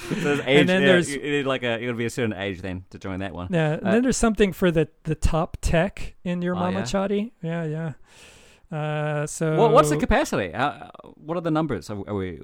So 0.10 0.16
there's 0.16 0.40
age, 0.42 0.60
And 0.60 0.70
then 0.70 0.82
yeah, 0.82 0.88
there's- 0.88 1.10
you 1.10 1.22
you 1.22 1.32
need 1.32 1.46
like 1.46 1.64
a 1.64 1.80
you 1.80 1.86
gotta 1.88 1.98
be 1.98 2.06
a 2.06 2.10
certain 2.10 2.34
age 2.34 2.62
then 2.62 2.84
to 2.90 3.00
join 3.00 3.20
that 3.20 3.34
one. 3.34 3.48
Yeah, 3.52 3.74
and 3.74 3.88
Uh, 3.88 3.92
then 3.92 4.04
there's 4.04 4.18
something 4.18 4.52
for 4.54 4.70
the 4.72 4.88
the 5.04 5.16
top 5.16 5.58
tech 5.62 6.16
in 6.24 6.42
your 6.42 6.56
Oh, 6.56 6.68
yeah? 6.70 6.82
mamachari. 6.82 7.32
Yeah, 7.42 7.64
yeah. 7.66 7.94
Uh, 8.78 9.28
so 9.28 9.56
What, 9.56 9.72
what's 9.72 9.90
the 9.90 9.98
capacity? 9.98 10.52
How, 10.52 10.92
what 11.16 11.38
are 11.38 11.42
the 11.42 11.52
numbers 11.52 11.90
are, 11.90 11.98
are 12.08 12.16
we 12.16 12.40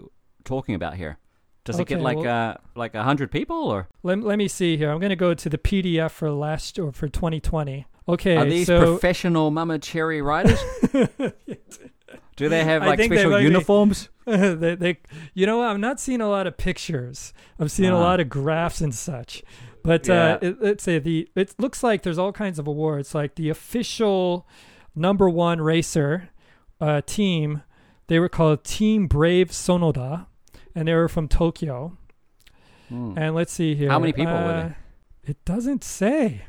talking 0.45 0.75
about 0.75 0.95
here? 0.95 1.17
Does 1.65 1.79
it 1.79 1.87
get 1.87 2.01
like 2.01 2.17
well- 2.17 2.51
uh 2.51 2.53
like 2.75 2.95
a 2.95 3.03
hundred 3.03 3.31
people 3.31 3.55
or 3.55 3.87
let, 4.03 4.19
let 4.21 4.37
me 4.37 4.47
see 4.47 4.77
here. 4.77 4.89
I'm 4.91 4.99
going 4.99 5.09
to 5.09 5.15
go 5.15 5.33
to 5.33 5.49
the 5.49 5.57
PDF 5.57 6.11
for 6.11 6.31
last 6.31 6.79
or 6.79 6.91
for 6.91 7.07
2020. 7.09 7.85
Okay, 8.13 8.35
are 8.37 8.45
these 8.45 8.67
so 8.67 8.79
professional 8.79 9.51
Mama 9.51 9.79
Cherry 9.79 10.21
riders? 10.21 10.59
Do 12.35 12.47
they 12.47 12.63
have 12.63 12.85
like 12.85 12.97
they 12.97 13.05
special 13.07 13.37
be- 13.37 13.43
uniforms? 13.43 14.09
they, 14.25 14.75
they, 14.75 14.97
you 15.33 15.45
know. 15.45 15.61
I'm 15.61 15.81
not 15.81 15.99
seeing 15.99 16.21
a 16.21 16.29
lot 16.29 16.47
of 16.47 16.57
pictures. 16.57 17.33
I'm 17.59 17.67
seeing 17.67 17.91
a 17.91 17.97
Ah. 17.97 18.01
lot 18.01 18.19
of 18.21 18.29
graphs 18.29 18.79
and 18.81 18.95
such. 18.95 19.43
But 19.83 20.07
Yeah. 20.07 20.33
uh, 20.35 20.39
it, 20.41 20.61
let's 20.61 20.83
say 20.83 20.99
the 20.99 21.27
it 21.35 21.53
looks 21.59 21.83
like 21.83 22.03
there's 22.03 22.17
all 22.17 22.31
kinds 22.31 22.57
of 22.57 22.65
awards. 22.67 23.13
Like 23.13 23.35
the 23.35 23.49
official 23.49 24.47
number 24.95 25.29
one 25.29 25.59
racer 25.61 26.29
uh, 26.79 27.01
team, 27.05 27.63
they 28.07 28.19
were 28.19 28.29
called 28.29 28.63
Team 28.63 29.07
Brave 29.07 29.49
Sonoda, 29.49 30.27
and 30.73 30.87
they 30.87 30.93
were 30.93 31.09
from 31.09 31.27
Tokyo. 31.27 31.97
Hmm. 32.87 33.13
And 33.17 33.35
let's 33.35 33.51
see 33.51 33.75
here. 33.75 33.89
How 33.89 33.99
many 33.99 34.13
people 34.13 34.33
were 34.33 34.39
Uh, 34.39 34.61
there? 34.61 34.77
It 35.25 35.43
doesn't 35.45 35.83
say. 35.83 36.43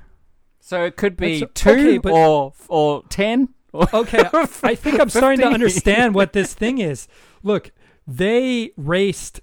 So 0.70 0.84
it 0.84 0.96
could 0.96 1.16
be 1.16 1.40
That's- 1.40 1.50
two 1.54 1.70
okay, 1.70 1.98
but- 1.98 2.12
or 2.12 2.52
or 2.68 3.02
ten. 3.08 3.48
Or 3.72 3.88
Okay, 3.92 4.22
I 4.62 4.76
think 4.76 5.00
I'm 5.00 5.10
starting 5.10 5.40
to 5.40 5.48
understand 5.48 6.14
what 6.14 6.32
this 6.32 6.54
thing 6.54 6.78
is. 6.92 7.08
Look, 7.42 7.72
they 8.06 8.70
raced. 8.76 9.40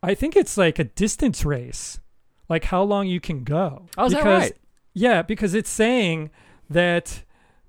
I 0.00 0.14
think 0.14 0.36
it's 0.36 0.56
like 0.56 0.78
a 0.78 0.84
distance 0.84 1.44
race, 1.44 1.98
like 2.48 2.66
how 2.66 2.84
long 2.84 3.08
you 3.08 3.18
can 3.18 3.42
go. 3.42 3.86
Oh, 3.98 4.04
is 4.06 4.12
that 4.12 4.24
right? 4.24 4.56
Yeah, 4.94 5.22
because 5.22 5.54
it's 5.54 5.70
saying 5.70 6.30
that 6.68 7.24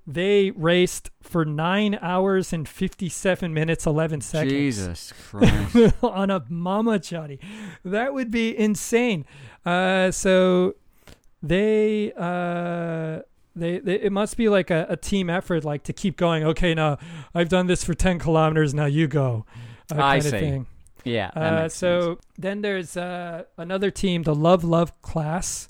they 0.06 0.52
raced 0.52 1.10
for 1.20 1.44
nine 1.44 1.98
hours 2.00 2.52
and 2.52 2.68
fifty-seven 2.68 3.52
minutes 3.52 3.84
eleven 3.84 4.20
seconds 4.20 4.52
Jesus 4.52 5.12
Christ! 5.12 5.94
on 6.04 6.30
a 6.30 6.40
mamachari. 6.42 7.40
That 7.84 8.14
would 8.14 8.30
be 8.30 8.56
insane. 8.56 9.24
Uh, 9.66 10.12
so 10.12 10.74
they, 11.42 12.12
uh, 12.16 13.20
they, 13.56 13.78
they, 13.78 13.94
it 14.00 14.12
must 14.12 14.36
be 14.36 14.48
like 14.48 14.70
a, 14.70 14.86
a 14.88 14.96
team 14.96 15.28
effort, 15.28 15.64
like 15.64 15.82
to 15.84 15.92
keep 15.92 16.16
going. 16.16 16.44
Okay, 16.44 16.74
now 16.74 16.98
I've 17.34 17.48
done 17.48 17.66
this 17.66 17.82
for 17.84 17.94
ten 17.94 18.18
kilometers. 18.18 18.72
Now 18.74 18.86
you 18.86 19.06
go. 19.08 19.44
Uh, 19.90 19.96
I 19.96 19.98
kind 19.98 20.18
of 20.18 20.30
see. 20.30 20.38
thing. 20.38 20.66
yeah. 21.04 21.30
Uh, 21.34 21.68
so 21.68 22.00
sense. 22.14 22.18
then 22.38 22.62
there's 22.62 22.96
uh, 22.96 23.44
another 23.58 23.90
team, 23.90 24.22
the 24.22 24.34
Love 24.34 24.64
Love 24.64 25.00
class. 25.02 25.68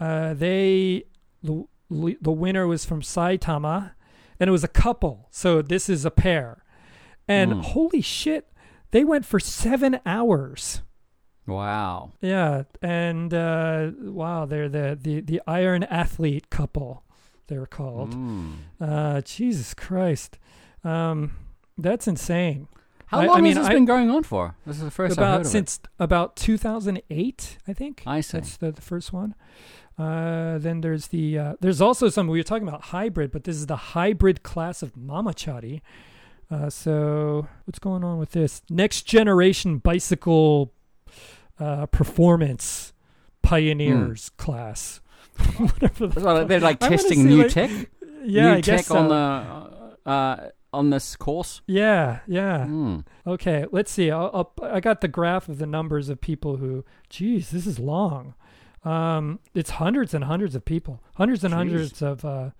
Uh, 0.00 0.34
they 0.34 1.04
the, 1.42 1.64
the 1.90 2.30
winner 2.32 2.66
was 2.66 2.84
from 2.84 3.02
Saitama, 3.02 3.92
and 4.40 4.48
it 4.48 4.50
was 4.52 4.64
a 4.64 4.68
couple. 4.68 5.28
So 5.30 5.60
this 5.62 5.88
is 5.88 6.04
a 6.04 6.10
pair, 6.10 6.64
and 7.28 7.52
Mm. 7.52 7.62
holy 7.62 8.00
shit, 8.00 8.48
they 8.92 9.04
went 9.04 9.26
for 9.26 9.38
seven 9.40 10.00
hours. 10.06 10.80
Wow. 11.46 12.12
Yeah, 12.20 12.62
and 12.80 13.32
uh, 13.34 13.90
wow, 14.00 14.44
they're 14.46 14.68
the, 14.68 14.98
the 15.00 15.20
the 15.20 15.40
Iron 15.46 15.82
Athlete 15.84 16.50
couple. 16.50 17.02
They're 17.48 17.66
called. 17.66 18.14
Mm. 18.14 18.52
Uh, 18.80 19.20
Jesus 19.22 19.74
Christ, 19.74 20.38
um, 20.84 21.32
that's 21.76 22.06
insane. 22.06 22.68
How 23.06 23.18
I- 23.18 23.24
I 23.24 23.26
long 23.26 23.42
mean, 23.42 23.56
has 23.56 23.64
this 23.66 23.70
I- 23.70 23.74
been 23.74 23.84
going 23.84 24.08
on 24.10 24.22
for? 24.22 24.54
This 24.64 24.76
is 24.78 24.84
the 24.84 24.90
first 24.90 25.18
about 25.18 25.46
since 25.46 25.80
about 25.98 26.36
2008, 26.36 27.58
I 27.68 27.72
think. 27.72 28.02
I 28.06 28.20
see. 28.20 28.38
That's 28.38 28.56
the, 28.56 28.70
the 28.72 28.80
first 28.82 29.12
one. 29.12 29.34
Uh, 29.98 30.56
then 30.58 30.80
there's 30.80 31.08
the 31.08 31.38
uh, 31.38 31.54
there's 31.60 31.80
also 31.82 32.08
some 32.08 32.26
we 32.28 32.38
were 32.38 32.42
talking 32.44 32.66
about 32.66 32.82
hybrid, 32.84 33.30
but 33.32 33.44
this 33.44 33.56
is 33.56 33.66
the 33.66 33.76
hybrid 33.76 34.42
class 34.42 34.82
of 34.82 34.94
mamachari. 34.94 35.80
Uh, 36.50 36.70
so 36.70 37.46
what's 37.64 37.78
going 37.78 38.04
on 38.04 38.18
with 38.18 38.30
this 38.30 38.62
next 38.70 39.02
generation 39.02 39.78
bicycle 39.78 40.72
uh, 41.62 41.86
performance 41.86 42.92
pioneers 43.42 44.30
class? 44.36 45.00
Whatever. 45.56 46.06
The 46.08 46.20
Well, 46.20 46.44
they're 46.46 46.60
like 46.60 46.80
testing 46.80 47.26
new 47.26 47.42
like- 47.42 47.50
tech, 47.52 47.70
Yeah, 48.24 48.50
new 48.50 48.56
I 48.56 48.60
guess 48.60 48.88
tech 48.88 48.96
on 48.96 49.08
the 49.08 50.10
uh, 50.10 50.48
on 50.72 50.90
this 50.90 51.16
course. 51.16 51.60
Yeah, 51.66 52.20
yeah. 52.26 52.66
Mm. 52.68 53.04
Okay, 53.26 53.66
let's 53.72 53.90
see. 53.90 54.10
I'll, 54.10 54.30
I'll, 54.32 54.54
I 54.70 54.80
got 54.80 55.00
the 55.00 55.08
graph 55.08 55.48
of 55.48 55.58
the 55.58 55.66
numbers 55.66 56.08
of 56.08 56.20
people 56.20 56.56
who. 56.56 56.84
Geez, 57.08 57.50
this 57.50 57.66
is 57.66 57.78
long. 57.78 58.34
Um, 58.84 59.38
it's 59.54 59.70
hundreds 59.70 60.12
and 60.14 60.24
hundreds 60.24 60.54
of 60.54 60.64
people, 60.64 61.00
hundreds 61.16 61.44
and 61.44 61.52
Jeez. 61.54 61.56
hundreds 61.56 62.02
of. 62.02 62.24
Uh, 62.24 62.50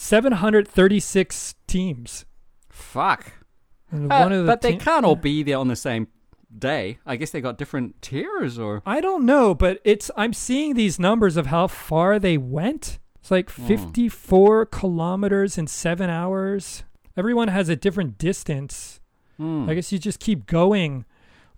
Seven 0.00 0.32
hundred 0.32 0.68
thirty-six 0.68 1.56
teams. 1.66 2.24
Fuck. 2.70 3.32
Uh, 3.92 3.98
one 4.06 4.32
of 4.32 4.44
the 4.44 4.46
but 4.46 4.60
they 4.60 4.76
can't 4.76 5.04
all 5.04 5.16
be 5.16 5.42
there 5.42 5.58
on 5.58 5.66
the 5.66 5.74
same 5.76 6.06
day. 6.56 6.98
I 7.06 7.16
guess 7.16 7.30
they 7.30 7.40
got 7.40 7.58
different 7.58 8.00
tiers, 8.02 8.58
or 8.58 8.82
I 8.86 9.00
don't 9.00 9.24
know, 9.26 9.54
but 9.54 9.80
it's. 9.84 10.10
I'm 10.16 10.32
seeing 10.32 10.74
these 10.74 10.98
numbers 10.98 11.36
of 11.36 11.46
how 11.46 11.66
far 11.66 12.18
they 12.18 12.38
went. 12.38 12.98
It's 13.20 13.30
like 13.30 13.50
Hmm. 13.50 13.66
54 13.66 14.66
kilometers 14.66 15.58
in 15.58 15.66
seven 15.66 16.08
hours. 16.10 16.84
Everyone 17.16 17.48
has 17.48 17.68
a 17.68 17.76
different 17.76 18.16
distance. 18.18 19.00
Hmm. 19.36 19.68
I 19.68 19.74
guess 19.74 19.92
you 19.92 19.98
just 19.98 20.20
keep 20.20 20.46
going. 20.46 21.04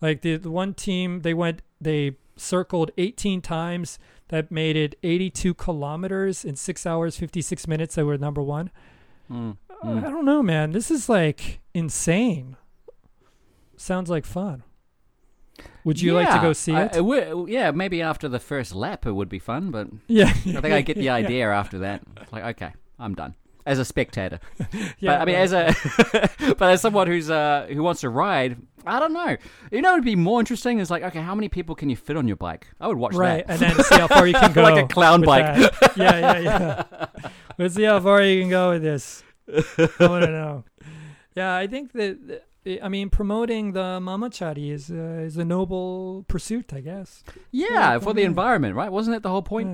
Like 0.00 0.22
the, 0.22 0.36
the 0.36 0.50
one 0.50 0.72
team, 0.74 1.20
they 1.20 1.34
went, 1.34 1.60
they 1.80 2.16
circled 2.36 2.90
18 2.96 3.42
times. 3.42 3.98
That 4.28 4.50
made 4.50 4.76
it 4.76 4.94
82 5.02 5.54
kilometers 5.54 6.44
in 6.44 6.54
six 6.56 6.86
hours, 6.86 7.16
56 7.16 7.66
minutes. 7.66 7.96
They 7.96 8.02
were 8.02 8.16
number 8.16 8.40
one. 8.42 8.70
Hmm. 9.28 9.52
I 9.82 10.00
don't 10.00 10.24
know, 10.24 10.42
man. 10.42 10.72
This 10.72 10.90
is 10.90 11.08
like 11.08 11.60
insane. 11.74 12.56
Sounds 13.76 14.10
like 14.10 14.24
fun. 14.26 14.62
Would 15.84 16.00
you 16.00 16.14
like 16.14 16.30
to 16.30 16.40
go 16.40 16.52
see 16.52 16.72
it? 16.74 16.96
it 16.96 17.04
would- 17.04 17.48
yeah, 17.48 17.70
maybe 17.70 18.02
after 18.02 18.28
the 18.28 18.40
first 18.40 18.74
lap 18.74 19.06
it 19.06 19.12
would 19.12 19.28
be 19.28 19.38
fun, 19.38 19.70
but 19.70 19.88
yeah. 20.06 20.28
I 20.28 20.32
think 20.32 20.66
I 20.66 20.80
get 20.82 20.96
the 20.96 21.10
idea 21.20 21.50
after 21.50 21.78
that. 21.80 22.02
Like, 22.32 22.44
okay, 22.56 22.72
I'm 22.98 23.14
done 23.14 23.34
as 23.66 23.78
a 23.78 23.84
spectator. 23.84 24.40
Yeah, 24.98 25.12
but 25.12 25.20
I 25.20 25.24
mean, 25.24 25.36
right. 25.36 25.42
as 25.42 25.52
a 25.52 26.54
but 26.58 26.70
as 26.70 26.80
someone 26.82 27.06
who's 27.06 27.30
uh 27.30 27.66
who 27.70 27.82
wants 27.82 28.02
to 28.02 28.10
ride, 28.10 28.58
I 28.84 28.98
don't 29.00 29.12
know. 29.14 29.36
You 29.72 29.80
know, 29.80 29.92
it'd 29.94 30.04
be 30.04 30.16
more 30.16 30.38
interesting 30.40 30.78
is 30.78 30.90
like, 30.90 31.02
okay, 31.02 31.20
how 31.22 31.34
many 31.34 31.48
people 31.48 31.74
can 31.74 31.88
you 31.88 31.96
fit 31.96 32.16
on 32.16 32.28
your 32.28 32.36
bike? 32.36 32.66
I 32.80 32.86
would 32.86 32.98
watch 32.98 33.14
right, 33.14 33.46
that. 33.46 33.62
and 33.62 33.76
then 33.76 33.84
see 33.84 33.98
how 33.98 34.08
far 34.08 34.26
you 34.26 34.34
can 34.34 34.52
go. 34.52 34.62
Like 34.62 34.84
a 34.84 34.86
clown 34.88 35.22
bike. 35.22 35.44
that. 35.44 35.96
Yeah, 35.96 36.18
yeah, 36.18 36.38
yeah. 36.38 37.06
Let's 37.58 37.74
see 37.74 37.84
how 37.84 38.00
far 38.00 38.22
you 38.22 38.42
can 38.42 38.50
go 38.50 38.70
with 38.70 38.82
this. 38.82 39.22
I 39.48 40.06
want 40.06 40.24
to 40.24 40.30
know. 40.30 40.64
Yeah, 41.34 41.54
I 41.56 41.66
think 41.66 41.92
that. 41.92 42.44
I 42.82 42.88
mean, 42.88 43.08
promoting 43.10 43.72
the 43.72 43.98
mamachari 44.02 44.70
is 44.70 44.90
uh, 44.90 45.24
is 45.24 45.36
a 45.36 45.44
noble 45.44 46.24
pursuit, 46.28 46.72
I 46.74 46.80
guess. 46.80 47.24
yeah, 47.50 47.98
for 47.98 48.12
the 48.12 48.20
yeah. 48.20 48.26
environment, 48.26 48.74
right? 48.74 48.92
Wasn't 48.92 49.16
it 49.16 49.22
the 49.22 49.30
whole 49.30 49.42
point? 49.42 49.68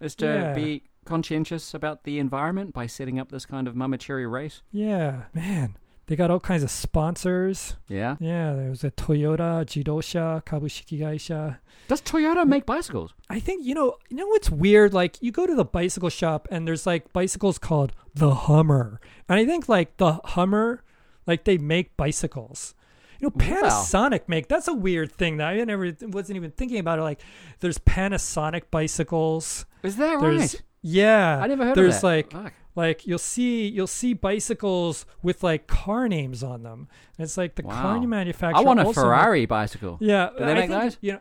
Yeah. 0.00 0.06
Is 0.06 0.14
to 0.16 0.26
Yeah. 0.26 0.54
be 0.54 0.82
conscientious 1.04 1.74
about 1.74 2.04
the 2.04 2.18
environment 2.18 2.72
by 2.72 2.86
setting 2.86 3.18
up 3.18 3.30
this 3.30 3.44
kind 3.46 3.68
of 3.68 3.74
mamachari 3.74 4.30
race. 4.30 4.62
Yeah, 4.70 5.24
man. 5.34 5.76
They 6.06 6.16
got 6.16 6.30
all 6.30 6.40
kinds 6.40 6.62
of 6.64 6.70
sponsors. 6.70 7.76
Yeah. 7.88 8.16
Yeah, 8.18 8.54
there 8.54 8.70
was 8.70 8.82
a 8.84 8.90
Toyota, 8.90 9.64
Jidosha, 9.64 10.42
Kabushiki 10.44 10.98
Gaisha. 10.98 11.58
Does 11.88 12.02
Toyota 12.02 12.46
make 12.46 12.66
bicycles? 12.66 13.12
I 13.30 13.38
think 13.40 13.64
you 13.64 13.74
know, 13.74 13.96
you 14.08 14.16
know 14.16 14.26
what's 14.26 14.50
weird? 14.50 14.92
Like 14.94 15.16
you 15.20 15.30
go 15.32 15.46
to 15.46 15.54
the 15.54 15.64
bicycle 15.64 16.08
shop 16.10 16.48
and 16.50 16.66
there's 16.66 16.86
like 16.86 17.12
bicycles 17.12 17.58
called 17.58 17.92
the 18.14 18.34
Hummer, 18.34 19.00
and 19.28 19.38
I 19.38 19.44
think 19.46 19.68
like 19.68 19.96
the 19.98 20.14
Hummer, 20.24 20.82
like 21.26 21.44
they 21.44 21.58
make 21.58 21.96
bicycles. 21.96 22.74
You 23.20 23.28
know, 23.28 23.32
Wow. 23.36 23.62
Panasonic 23.62 24.22
make 24.28 24.48
that's 24.48 24.66
a 24.68 24.74
weird 24.74 25.12
thing 25.12 25.36
that 25.36 25.46
I 25.48 25.62
never 25.64 25.92
wasn't 26.02 26.36
even 26.36 26.50
thinking 26.50 26.78
about 26.78 26.98
it. 26.98 27.02
Like 27.02 27.20
there's 27.60 27.78
Panasonic 27.78 28.64
bicycles. 28.70 29.64
Is 29.82 29.96
that 29.96 30.20
There's 30.20 30.54
right? 30.54 30.62
yeah. 30.82 31.38
I 31.42 31.46
never 31.46 31.64
heard 31.66 31.76
there's 31.76 31.96
of 31.96 32.00
that. 32.02 32.06
like 32.06 32.32
Fuck. 32.32 32.52
like 32.74 33.06
you'll 33.06 33.18
see 33.18 33.68
you'll 33.68 33.86
see 33.86 34.12
bicycles 34.14 35.06
with 35.22 35.42
like 35.44 35.66
car 35.68 36.08
names 36.08 36.42
on 36.42 36.62
them. 36.64 36.88
And 37.16 37.24
it's 37.24 37.36
like 37.36 37.54
the 37.54 37.62
car 37.62 38.00
manufacturer. 38.00 38.58
I 38.58 38.62
want 38.62 38.80
a 38.80 38.92
Ferrari 38.92 39.46
bicycle. 39.46 39.98
yeah, 40.00 40.30
Do 40.36 40.44
they 40.44 40.50
I 40.50 40.54
make 40.54 40.68
think, 40.70 40.82
those? 40.82 40.96
You 41.00 41.12
know, 41.12 41.20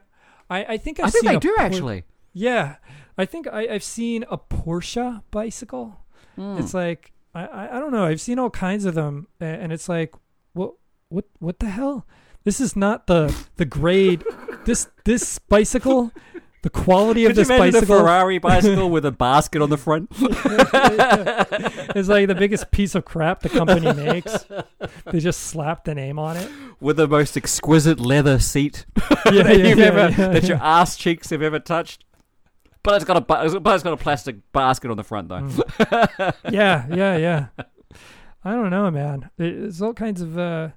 I, 0.50 0.66
I 0.66 0.78
think 0.78 1.00
I've 1.00 1.06
I 1.08 1.10
think 1.12 1.24
seen 1.26 1.34
they 1.34 1.40
do 1.40 1.54
Por- 1.56 1.66
actually. 1.66 2.04
Yeah, 2.34 2.76
I 3.18 3.26
think 3.26 3.48
I, 3.48 3.68
I've 3.68 3.84
seen 3.84 4.26
a 4.32 4.38
Porsche 4.40 5.22
bicycle. 5.32 6.00
Hmm. 6.36 6.58
It's 6.58 6.74
like 6.74 7.12
I, 7.34 7.46
I 7.46 7.78
I 7.78 7.80
don't 7.80 7.92
know. 7.92 8.06
I've 8.06 8.22
seen 8.22 8.40
all 8.40 8.50
kinds 8.50 8.86
of 8.86 8.96
them, 8.96 9.28
and 9.40 9.72
it's 9.72 9.88
like 9.90 10.14
what 10.54 10.74
what 11.10 11.26
what 11.40 11.60
the 11.60 11.70
hell? 11.70 12.06
This 12.44 12.60
is 12.60 12.76
not 12.76 13.08
the 13.08 13.34
the 13.58 13.66
grade. 13.66 14.24
this 14.66 14.88
this 15.06 15.38
bicycle, 15.40 16.12
the 16.64 16.70
quality 16.70 17.26
of 17.26 17.30
Could 17.30 17.38
you 17.38 17.46
this 17.46 17.58
bicycle 17.58 17.96
a 17.98 18.00
Ferrari 18.00 18.38
bicycle 18.40 18.90
with 18.90 19.06
a 19.06 19.12
basket 19.12 19.62
on 19.62 19.70
the 19.70 19.78
front? 19.78 20.10
is 21.96 22.10
like 22.10 22.28
the 22.28 22.36
biggest 22.38 22.72
piece 22.72 22.96
of 22.96 23.06
crap 23.06 23.42
the 23.42 23.50
company 23.50 23.94
makes. 23.94 24.46
They 25.06 25.20
just 25.20 25.42
slap 25.42 25.86
the 25.86 25.94
name 25.96 26.18
on 26.20 26.38
it. 26.38 26.50
with 26.80 26.98
the 26.98 27.08
most 27.08 27.38
exquisite 27.38 28.00
leather 28.00 28.40
seat 28.40 28.86
Yeah, 29.26 29.44
that 29.44 29.58
yeah, 29.60 29.68
you've 29.68 29.78
yeah, 29.80 29.86
ever 29.86 30.32
that 30.34 30.44
your 30.48 30.58
ass 30.58 30.96
cheeks 30.98 31.30
have 31.30 31.42
ever 31.42 31.60
touched. 31.60 32.04
But 32.84 32.96
it's 32.96 33.06
got 33.06 33.18
a 33.18 33.22
but 33.22 33.46
it's 33.46 33.84
got 33.84 33.94
a 33.94 33.98
plastic 33.98 34.38
basket 34.54 34.90
on 34.90 34.98
the 34.98 35.04
front 35.04 35.30
though. 35.30 35.42
Mm. 35.42 36.34
yeah, 36.52 36.88
yeah, 36.94 37.18
yeah. 37.18 37.46
I 38.44 38.52
don't 38.52 38.72
know, 38.72 38.90
man. 38.90 39.30
There's 39.38 39.82
all 39.84 39.94
kinds 39.94 40.20
of 40.22 40.38
uh, 40.38 40.70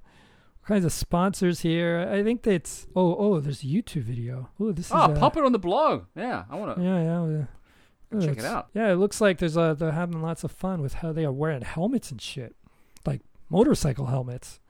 kinds 0.67 0.85
of 0.85 0.93
sponsors 0.93 1.61
here. 1.61 2.07
I 2.13 2.23
think 2.23 2.43
that's 2.43 2.87
oh 2.95 3.17
oh. 3.17 3.41
There's 3.41 3.63
a 3.63 3.67
YouTube 3.67 4.03
video. 4.03 4.51
Oh, 4.61 4.73
this 4.73 4.87
is 4.87 4.93
Oh, 4.93 4.97
uh, 4.97 5.19
pop 5.19 5.37
it 5.39 5.45
on 5.45 5.53
the 5.53 5.59
blog. 5.59 6.05
Yeah, 6.15 6.45
I 6.51 6.57
want 6.57 6.77
to. 6.77 6.83
Yeah, 6.83 7.03
yeah. 7.03 7.45
oh, 8.13 8.21
Check 8.21 8.39
it 8.39 8.45
out. 8.45 8.69
Yeah, 8.75 8.93
it 8.93 8.97
looks 8.97 9.21
like 9.23 9.39
there's 9.39 9.57
uh 9.57 9.73
they're 9.73 9.93
having 9.93 10.21
lots 10.21 10.45
of 10.45 10.53
fun 10.53 10.83
with 10.83 10.95
how 10.95 11.13
they 11.13 11.25
are 11.25 11.33
wearing 11.33 11.63
helmets 11.63 12.11
and 12.11 12.21
shit, 12.21 12.55
like 13.07 13.23
motorcycle 13.49 14.07
helmets. 14.07 14.61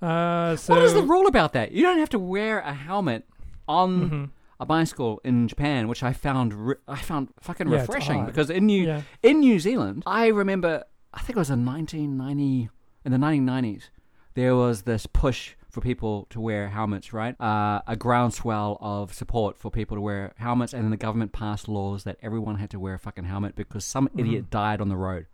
Uh, 0.00 0.56
so 0.56 0.74
What 0.74 0.82
is 0.84 0.94
the 0.94 1.02
rule 1.02 1.26
about 1.26 1.52
that? 1.52 1.72
You 1.72 1.82
don't 1.82 1.98
have 1.98 2.08
to 2.10 2.18
wear 2.18 2.58
a 2.60 2.72
helmet 2.72 3.24
on 3.68 4.10
Mhm. 4.10 4.30
A 4.62 4.66
bicycle 4.66 5.20
in 5.24 5.48
Japan, 5.48 5.88
which 5.88 6.02
I 6.02 6.12
found 6.12 6.52
re- 6.68 6.82
I 6.88 6.96
found 7.10 7.28
fucking 7.40 7.68
Yeah, 7.68 7.80
refreshing 7.80 8.24
because 8.26 8.48
in 8.50 8.66
New 8.66 8.86
Yeah. 8.86 9.02
in 9.22 9.40
New 9.40 9.58
Zealand, 9.58 10.02
I 10.06 10.28
remember 10.28 10.84
I 11.14 11.20
think 11.20 11.36
it 11.36 11.40
was 11.40 11.50
in 11.50 11.64
1990 11.64 12.70
in 13.04 13.12
the 13.12 13.18
1990s. 13.18 13.90
There 14.34 14.54
was 14.56 14.82
this 14.82 15.06
push 15.06 15.56
for 15.68 15.80
people 15.80 16.26
to 16.30 16.40
wear 16.40 16.68
helmets, 16.68 17.12
right? 17.12 17.34
Uh, 17.40 17.80
a 17.86 17.96
groundswell 17.96 18.78
of 18.80 19.12
support 19.12 19.58
for 19.58 19.70
people 19.70 19.96
to 19.96 20.00
wear 20.00 20.32
helmets, 20.36 20.72
and 20.74 20.84
then 20.84 20.90
the 20.90 20.96
government 20.96 21.32
passed 21.32 21.66
laws 21.68 22.04
that 22.04 22.16
everyone 22.22 22.56
had 22.56 22.70
to 22.70 22.78
wear 22.80 22.94
a 22.94 22.98
fucking 22.98 23.24
helmet 23.24 23.54
because 23.56 23.84
some 23.84 24.06
Mm-hmm. 24.08 24.18
idiot 24.20 24.50
died 24.50 24.80
on 24.80 24.88
the 24.88 24.96
road 24.96 25.26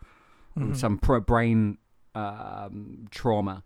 Mhm. 0.59 0.75
some 0.77 0.99
pro- 0.99 1.21
brain 1.21 1.79
um, 2.15 3.07
trauma. 3.11 3.63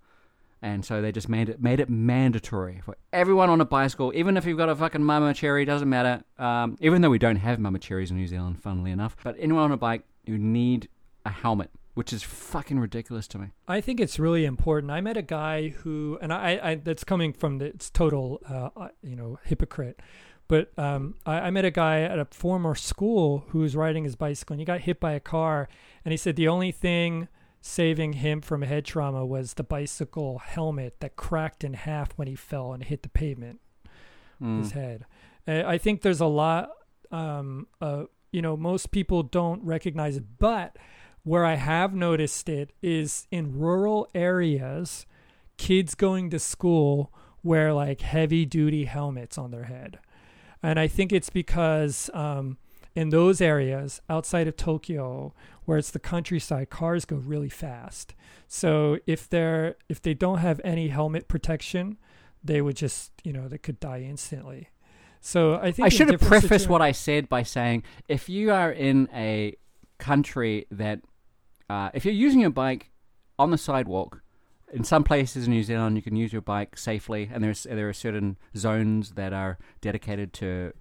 And 0.65 0.85
so 0.85 1.03
they 1.03 1.11
just 1.11 1.29
made 1.29 1.49
it 1.49 1.61
made 1.61 1.81
it 1.81 1.91
mandatory 1.91 2.81
for 2.85 2.97
everyone 3.13 3.51
on 3.51 3.61
a 3.61 3.65
bicycle, 3.65 4.13
even 4.15 4.37
if 4.37 4.47
you've 4.47 4.57
got 4.57 4.69
a 4.69 4.77
fucking 4.77 5.03
mama 5.03 5.35
cherry, 5.35 5.65
doesn't 5.65 5.89
matter. 5.89 6.23
Um, 6.39 6.77
even 6.81 7.03
though 7.03 7.11
we 7.11 7.19
don't 7.19 7.37
have 7.37 7.59
mama 7.59 7.81
cherries 7.81 8.13
in 8.13 8.17
New 8.17 8.29
Zealand, 8.29 8.63
funnily 8.63 8.93
enough, 8.93 9.17
but 9.25 9.35
anyone 9.41 9.65
on 9.65 9.73
a 9.73 9.77
bike, 9.77 10.05
you 10.25 10.39
need 10.39 10.89
a 11.27 11.31
helmet, 11.31 11.71
which 11.95 12.13
is 12.13 12.23
fucking 12.23 12.79
ridiculous 12.79 13.27
to 13.29 13.39
me. 13.39 13.49
I 13.67 13.81
think 13.81 13.99
it's 13.99 14.21
really 14.21 14.45
important. 14.45 14.93
I 14.93 15.01
met 15.01 15.17
a 15.17 15.23
guy 15.23 15.71
who, 15.71 16.17
and 16.23 16.33
I, 16.33 16.61
I 16.63 16.75
that's 16.77 17.03
coming 17.03 17.33
from 17.33 17.59
the 17.59 17.67
it's 17.67 17.91
total, 17.91 18.41
uh, 18.49 18.71
uh, 18.77 18.89
you 19.03 19.17
know, 19.17 19.41
hypocrite. 19.45 19.99
But 20.47 20.71
um, 20.79 21.15
I, 21.27 21.41
I 21.41 21.51
met 21.51 21.65
a 21.65 21.71
guy 21.73 22.03
at 22.03 22.21
a 22.21 22.27
former 22.27 22.77
school 22.77 23.47
who 23.49 23.61
was 23.61 23.75
riding 23.75 24.05
his 24.05 24.17
bicycle 24.17 24.55
and 24.55 24.61
he 24.61 24.65
got 24.65 24.83
hit 24.83 25.01
by 25.01 25.13
a 25.13 25.21
car, 25.21 25.69
and 26.05 26.13
he 26.13 26.17
said 26.17 26.37
the 26.37 26.47
only 26.47 26.71
thing 26.71 27.27
saving 27.65 28.15
him 28.15 28.41
from 28.43 28.61
head 28.63 28.85
trauma 28.85 29.25
was 29.25 29.55
the 29.55 29.63
bicycle 29.63 30.39
helmet 30.41 30.99
that 31.01 31.17
cracked 31.17 31.63
in 31.65 31.75
half 31.75 32.11
when 32.17 32.27
he 32.29 32.35
fell 32.35 32.73
and 32.73 32.83
hit 32.85 33.03
the 33.03 33.09
pavement 33.09 33.61
Mm. 34.43 34.59
his 34.59 34.73
head. 34.73 35.07
I 35.47 35.79
think 35.79 36.03
there's 36.03 36.21
a 36.21 36.27
lot, 36.27 36.71
um, 37.13 37.69
uh, 37.81 38.05
you 38.33 38.43
know, 38.43 38.57
most 38.57 38.91
people 38.91 39.23
don't 39.23 39.63
recognize 39.65 40.17
it, 40.17 40.25
but 40.39 40.77
where 41.23 41.45
I 41.45 41.55
have 41.55 41.95
noticed 41.95 42.49
it 42.49 42.73
is 42.83 43.27
in 43.31 43.57
rural 43.59 44.09
areas, 44.15 45.07
kids 45.59 45.95
going 45.95 46.31
to 46.31 46.39
school 46.41 47.13
wear 47.45 47.73
like 47.73 48.01
heavy 48.01 48.45
duty 48.45 48.85
helmets 48.87 49.39
on 49.39 49.53
their 49.53 49.65
head. 49.65 49.99
And 50.63 50.79
I 50.81 50.89
think 50.89 51.13
it's 51.13 51.31
because 51.31 52.11
um, 52.15 52.57
in 52.97 53.11
those 53.11 53.41
areas 53.41 54.01
outside 54.09 54.49
of 54.49 54.57
Tokyo, 54.57 55.35
where 55.65 55.79
it's 55.79 55.91
the 55.91 55.99
countryside, 55.99 56.71
cars 56.71 57.05
go 57.05 57.17
really 57.17 57.49
fast. 57.49 58.15
So 58.49 58.99
if 59.07 59.29
they're 59.29 59.77
if 59.89 60.03
they 60.03 60.15
don't 60.15 60.39
have 60.39 60.61
any 60.65 60.89
helmet 60.89 61.29
protection, 61.29 61.99
they 62.43 62.61
would 62.61 62.77
just 62.77 63.13
you 63.25 63.33
know 63.33 63.49
they 63.49 63.59
could 63.59 63.81
die 63.81 64.01
instantly. 64.01 64.69
So 65.21 65.55
I 65.55 65.71
think 65.71 65.87
I 65.87 65.89
should 65.89 66.11
have 66.11 66.21
prefaced 66.21 66.69
what 66.69 66.83
I 66.83 66.91
said 66.91 67.29
by 67.29 67.45
saying 67.45 67.85
if 68.09 68.29
you 68.29 68.51
are 68.51 68.73
in 68.73 69.09
a 69.15 69.57
country 69.99 70.67
that, 70.73 71.01
uh, 71.71 71.91
if 71.95 72.05
you're 72.05 72.13
using 72.13 72.41
your 72.41 72.51
bike 72.51 72.91
on 73.39 73.53
the 73.53 73.57
sidewalk, 73.57 74.21
in 74.73 74.83
some 74.83 75.05
places 75.05 75.47
in 75.47 75.53
New 75.53 75.63
Zealand 75.63 75.95
you 75.97 76.03
can 76.03 76.17
use 76.17 76.33
your 76.33 76.43
bike 76.43 76.77
safely, 76.77 77.31
and 77.33 77.45
there's 77.45 77.63
there 77.63 77.89
are 77.89 77.93
certain 77.93 78.37
zones 78.57 79.13
that 79.13 79.33
are 79.33 79.59
dedicated 79.81 80.33
to 80.35 80.73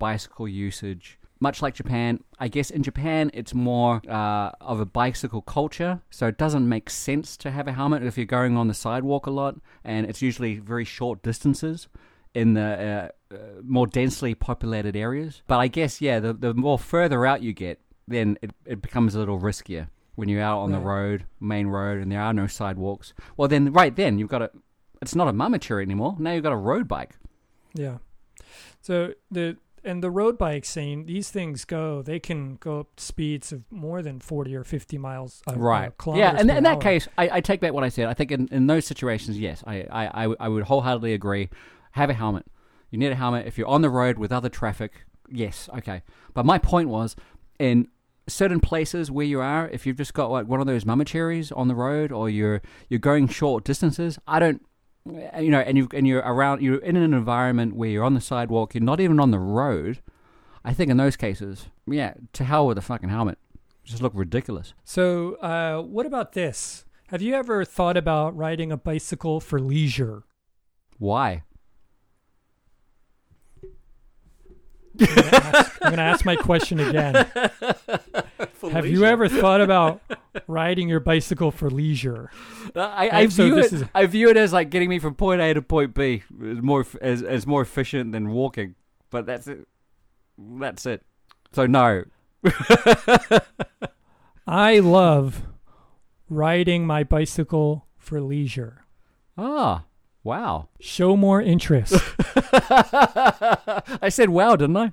bicycle 0.00 0.48
usage. 0.48 1.20
Much 1.40 1.60
like 1.60 1.74
Japan, 1.74 2.22
I 2.38 2.48
guess 2.48 2.70
in 2.70 2.82
Japan 2.82 3.30
it's 3.34 3.52
more 3.52 4.00
uh, 4.08 4.50
of 4.60 4.80
a 4.80 4.86
bicycle 4.86 5.42
culture, 5.42 6.00
so 6.08 6.28
it 6.28 6.38
doesn't 6.38 6.68
make 6.68 6.88
sense 6.88 7.36
to 7.38 7.50
have 7.50 7.66
a 7.68 7.72
helmet 7.72 8.02
if 8.04 8.16
you're 8.16 8.24
going 8.24 8.56
on 8.56 8.68
the 8.68 8.74
sidewalk 8.74 9.26
a 9.26 9.30
lot, 9.30 9.56
and 9.82 10.06
it's 10.06 10.22
usually 10.22 10.58
very 10.58 10.84
short 10.84 11.22
distances 11.22 11.88
in 12.34 12.54
the 12.54 13.10
uh, 13.32 13.34
uh, 13.34 13.38
more 13.62 13.86
densely 13.86 14.34
populated 14.34 14.96
areas. 14.96 15.42
But 15.46 15.58
I 15.58 15.68
guess 15.68 16.00
yeah, 16.00 16.20
the 16.20 16.32
the 16.32 16.54
more 16.54 16.78
further 16.78 17.26
out 17.26 17.42
you 17.42 17.52
get, 17.52 17.80
then 18.06 18.38
it, 18.40 18.52
it 18.64 18.80
becomes 18.80 19.14
a 19.14 19.18
little 19.18 19.40
riskier 19.40 19.88
when 20.14 20.28
you're 20.28 20.42
out 20.42 20.60
on 20.60 20.70
the 20.70 20.78
road, 20.78 21.26
main 21.40 21.66
road, 21.66 22.00
and 22.00 22.10
there 22.10 22.20
are 22.20 22.32
no 22.32 22.46
sidewalks. 22.46 23.12
Well, 23.36 23.48
then 23.48 23.72
right 23.72 23.94
then 23.94 24.18
you've 24.18 24.28
got 24.28 24.42
a. 24.42 24.50
It's 25.02 25.14
not 25.14 25.28
a 25.28 25.32
mamachari 25.32 25.82
anymore. 25.82 26.16
Now 26.18 26.32
you've 26.32 26.44
got 26.44 26.52
a 26.52 26.56
road 26.56 26.88
bike. 26.88 27.16
Yeah. 27.74 27.98
So 28.80 29.14
the 29.30 29.56
and 29.84 30.02
the 30.02 30.10
road 30.10 30.38
bike 30.38 30.64
scene, 30.64 31.06
these 31.06 31.30
things 31.30 31.64
go. 31.64 32.02
They 32.02 32.18
can 32.18 32.56
go 32.56 32.80
up 32.80 32.98
speeds 32.98 33.52
of 33.52 33.62
more 33.70 34.02
than 34.02 34.20
forty 34.20 34.54
or 34.54 34.64
fifty 34.64 34.98
miles. 34.98 35.42
Uh, 35.46 35.54
Right. 35.56 35.92
yeah, 36.14 36.34
and 36.38 36.50
in 36.50 36.64
that 36.64 36.80
case, 36.80 37.08
I, 37.18 37.28
I 37.34 37.40
take 37.40 37.60
back 37.60 37.72
what 37.72 37.84
I 37.84 37.88
said. 37.88 38.08
I 38.08 38.14
think 38.14 38.32
in, 38.32 38.48
in 38.50 38.66
those 38.66 38.86
situations, 38.86 39.38
yes, 39.38 39.62
I, 39.66 39.86
I, 39.90 40.34
I 40.40 40.48
would 40.48 40.64
wholeheartedly 40.64 41.12
agree. 41.14 41.50
Have 41.92 42.10
a 42.10 42.14
helmet. 42.14 42.46
You 42.90 42.98
need 42.98 43.12
a 43.12 43.14
helmet. 43.14 43.46
If 43.46 43.58
you're 43.58 43.68
on 43.68 43.82
the 43.82 43.90
road 43.90 44.18
with 44.18 44.32
other 44.32 44.48
traffic, 44.48 45.04
yes, 45.28 45.68
okay. 45.78 46.02
But 46.32 46.44
my 46.44 46.58
point 46.58 46.88
was, 46.88 47.14
in 47.58 47.88
certain 48.26 48.58
places 48.60 49.10
where 49.10 49.26
you 49.26 49.40
are, 49.40 49.68
if 49.68 49.86
you've 49.86 49.96
just 49.96 50.14
got 50.14 50.30
like 50.30 50.46
one 50.48 50.60
of 50.60 50.66
those 50.66 50.86
mama 50.86 51.04
cherries 51.04 51.52
on 51.52 51.68
the 51.68 51.74
road, 51.74 52.10
or 52.10 52.30
you're 52.30 52.62
you're 52.88 53.00
going 53.00 53.28
short 53.28 53.64
distances, 53.64 54.18
I 54.26 54.38
don't, 54.38 54.64
you 55.06 55.50
know, 55.50 55.60
and 55.60 55.76
you 55.76 55.88
and 55.92 56.06
you're 56.06 56.20
around, 56.20 56.62
you're 56.62 56.78
in 56.78 56.96
an 56.96 57.12
environment 57.12 57.76
where 57.76 57.90
you're 57.90 58.04
on 58.04 58.14
the 58.14 58.20
sidewalk, 58.20 58.74
you're 58.74 58.82
not 58.82 59.00
even 59.00 59.20
on 59.20 59.30
the 59.30 59.38
road. 59.38 60.00
I 60.64 60.72
think 60.72 60.90
in 60.90 60.96
those 60.96 61.16
cases, 61.16 61.66
yeah, 61.86 62.14
to 62.32 62.44
hell 62.44 62.66
with 62.66 62.78
a 62.78 62.82
fucking 62.82 63.10
helmet. 63.10 63.38
Just 63.84 64.00
look 64.00 64.12
ridiculous. 64.14 64.72
So, 64.82 65.34
uh, 65.34 65.82
what 65.82 66.06
about 66.06 66.32
this? 66.32 66.86
Have 67.08 67.20
you 67.20 67.34
ever 67.34 67.66
thought 67.66 67.98
about 67.98 68.34
riding 68.34 68.72
a 68.72 68.78
bicycle 68.78 69.40
for 69.40 69.60
leisure? 69.60 70.24
Why? 70.98 71.42
I'm 74.98 75.06
gonna 75.06 75.30
ask, 75.32 75.78
I'm 75.82 75.90
gonna 75.90 76.02
ask 76.02 76.24
my 76.24 76.36
question 76.36 76.80
again. 76.80 77.30
Have 78.70 78.86
you 78.86 79.04
ever 79.04 79.28
thought 79.28 79.60
about 79.68 80.00
riding 80.46 80.88
your 80.88 81.00
bicycle 81.00 81.50
for 81.50 81.70
leisure? 81.70 82.30
I, 82.74 83.08
I 83.08 83.20
And 83.22 83.32
so 83.32 83.44
view 83.44 83.58
it. 83.58 83.72
is- 83.72 83.84
I 83.94 84.06
view 84.06 84.28
it 84.30 84.36
as 84.36 84.52
like 84.52 84.70
getting 84.70 84.88
me 84.88 84.98
from 84.98 85.14
point 85.14 85.40
A 85.40 85.54
to 85.54 85.62
point 85.62 85.94
B. 85.94 86.22
Is 86.42 86.62
more 86.62 86.84
as 87.00 87.22
as 87.22 87.46
more 87.46 87.62
efficient 87.62 88.12
than 88.12 88.30
walking. 88.30 88.74
But 89.10 89.26
that's 89.26 89.46
it. 89.46 89.66
That's 90.38 90.86
it. 90.86 91.02
So 91.52 91.66
no. 91.66 92.04
I 94.46 94.78
love 94.80 95.42
riding 96.28 96.86
my 96.86 97.04
bicycle 97.04 97.86
for 97.96 98.20
leisure. 98.20 98.84
Ah, 99.38 99.84
wow. 100.22 100.68
Show 100.80 101.16
more 101.16 101.40
interest. 101.40 101.94
I 102.36 104.08
said 104.10 104.28
wow, 104.30 104.56
didn't 104.56 104.76
I? 104.76 104.92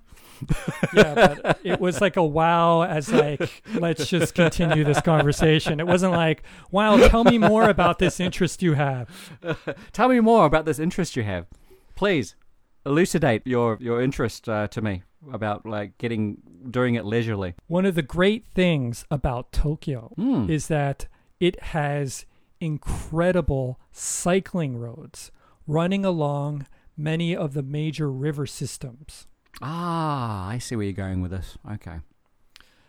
yeah, 0.93 1.13
but 1.13 1.59
it 1.63 1.79
was 1.79 2.01
like 2.01 2.17
a 2.17 2.23
wow 2.23 2.83
as 2.83 3.11
like 3.11 3.63
let's 3.75 4.07
just 4.07 4.35
continue 4.35 4.83
this 4.83 5.01
conversation. 5.01 5.79
It 5.79 5.87
wasn't 5.87 6.13
like, 6.13 6.43
wow, 6.71 6.97
tell 7.07 7.23
me 7.23 7.37
more 7.37 7.69
about 7.69 7.99
this 7.99 8.19
interest 8.19 8.61
you 8.61 8.73
have. 8.73 9.09
Tell 9.91 10.09
me 10.09 10.19
more 10.19 10.45
about 10.45 10.65
this 10.65 10.79
interest 10.79 11.15
you 11.15 11.23
have, 11.23 11.47
please. 11.95 12.35
Elucidate 12.85 13.45
your 13.45 13.77
your 13.79 14.01
interest 14.01 14.49
uh, 14.49 14.67
to 14.69 14.81
me 14.81 15.03
about 15.31 15.65
like 15.65 15.97
getting 15.99 16.37
doing 16.69 16.95
it 16.95 17.05
leisurely. 17.05 17.53
One 17.67 17.85
of 17.85 17.93
the 17.95 18.01
great 18.01 18.45
things 18.55 19.05
about 19.11 19.51
Tokyo 19.51 20.11
Hmm. 20.15 20.49
is 20.49 20.67
that 20.67 21.07
it 21.39 21.61
has 21.61 22.25
incredible 22.59 23.79
cycling 23.91 24.77
roads 24.77 25.31
running 25.67 26.03
along 26.05 26.65
many 26.97 27.35
of 27.35 27.53
the 27.53 27.63
major 27.63 28.11
river 28.11 28.45
systems. 28.45 29.27
Ah, 29.62 30.47
I 30.47 30.57
see 30.57 30.76
where 30.76 30.86
you're 30.86 30.93
going 30.93 31.22
with 31.22 31.32
this. 31.32 31.57
Okay. 31.74 31.99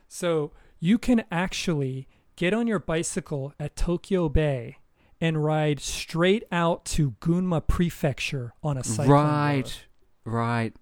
So 0.08 0.52
you 0.78 0.98
can 0.98 1.24
actually 1.30 2.08
get 2.36 2.52
on 2.52 2.66
your 2.66 2.78
bicycle 2.78 3.54
at 3.58 3.76
Tokyo 3.76 4.28
Bay 4.28 4.78
and 5.20 5.44
ride 5.44 5.80
straight 5.80 6.44
out 6.50 6.84
to 6.84 7.12
Gunma 7.20 7.66
Prefecture 7.66 8.52
on 8.62 8.76
a 8.76 8.82
cycling 8.84 9.10
right. 9.10 9.80
road. 10.24 10.32
Right. 10.32 10.76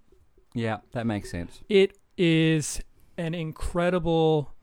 Yeah, 0.54 0.78
that 0.92 1.06
makes 1.06 1.30
sense. 1.30 1.60
It 1.68 1.98
is 2.16 2.80
an 3.18 3.34
incredible, 3.34 4.54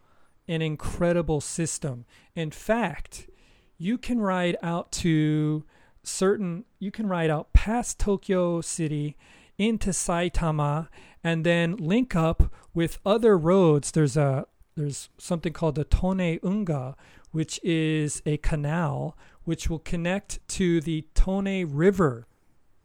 an 0.48 0.62
incredible 0.62 1.42
system. 1.42 2.06
In 2.36 2.52
fact, 2.52 3.30
you 3.78 3.98
can 3.98 4.20
ride 4.20 4.58
out 4.64 4.92
to 4.94 5.64
certain. 6.04 6.66
You 6.80 6.92
can 6.92 7.08
ride 7.08 7.30
out 7.30 7.54
past 7.54 8.00
Tokyo 8.00 8.62
City 8.62 9.16
into 9.58 9.92
Saitama 9.92 10.88
and 11.28 11.46
then 11.46 11.76
link 11.76 12.16
up 12.16 12.54
with 12.74 13.00
other 13.06 13.38
roads. 13.38 13.92
There's 13.92 14.16
a 14.16 14.48
there's 14.78 15.10
something 15.18 15.52
called 15.52 15.76
the 15.76 15.84
Tone 15.84 16.40
Unga, 16.42 16.96
which 17.32 17.60
is 17.66 18.22
a 18.26 18.38
canal 18.38 19.18
which 19.44 19.70
will 19.70 19.80
connect 19.80 20.40
to 20.48 20.80
the 20.80 21.06
Tone 21.16 21.66
River 21.66 22.28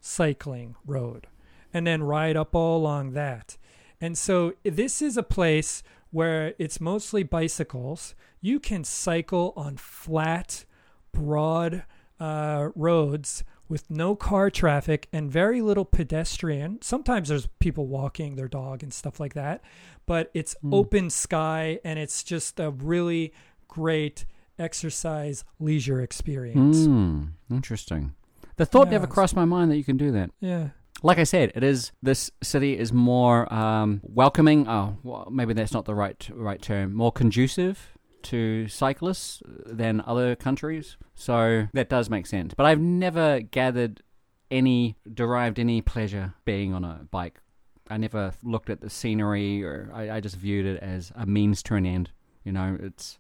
cycling 0.01 0.75
road 0.85 1.29
and 1.73 1.87
then 1.87 2.03
ride 2.03 2.37
up 2.37 2.53
all 2.57 2.79
along 2.79 3.13
that. 3.13 3.57
And 4.01 4.19
so 4.19 4.55
this 4.65 5.01
is 5.01 5.17
a 5.17 5.23
place 5.23 5.85
where 6.11 6.55
it's 6.59 6.81
mostly 6.81 7.23
bicycles. 7.23 8.17
You 8.41 8.59
can 8.59 8.83
cycle 8.83 9.53
on 9.55 9.77
flat, 9.77 10.65
broad 11.13 11.85
uh, 12.19 12.71
roads 12.75 13.45
with 13.73 13.89
no 13.91 14.15
car 14.15 14.51
traffic 14.51 15.09
and 15.15 15.31
very 15.33 15.63
little 15.63 15.87
pedestrian. 15.87 16.79
Sometimes 16.83 17.31
there's 17.31 17.47
people 17.59 17.87
walking 17.87 18.37
their 18.37 18.47
dog 18.47 18.83
and 18.83 18.93
stuff 18.93 19.19
like 19.19 19.33
that, 19.33 19.63
but 20.05 20.31
it's 20.35 20.55
Hmm. 20.61 20.75
open 20.75 21.09
sky 21.09 21.81
and 21.83 21.99
it's 21.99 22.23
just 22.23 22.61
a 22.61 22.71
really 22.71 23.33
great 23.69 24.27
exercise 24.59 25.43
leisure 25.59 26.03
experience. 26.03 26.85
Hmm. 26.85 27.23
Interesting. 27.51 28.13
The 28.57 28.67
thought 28.67 28.91
never 28.91 29.07
crossed 29.07 29.35
my 29.35 29.47
mind 29.47 29.71
that 29.71 29.79
you 29.79 29.85
can 29.85 29.97
do 29.97 30.13
that. 30.13 30.31
Yeah. 30.39 30.69
Like 31.03 31.17
I 31.17 31.25
said, 31.25 31.53
it 31.55 31.65
is. 31.65 31.93
This 32.03 32.31
city 32.43 32.79
is 32.79 32.93
more 32.93 33.53
um, 33.53 34.03
welcoming. 34.05 34.69
Oh, 34.69 34.99
well, 35.03 35.29
maybe 35.33 35.55
that's 35.55 35.73
not 35.73 35.87
the 35.87 35.95
right 35.95 36.29
right 36.35 36.61
term. 36.61 36.93
More 36.93 37.11
conducive 37.11 37.92
to 38.25 38.69
cyclists 38.69 39.43
than 39.47 40.03
other 40.07 40.37
countries. 40.37 40.97
So 41.15 41.69
that 41.73 41.89
does 41.89 42.11
make 42.11 42.27
sense. 42.27 42.55
But 42.55 42.67
I've 42.67 42.81
never 42.81 43.41
gathered 43.41 44.03
any 44.51 44.97
derived 45.13 45.59
any 45.59 45.81
pleasure 45.81 46.35
being 46.45 46.75
on 46.75 46.85
a 46.85 47.07
bike. 47.11 47.41
I 47.89 47.97
never 47.97 48.33
looked 48.43 48.71
at 48.71 48.81
the 48.81 48.91
scenery, 48.91 49.63
or 49.65 49.91
I, 49.93 50.11
I 50.11 50.21
just 50.21 50.37
viewed 50.37 50.67
it 50.67 50.83
as 50.83 51.13
a 51.15 51.27
means 51.27 51.63
to 51.65 51.75
an 51.75 51.85
end. 51.85 52.11
You 52.45 52.53
know, 52.53 52.77
it's 52.81 53.19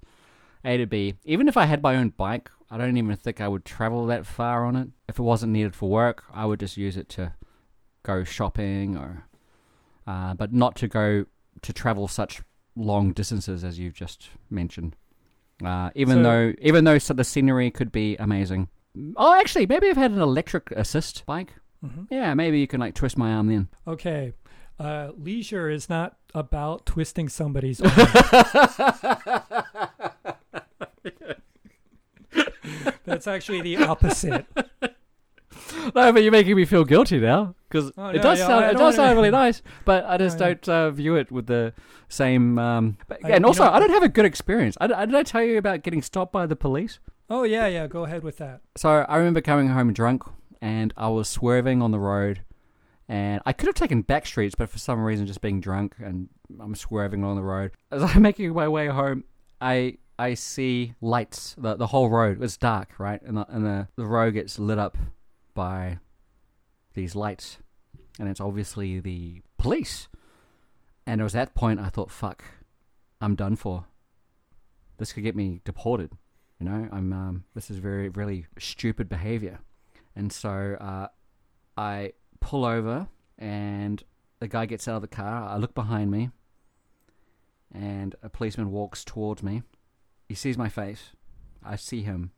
A 0.64 0.76
to 0.76 0.86
B. 0.86 1.14
Even 1.24 1.48
if 1.48 1.56
I 1.56 1.66
had 1.66 1.82
my 1.82 1.96
own 1.96 2.10
bike, 2.10 2.50
I 2.70 2.78
don't 2.78 2.96
even 2.96 3.16
think 3.16 3.40
I 3.40 3.48
would 3.48 3.64
travel 3.64 4.06
that 4.06 4.26
far 4.26 4.64
on 4.64 4.76
it. 4.76 4.88
If 5.08 5.18
it 5.18 5.22
wasn't 5.22 5.52
needed 5.52 5.74
for 5.74 5.90
work, 5.90 6.24
I 6.32 6.46
would 6.46 6.60
just 6.60 6.76
use 6.76 6.96
it 6.96 7.08
to 7.10 7.34
go 8.02 8.24
shopping 8.24 8.96
or 8.96 9.26
uh, 10.06 10.34
but 10.34 10.52
not 10.52 10.74
to 10.76 10.88
go 10.88 11.24
to 11.62 11.72
travel 11.72 12.08
such 12.08 12.42
long 12.76 13.12
distances 13.12 13.64
as 13.64 13.78
you've 13.78 13.94
just 13.94 14.28
mentioned. 14.50 14.96
Uh, 15.64 15.90
even 15.94 16.16
So- 16.18 16.22
though 16.22 16.52
even 16.60 16.84
though 16.84 16.98
so 16.98 17.14
the 17.14 17.24
scenery 17.24 17.70
could 17.70 17.92
be 17.92 18.16
amazing. 18.16 18.68
Oh, 19.16 19.32
actually, 19.34 19.66
maybe 19.66 19.88
I've 19.88 19.96
had 19.96 20.10
an 20.10 20.20
electric 20.20 20.70
assist 20.72 21.24
bike. 21.26 21.54
hmm 21.82 22.04
Yeah, 22.10 22.34
maybe 22.34 22.58
you 22.60 22.66
can 22.66 22.80
like 22.80 22.94
twist 22.94 23.16
my 23.16 23.32
arm 23.32 23.48
then. 23.48 23.68
Okay. 23.86 24.34
Uh, 24.78 25.12
leisure 25.16 25.70
is 25.70 25.88
not 25.88 26.16
about 26.34 26.84
twisting 26.86 27.28
somebody's 27.28 27.80
arm. 27.82 27.92
That's 33.04 33.26
actually 33.26 33.60
the 33.62 33.76
opposite. 33.84 34.46
no, 35.94 36.12
but 36.12 36.22
you're 36.22 36.32
making 36.32 36.56
me 36.56 36.64
feel 36.64 36.84
guilty 36.84 37.18
now 37.18 37.54
because 37.68 37.92
Oh, 37.96 38.08
it 38.08 38.16
no, 38.16 38.22
does 38.22 38.38
yeah, 38.38 38.46
sound 38.46 38.64
I 38.64 38.68
it 38.68 38.72
don't 38.72 38.80
does 38.80 38.96
sound 38.96 39.16
really 39.16 39.30
nice, 39.44 39.62
but 39.84 40.04
I 40.06 40.16
just 40.18 40.38
No, 40.38 40.46
yeah. 40.48 40.54
don't 40.54 40.68
uh, 40.68 40.90
view 40.90 41.16
it 41.16 41.30
with 41.32 41.46
the 41.46 41.72
same. 42.08 42.58
Um, 42.58 42.96
but- 43.08 43.24
I- 43.24 43.30
and 43.30 43.44
also, 43.46 43.64
know- 43.64 43.70
I 43.72 43.78
don't 43.80 43.90
have 43.90 44.02
a 44.02 44.08
good 44.08 44.24
experience. 44.24 44.76
I, 44.80 44.86
I, 44.92 45.06
did 45.06 45.14
I 45.14 45.22
tell 45.22 45.42
you 45.42 45.58
about 45.58 45.82
getting 45.82 46.02
stopped 46.02 46.32
by 46.32 46.46
the 46.46 46.56
police? 46.56 46.98
Oh 47.30 47.44
yeah, 47.44 47.66
yeah. 47.66 47.86
Go 47.86 48.04
ahead 48.04 48.22
with 48.22 48.36
that. 48.38 48.60
So 48.76 48.90
I 49.08 49.16
remember 49.16 49.40
coming 49.40 49.68
home 49.68 49.92
drunk, 49.92 50.22
and 50.60 50.92
I 50.96 51.08
was 51.08 51.28
swerving 51.28 51.80
on 51.82 51.90
the 51.90 51.98
road, 52.00 52.42
and 53.08 53.40
I 53.46 53.52
could 53.52 53.66
have 53.68 53.74
taken 53.74 54.02
back 54.02 54.26
streets, 54.26 54.54
but 54.54 54.68
for 54.68 54.78
some 54.78 55.02
reason, 55.02 55.26
just 55.26 55.40
being 55.40 55.60
drunk 55.60 55.94
and 55.98 56.28
I'm 56.60 56.74
swerving 56.74 57.22
along 57.22 57.36
the 57.36 57.42
road. 57.42 57.72
As 57.90 58.02
I'm 58.02 58.20
making 58.22 58.52
my 58.52 58.68
way 58.68 58.88
home, 58.88 59.24
I 59.60 59.96
I 60.18 60.34
see 60.34 60.94
lights. 61.00 61.54
the 61.56 61.74
The 61.76 61.86
whole 61.86 62.10
road 62.10 62.42
it's 62.42 62.58
dark, 62.58 62.90
right, 62.98 63.22
and 63.22 63.38
the 63.38 63.46
and 63.48 63.64
the, 63.64 63.88
the 63.96 64.04
road 64.06 64.34
gets 64.34 64.58
lit 64.58 64.78
up 64.78 64.98
by 65.54 65.98
these 66.94 67.14
lights, 67.14 67.58
and 68.18 68.28
it's 68.28 68.40
obviously 68.40 69.00
the 69.00 69.42
police. 69.58 70.08
And 71.06 71.20
it 71.20 71.24
was 71.24 71.34
at 71.34 71.48
that 71.48 71.54
point 71.54 71.80
I 71.80 71.88
thought, 71.88 72.10
"Fuck, 72.10 72.44
I'm 73.20 73.34
done 73.34 73.56
for. 73.56 73.86
This 74.98 75.12
could 75.12 75.24
get 75.24 75.36
me 75.36 75.60
deported." 75.64 76.12
You 76.60 76.68
know, 76.68 76.88
I'm 76.92 77.12
um, 77.12 77.44
this 77.54 77.70
is 77.70 77.78
very 77.78 78.08
really 78.08 78.46
stupid 78.58 79.08
behavior, 79.08 79.60
and 80.14 80.32
so 80.32 80.76
uh, 80.80 81.08
I 81.76 82.12
pull 82.40 82.64
over, 82.64 83.08
and 83.38 84.02
the 84.38 84.48
guy 84.48 84.66
gets 84.66 84.86
out 84.86 84.96
of 84.96 85.02
the 85.02 85.08
car. 85.08 85.48
I 85.48 85.56
look 85.56 85.74
behind 85.74 86.10
me, 86.10 86.30
and 87.72 88.14
a 88.22 88.28
policeman 88.28 88.70
walks 88.70 89.04
towards 89.04 89.42
me. 89.42 89.62
He 90.28 90.34
sees 90.34 90.56
my 90.56 90.68
face. 90.68 91.10
I 91.64 91.76
see 91.76 92.02
him, 92.02 92.30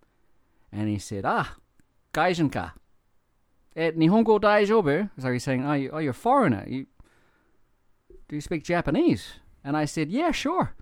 and 0.73 0.89
he 0.89 0.99
said, 0.99 1.25
"Ah, 1.27 1.57
gaijinka." 2.15 2.73
Eh, 3.77 3.91
Nihongo 3.93 4.41
daijoubu? 4.41 5.11
So 5.19 5.33
he's 5.33 5.43
saying, 5.43 5.65
"Oh, 5.67 5.73
you, 5.73 5.91
oh, 5.93 5.99
you're 5.99 6.11
a 6.11 6.15
foreigner. 6.15 6.65
You 6.67 6.87
do 8.29 8.37
you 8.37 8.41
speak 8.41 8.65
Japanese?" 8.65 9.35
And 9.65 9.77
I 9.77 9.85
said, 9.85 10.11
"Yeah, 10.11 10.31
sure. 10.31 10.75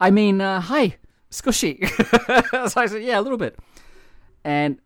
I 0.00 0.10
mean, 0.10 0.40
uh, 0.40 0.60
hi." 0.60 0.96
sukoshi. 1.30 1.88
so 2.70 2.80
I 2.80 2.86
said, 2.86 3.02
yeah, 3.02 3.18
a 3.18 3.22
little 3.22 3.38
bit. 3.38 3.58
And 4.44 4.78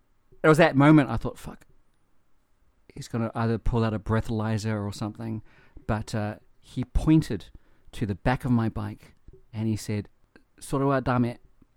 it 0.42 0.48
was 0.48 0.58
that 0.58 0.76
moment 0.76 1.10
I 1.10 1.16
thought, 1.16 1.38
fuck, 1.38 1.66
he's 2.94 3.08
going 3.08 3.24
to 3.24 3.32
either 3.36 3.58
pull 3.58 3.84
out 3.84 3.94
a 3.94 3.98
breathalyzer 3.98 4.84
or 4.84 4.92
something. 4.92 5.42
But 5.86 6.14
uh, 6.14 6.36
he 6.60 6.84
pointed 6.84 7.46
to 7.92 8.06
the 8.06 8.14
back 8.14 8.44
of 8.44 8.50
my 8.50 8.68
bike 8.68 9.14
and 9.52 9.66
he 9.68 9.76
said, 9.76 10.08
Sore 10.60 10.86
wa 10.86 11.00
dame. 11.00 11.36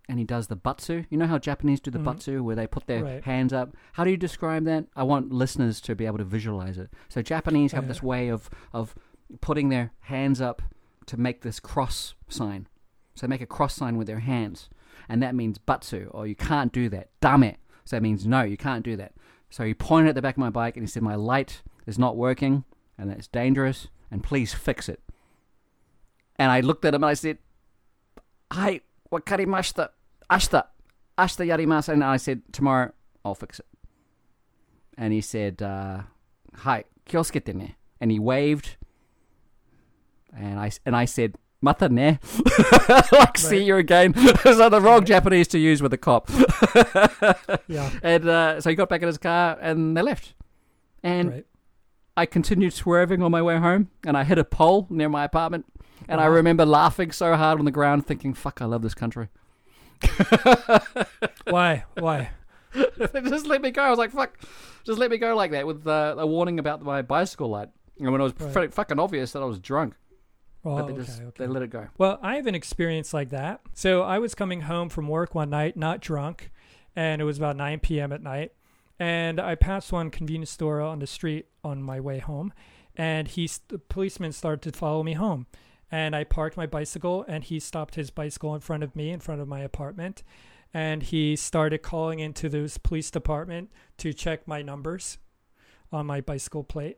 And 0.10 0.20
he 0.20 0.26
does 0.26 0.48
the 0.48 0.56
batsu. 0.56 1.04
You 1.10 1.18
know 1.18 1.28
how 1.28 1.38
Japanese 1.38 1.82
do 1.82 1.92
the 1.92 2.00
Mhm. 2.00 2.06
batsu, 2.06 2.42
where 2.44 2.56
they 2.56 2.66
put 2.68 2.88
their 2.88 3.04
Right. 3.04 3.24
hands 3.24 3.52
up? 3.52 3.76
How 3.94 4.04
do 4.06 4.10
you 4.10 4.16
describe 4.18 4.64
that? 4.64 4.86
I 4.96 5.04
want 5.04 5.32
listeners 5.34 5.82
to 5.82 5.96
be 5.96 6.06
able 6.06 6.18
to 6.20 6.24
visualize 6.24 6.78
it. 6.78 6.90
So 7.10 7.22
Japanese 7.22 7.74
have 7.74 7.84
Uh, 7.86 7.88
this 7.90 8.02
way 8.02 8.30
of, 8.30 8.50
of 8.72 8.96
putting 9.42 9.68
their 9.70 9.92
hands 10.02 10.40
up 10.40 10.62
to 11.08 11.18
make 11.18 11.42
this 11.42 11.60
cross 11.60 12.16
sign. 12.30 12.68
So 13.16 13.28
they 13.28 13.30
make 13.30 13.42
a 13.42 13.46
cross 13.46 13.74
sign 13.76 13.98
with 13.98 14.08
their 14.08 14.20
hands, 14.20 14.70
and 15.10 15.22
that 15.22 15.36
means 15.36 15.58
batsu, 15.58 16.10
or 16.14 16.26
you 16.28 16.36
can't 16.36 16.72
do 16.72 16.88
that. 16.90 17.10
Dame. 17.20 17.56
So 17.84 17.96
that 17.98 18.02
means 18.02 18.26
no, 18.26 18.44
you 18.44 18.58
can't 18.58 18.86
do 18.86 18.96
that. 18.96 19.14
So 19.50 19.66
he 19.66 19.74
pointed 19.74 20.10
at 20.10 20.16
the 20.16 20.22
back 20.22 20.36
of 20.36 20.40
my 20.40 20.50
bike 20.50 20.78
and 20.78 20.84
he 20.84 20.88
said, 20.88 21.04
My 21.04 21.16
light 21.16 21.64
is 21.86 21.98
not 22.00 22.16
working, 22.16 22.64
and 22.98 23.10
that's 23.10 23.28
dangerous, 23.28 23.88
and 24.12 24.24
please 24.24 24.54
fix 24.54 24.88
it. 24.88 25.02
And 26.38 26.52
I 26.52 26.60
looked 26.62 26.86
at 26.86 26.94
him 26.94 27.04
and 27.04 27.10
I 27.10 27.14
said, 27.14 27.40
Hi, 28.54 28.82
wakarimashita. 29.12 29.90
Ashita. 30.30 30.64
Ashita 31.18 31.46
yarimasu. 31.48 31.90
And 31.90 32.04
I 32.04 32.18
said, 32.18 32.42
Tomorrow 32.52 32.94
I'll 33.24 33.36
fix 33.36 33.60
it. 33.60 33.66
And 34.98 35.14
he 35.14 35.22
said, 35.22 35.62
uh, 35.62 36.02
Hi, 36.56 36.84
kiotsukete 37.08 37.54
ne. 37.54 37.76
And 38.00 38.12
he 38.12 38.20
waved, 38.20 38.78
and 40.36 40.60
I, 40.60 40.72
and 40.86 40.96
I 40.96 41.06
said, 41.06 41.36
Mata 41.62 41.90
ne. 41.90 42.20
like, 43.12 43.38
see 43.38 43.64
you 43.64 43.78
again. 43.78 44.14
so 44.44 44.70
the 44.70 44.80
wrong 44.80 45.04
Japanese 45.04 45.48
to 45.50 45.60
use 45.60 45.82
with 45.82 45.94
a 45.94 45.98
cop. 45.98 46.30
Yeah. 47.68 47.90
And 48.02 48.28
uh, 48.28 48.62
so 48.62 48.70
he 48.70 48.76
got 48.76 48.88
back 48.88 49.02
in 49.02 49.08
his 49.08 49.18
car 49.18 49.58
and 49.60 49.98
they 49.98 50.02
left. 50.02 50.36
And 51.04 51.32
right. 51.32 51.46
I 52.16 52.26
continued 52.26 52.74
swerving 52.74 53.22
on 53.22 53.32
my 53.32 53.42
way 53.42 53.58
home 53.58 53.90
and 54.06 54.16
I 54.16 54.24
hit 54.24 54.38
a 54.38 54.44
pole 54.44 54.88
near 54.90 55.10
my 55.10 55.26
apartment. 55.26 55.66
And 56.08 56.22
I 56.22 56.26
remember 56.26 56.66
laughing 56.66 57.12
so 57.12 57.36
hard 57.36 57.60
on 57.60 57.66
the 57.66 57.72
ground, 57.72 58.08
thinking, 58.08 58.34
fuck, 58.34 58.62
I 58.62 58.66
love 58.66 58.84
this 58.84 58.94
country. 58.94 59.28
Why? 61.46 61.84
Why? 61.96 62.30
just 63.26 63.48
let 63.48 63.62
me 63.62 63.72
go. 63.72 63.82
I 63.82 63.90
was 63.90 64.00
like, 64.00 64.12
fuck, 64.12 64.38
just 64.86 65.00
let 65.00 65.10
me 65.10 65.18
go 65.18 65.36
like 65.36 65.52
that 65.52 65.66
with 65.66 65.88
uh, 65.88 66.16
a 66.18 66.28
warning 66.28 66.60
about 66.60 66.82
my 66.82 67.02
bicycle 67.02 67.50
light. 67.50 67.70
And 68.00 68.12
when 68.12 68.22
it 68.22 68.24
was 68.24 68.34
Right. 68.40 68.54
pretty 68.54 68.72
fucking 68.72 69.00
obvious 69.00 69.32
that 69.32 69.42
I 69.42 69.46
was 69.46 69.60
drunk, 69.60 69.96
Oh, 70.66 70.76
but 70.76 70.88
they 70.88 70.94
okay, 70.94 71.02
just 71.04 71.22
okay. 71.22 71.32
they 71.38 71.48
let 71.48 71.64
it 71.64 71.70
go. 71.70 71.88
Well, 71.98 72.20
I 72.22 72.36
have 72.36 72.46
an 72.48 72.56
experience 72.56 73.14
like 73.14 73.30
that. 73.30 73.62
So 73.74 74.02
I 74.04 74.20
was 74.20 74.36
coming 74.36 74.62
home 74.62 74.90
from 74.90 75.08
work 75.08 75.34
one 75.34 75.50
night, 75.50 75.78
not 75.78 76.02
drunk, 76.02 76.52
and 76.96 77.22
it 77.22 77.26
was 77.26 77.38
about 77.38 77.56
9 77.56 77.80
p.m. 77.80 78.12
at 78.12 78.22
night. 78.22 78.52
And 79.00 79.40
I 79.40 79.56
passed 79.56 79.92
one 79.92 80.10
convenience 80.10 80.50
store 80.52 80.82
on 80.82 81.00
the 81.00 81.08
street 81.08 81.46
on 81.64 81.82
my 81.82 82.00
way 82.00 82.20
home, 82.20 82.52
and 82.96 83.28
he, 83.28 83.50
the 83.68 83.78
policeman, 83.78 84.32
started 84.32 84.62
to 84.72 84.78
follow 84.78 85.04
me 85.04 85.14
home. 85.14 85.46
And 85.92 86.16
I 86.16 86.24
parked 86.24 86.58
my 86.58 86.66
bicycle, 86.66 87.24
and 87.28 87.44
he 87.44 87.60
stopped 87.60 87.96
his 87.96 88.10
bicycle 88.10 88.54
in 88.54 88.62
front 88.62 88.84
of 88.84 88.96
me, 88.96 89.12
in 89.12 89.20
front 89.20 89.42
of 89.42 89.48
my 89.48 89.62
apartment, 89.62 90.24
and 90.74 91.02
he 91.02 91.36
started 91.36 91.82
calling 91.82 92.20
into 92.20 92.50
this 92.50 92.78
police 92.78 93.10
department 93.10 93.72
to 93.98 94.14
check 94.14 94.48
my 94.48 94.62
numbers 94.62 95.18
on 95.92 96.06
my 96.06 96.20
bicycle 96.20 96.64
plate. 96.64 96.98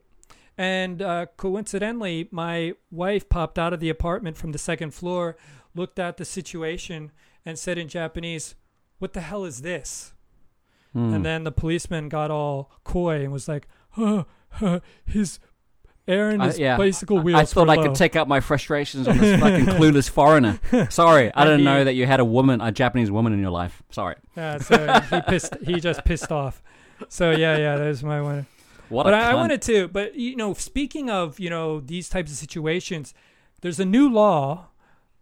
And 0.58 1.00
uh, 1.00 1.26
coincidentally, 1.36 2.28
my 2.30 2.74
wife 2.90 3.28
popped 3.28 3.58
out 3.58 3.72
of 3.72 3.80
the 3.80 3.88
apartment 3.88 4.36
from 4.36 4.52
the 4.52 4.58
second 4.58 4.92
floor, 4.92 5.36
looked 5.74 5.98
at 5.98 6.16
the 6.16 6.24
situation, 6.24 7.12
and 7.46 7.58
said 7.58 7.78
in 7.78 7.88
Japanese, 7.88 8.56
What 8.98 9.12
the 9.12 9.20
hell 9.20 9.44
is 9.44 9.62
this? 9.62 10.12
Hmm. 10.92 11.14
And 11.14 11.24
then 11.24 11.44
the 11.44 11.52
policeman 11.52 12.08
got 12.08 12.30
all 12.30 12.72
coy 12.84 13.22
and 13.22 13.32
was 13.32 13.48
like, 13.48 13.68
huh, 13.90 14.24
huh, 14.50 14.80
His 15.04 15.38
air 16.10 16.30
and 16.30 16.42
I- 16.42 16.52
yeah. 16.54 16.76
bicycle 16.76 17.20
wheels. 17.20 17.40
I 17.40 17.44
thought 17.44 17.66
were 17.68 17.72
I 17.72 17.76
low." 17.76 17.82
could 17.84 17.94
take 17.94 18.16
out 18.16 18.28
my 18.28 18.40
frustrations 18.40 19.06
on 19.08 19.16
this 19.18 19.40
fucking 19.40 19.66
clueless 19.76 20.10
foreigner. 20.10 20.58
Sorry, 20.90 21.32
I 21.34 21.44
didn't 21.44 21.60
he- 21.60 21.64
know 21.64 21.84
that 21.84 21.94
you 21.94 22.06
had 22.06 22.20
a 22.20 22.24
woman, 22.24 22.60
a 22.60 22.72
Japanese 22.72 23.10
woman 23.10 23.32
in 23.32 23.40
your 23.40 23.50
life. 23.50 23.82
Sorry. 23.90 24.16
Yeah, 24.36 24.58
so 24.58 25.00
he 25.10 25.20
pissed. 25.22 25.56
He 25.64 25.80
just 25.80 26.04
pissed 26.04 26.30
off. 26.32 26.62
So 27.08 27.30
yeah, 27.30 27.56
yeah, 27.56 27.76
there's 27.76 28.02
my 28.02 28.20
one. 28.20 28.46
What 28.90 29.04
but 29.04 29.14
I, 29.14 29.30
I 29.30 29.34
wanted 29.34 29.62
to. 29.62 29.88
But 29.88 30.16
you 30.16 30.36
know, 30.36 30.52
speaking 30.54 31.08
of 31.08 31.38
you 31.38 31.48
know 31.48 31.80
these 31.80 32.08
types 32.08 32.30
of 32.32 32.36
situations, 32.36 33.14
there's 33.62 33.80
a 33.80 33.84
new 33.84 34.08
law 34.12 34.68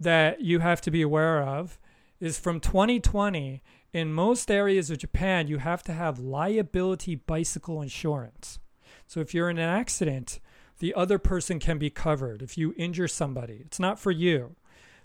that 0.00 0.40
you 0.40 0.60
have 0.60 0.80
to 0.82 0.90
be 0.90 1.02
aware 1.02 1.42
of. 1.42 1.78
Is 2.20 2.38
from 2.38 2.58
2020. 2.60 3.62
In 3.90 4.12
most 4.12 4.50
areas 4.50 4.90
of 4.90 4.98
Japan, 4.98 5.48
you 5.48 5.58
have 5.58 5.82
to 5.84 5.92
have 5.94 6.18
liability 6.18 7.14
bicycle 7.14 7.80
insurance. 7.80 8.58
So 9.06 9.20
if 9.20 9.32
you're 9.32 9.48
in 9.48 9.56
an 9.56 9.68
accident, 9.68 10.40
the 10.78 10.94
other 10.94 11.18
person 11.18 11.58
can 11.58 11.78
be 11.78 11.90
covered. 11.90 12.42
If 12.42 12.56
you 12.56 12.74
injure 12.76 13.08
somebody, 13.08 13.62
it's 13.64 13.80
not 13.80 13.98
for 13.98 14.10
you. 14.10 14.56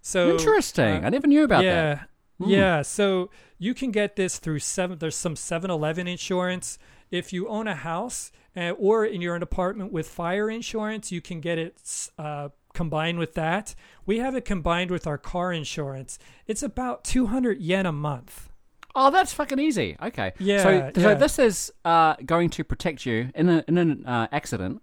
So 0.02 0.32
Interesting. 0.32 1.04
uh, 1.04 1.08
I 1.08 1.10
never 1.10 1.28
knew 1.28 1.44
about 1.44 1.64
yeah, 1.64 1.96
that. 1.96 2.10
Hmm. 2.40 2.50
yeah. 2.50 2.82
So 2.82 3.30
you 3.58 3.74
can 3.74 3.92
get 3.92 4.16
this 4.16 4.38
through 4.38 4.60
seven. 4.60 4.98
There's 5.00 5.16
some 5.16 5.36
7-Eleven 5.36 6.08
insurance. 6.08 6.78
If 7.10 7.32
you 7.32 7.48
own 7.48 7.68
a 7.68 7.76
house 7.76 8.32
uh, 8.56 8.72
or 8.72 9.06
in 9.06 9.22
your 9.22 9.36
an 9.36 9.44
apartment 9.44 9.92
with 9.92 10.08
fire 10.08 10.50
insurance, 10.50 11.12
you 11.12 11.22
can 11.22 11.40
get 11.40 11.58
it 11.58 12.10
uh, 12.18 12.50
combined 12.74 13.20
with 13.20 13.34
that. 13.36 13.76
We 14.06 14.18
have 14.20 14.36
it 14.36 14.46
combined 14.46 14.92
with 14.92 15.08
our 15.08 15.18
car 15.18 15.54
insurance. 15.54 16.20
It's 16.48 16.64
about 16.64 17.04
200 17.04 17.60
yen 17.60 17.86
a 17.86 17.92
month. 17.92 18.50
Oh, 18.96 19.10
that's 19.10 19.34
fucking 19.34 19.60
easy. 19.60 19.96
Okay. 20.02 20.34
Yeah, 20.38 20.62
So, 20.62 20.92
so 21.02 21.16
this 21.16 21.40
is 21.40 21.74
uh, 21.84 22.16
going 22.26 22.50
to 22.52 22.64
protect 22.64 23.06
you 23.06 23.30
in, 23.34 23.50
a, 23.50 23.64
in 23.68 23.78
an 23.78 24.06
uh, 24.06 24.28
accident. 24.32 24.82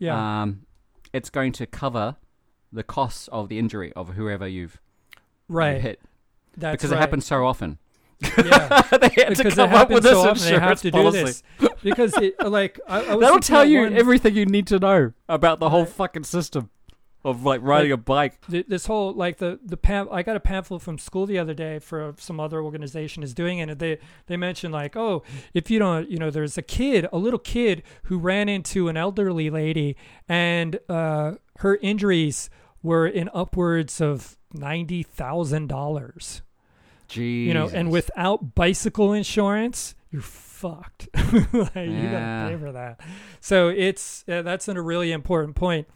Yeah. 0.00 0.42
Um, 0.42 0.62
it's 1.12 1.30
going 1.30 1.52
to 1.52 1.66
cover 1.66 2.16
the 2.72 2.82
costs 2.82 3.28
of 3.28 3.48
the 3.48 3.58
injury 3.58 3.92
of 3.94 4.10
whoever 4.10 4.46
you've, 4.48 4.80
right. 5.48 5.80
hit 5.80 6.00
That's 6.56 6.74
because 6.74 6.90
right. 6.90 6.96
it 6.98 7.00
happens 7.00 7.24
so 7.26 7.44
often. 7.46 7.78
Yeah. 8.20 8.82
they 8.90 9.08
had 9.08 9.10
to 9.10 9.26
because 9.28 9.40
it 9.40 9.56
come 9.56 9.74
up 9.74 9.88
with 9.90 10.02
happens 10.02 10.02
this 10.04 10.12
so 10.12 10.28
often, 10.28 10.44
they 10.44 10.58
have 10.58 10.80
to 10.82 10.90
policy. 10.90 11.18
do 11.18 11.24
this 11.24 11.42
because 11.82 12.14
it 12.18 12.34
like 12.46 12.78
I, 12.86 13.00
I 13.02 13.14
was 13.14 13.20
That'll 13.24 13.38
tell 13.40 13.64
you 13.64 13.80
one- 13.82 13.94
everything 13.94 14.34
you 14.34 14.44
need 14.46 14.66
to 14.68 14.78
know 14.78 15.12
about 15.28 15.58
the 15.58 15.70
whole 15.70 15.84
Right. 15.84 15.88
fucking 15.92 16.24
system 16.24 16.68
of 17.24 17.44
like 17.44 17.60
riding 17.62 17.92
a 17.92 17.96
bike. 17.96 18.40
th- 18.50 18.66
this 18.68 18.86
whole 18.86 19.12
like 19.12 19.38
the 19.38 19.58
the 19.64 19.76
pam- 19.76 20.08
I 20.10 20.22
got 20.22 20.36
a 20.36 20.40
pamphlet 20.40 20.80
from 20.82 20.98
school 20.98 21.26
the 21.26 21.38
other 21.38 21.52
day 21.54 21.78
for 21.78 22.14
some 22.18 22.40
other 22.40 22.62
organization 22.62 23.22
is 23.22 23.34
doing 23.34 23.58
it 23.58 23.68
and 23.68 23.78
they 23.78 23.98
they 24.26 24.36
mentioned 24.36 24.72
like 24.72 24.96
oh 24.96 25.22
if 25.52 25.70
you 25.70 25.78
don't 25.78 26.10
you 26.10 26.18
know 26.18 26.30
there's 26.30 26.56
a 26.56 26.62
kid 26.62 27.06
a 27.12 27.18
little 27.18 27.38
kid 27.38 27.82
who 28.04 28.18
ran 28.18 28.48
into 28.48 28.88
an 28.88 28.96
elderly 28.96 29.50
lady 29.50 29.96
and 30.28 30.78
uh 30.88 31.32
her 31.58 31.76
injuries 31.76 32.48
were 32.82 33.06
in 33.06 33.28
upwards 33.34 34.00
of 34.00 34.38
ninety 34.54 35.02
thousand 35.02 35.66
dollars 35.66 36.40
Jeez. 37.08 37.44
you 37.44 37.52
know 37.52 37.68
and 37.68 37.90
without 37.90 38.54
bicycle 38.54 39.12
insurance 39.12 39.94
you're 40.10 40.22
fucked. 40.22 41.08
like, 41.14 41.74
You 41.76 42.10
gotta 42.10 42.48
pay 42.48 42.56
for 42.58 42.72
that. 42.72 43.00
So 43.40 43.68
it's 43.68 44.24
uh, 44.28 44.42
that's 44.42 44.68
a 44.68 44.80
really 44.80 45.12
important 45.12 45.54
point. 45.56 45.86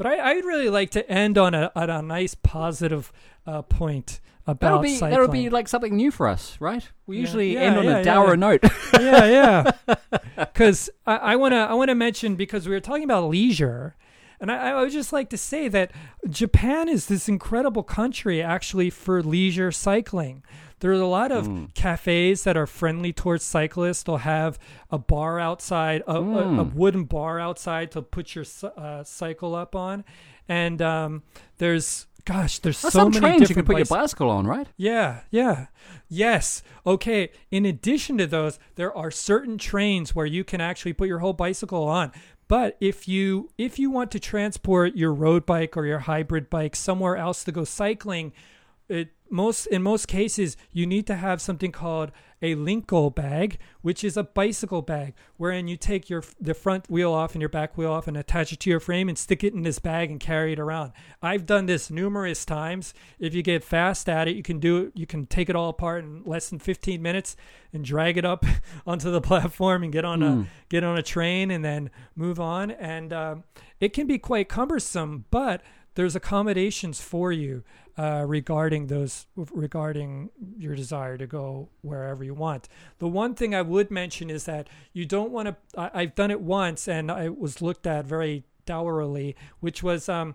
But 0.00 0.06
I, 0.06 0.30
I'd 0.30 0.46
really 0.46 0.70
like 0.70 0.90
to 0.92 1.06
end 1.10 1.36
on 1.36 1.52
a 1.52 1.70
on 1.76 1.90
a 1.90 2.00
nice 2.00 2.34
positive 2.34 3.12
uh, 3.46 3.60
point 3.60 4.20
about 4.46 4.60
That'll 4.60 4.78
be 4.78 4.94
cycling. 4.94 5.10
that'll 5.10 5.28
be 5.28 5.50
like 5.50 5.68
something 5.68 5.94
new 5.94 6.10
for 6.10 6.26
us, 6.26 6.56
right? 6.58 6.88
We 7.06 7.16
Yeah. 7.16 7.20
usually 7.20 7.52
Yeah, 7.52 7.60
end 7.60 7.78
on 7.78 7.84
yeah, 7.84 7.98
a 7.98 8.04
dour 8.04 8.34
note. 8.36 8.62
yeah, 8.98 9.24
yeah. 9.26 9.70
Because 10.36 10.88
I, 11.06 11.16
I 11.16 11.36
want 11.36 11.52
to 11.52 11.58
I 11.58 11.74
want 11.74 11.90
to 11.90 11.94
mention 11.94 12.34
because 12.34 12.66
we 12.66 12.74
were 12.74 12.80
talking 12.80 13.04
about 13.04 13.28
leisure, 13.28 13.94
and 14.40 14.50
I, 14.50 14.70
I 14.70 14.80
would 14.80 14.90
just 14.90 15.12
like 15.12 15.28
to 15.30 15.36
say 15.36 15.68
that 15.68 15.92
Japan 16.30 16.88
is 16.88 17.06
this 17.06 17.28
incredible 17.28 17.82
country 17.82 18.42
actually 18.42 18.88
for 18.88 19.22
leisure 19.22 19.70
cycling. 19.70 20.42
There's 20.80 21.00
a 21.00 21.04
lot 21.06 21.30
of 21.30 21.46
Mm. 21.46 21.72
cafes 21.74 22.44
that 22.44 22.56
are 22.56 22.66
friendly 22.66 23.12
towards 23.12 23.44
cyclists. 23.44 24.02
They'll 24.02 24.16
have 24.18 24.58
a 24.90 24.98
bar 24.98 25.38
outside, 25.38 26.02
a, 26.06 26.14
a, 26.16 26.60
a 26.60 26.64
Mm. 26.64 26.74
wooden 26.74 27.04
bar 27.04 27.38
outside 27.38 27.90
to 27.92 28.02
put 28.02 28.34
your 28.34 28.44
uh, 28.76 29.04
cycle 29.04 29.54
up 29.54 29.76
on, 29.76 30.04
and 30.48 30.80
um, 30.82 31.22
there's 31.58 32.06
gosh, 32.26 32.58
there's 32.60 32.80
There's 32.82 32.92
so 32.92 32.98
some 32.98 33.12
many 33.12 33.20
trains 33.20 33.48
you 33.48 33.54
can 33.54 33.64
put 33.64 33.74
places. 33.74 33.90
your 33.90 33.98
bicycle 33.98 34.30
on, 34.30 34.46
right? 34.46 34.68
Yeah, 34.76 35.20
yeah. 35.30 35.66
Yes. 36.08 36.62
Okay. 36.86 37.30
In 37.50 37.64
addition 37.64 38.18
to 38.18 38.26
those, 38.26 38.58
there 38.76 38.94
are 38.96 39.10
certain 39.10 39.58
trains 39.58 40.14
where 40.14 40.26
you 40.26 40.44
can 40.44 40.60
actually 40.60 40.92
put 40.92 41.08
your 41.08 41.20
whole 41.20 41.32
bicycle 41.32 41.84
on. 41.84 42.12
But 42.46 42.76
if 42.80 43.06
you 43.08 43.50
if 43.58 43.78
you 43.78 43.90
want 43.90 44.10
to 44.12 44.20
transport 44.20 44.96
your 44.96 45.12
road 45.14 45.46
bike 45.46 45.76
or 45.76 45.86
your 45.86 46.00
hybrid 46.00 46.50
bike 46.50 46.76
somewhere 46.76 47.16
else 47.16 47.42
to 47.44 47.52
go 47.52 47.64
cycling, 47.64 48.32
it 48.88 49.08
most 49.30 49.66
in 49.66 49.82
most 49.82 50.08
cases 50.08 50.56
you 50.72 50.86
need 50.86 51.06
to 51.06 51.14
have 51.16 51.40
something 51.40 51.72
called 51.72 52.10
a 52.42 52.54
Rinko 52.54 53.14
bag, 53.14 53.58
which 53.82 54.02
is 54.02 54.16
a 54.16 54.22
bicycle 54.24 54.80
bag, 54.80 55.12
wherein 55.36 55.68
you 55.68 55.76
take 55.76 56.08
your 56.08 56.24
the 56.40 56.54
front 56.54 56.88
wheel 56.90 57.12
off 57.12 57.34
and 57.34 57.42
your 57.42 57.50
back 57.50 57.76
wheel 57.76 57.92
off 57.92 58.08
and 58.08 58.16
attach 58.16 58.50
it 58.50 58.60
to 58.60 58.70
your 58.70 58.80
frame 58.80 59.10
and 59.10 59.18
stick 59.18 59.44
it 59.44 59.52
in 59.52 59.62
this 59.62 59.78
bag 59.78 60.10
and 60.10 60.20
carry 60.20 60.54
it 60.54 60.58
around. 60.58 60.92
I've 61.20 61.44
done 61.44 61.66
this 61.66 61.90
numerous 61.90 62.46
times. 62.46 62.94
If 63.18 63.34
you 63.34 63.42
get 63.42 63.62
fast 63.62 64.08
at 64.08 64.26
it, 64.26 64.36
you 64.36 64.42
can 64.42 64.58
do 64.58 64.84
it. 64.84 64.92
You 64.94 65.06
can 65.06 65.26
take 65.26 65.50
it 65.50 65.56
all 65.56 65.68
apart 65.68 66.02
in 66.02 66.22
less 66.24 66.48
than 66.48 66.58
15 66.58 67.02
minutes 67.02 67.36
and 67.74 67.84
drag 67.84 68.16
it 68.16 68.24
up 68.24 68.46
onto 68.86 69.10
the 69.10 69.20
platform 69.20 69.82
and 69.82 69.92
get 69.92 70.04
on 70.06 70.20
Mm. 70.20 70.42
a 70.44 70.46
get 70.70 70.82
on 70.82 70.96
a 70.96 71.02
train 71.02 71.50
and 71.50 71.62
then 71.64 71.90
move 72.16 72.40
on. 72.40 72.70
And 72.70 73.12
um, 73.12 73.44
it 73.80 73.92
can 73.92 74.06
be 74.06 74.18
quite 74.18 74.48
cumbersome, 74.48 75.26
but 75.30 75.62
there's 75.94 76.14
accommodations 76.16 77.00
for 77.00 77.32
you 77.32 77.64
uh, 77.98 78.24
regarding 78.26 78.86
those 78.86 79.26
regarding 79.36 80.30
your 80.56 80.74
desire 80.74 81.18
to 81.18 81.26
go 81.26 81.68
wherever 81.82 82.24
you 82.24 82.34
want. 82.34 82.68
The 82.98 83.08
one 83.08 83.34
thing 83.34 83.54
I 83.54 83.62
would 83.62 83.90
mention 83.90 84.30
is 84.30 84.44
that 84.44 84.68
you 84.92 85.04
don't 85.04 85.30
want 85.30 85.48
to. 85.48 85.56
I, 85.78 85.90
I've 86.02 86.14
done 86.14 86.30
it 86.30 86.40
once 86.40 86.88
and 86.88 87.10
I 87.10 87.28
was 87.28 87.60
looked 87.60 87.86
at 87.86 88.04
very 88.06 88.44
dourly, 88.66 89.36
which 89.60 89.82
was 89.82 90.08
um, 90.08 90.34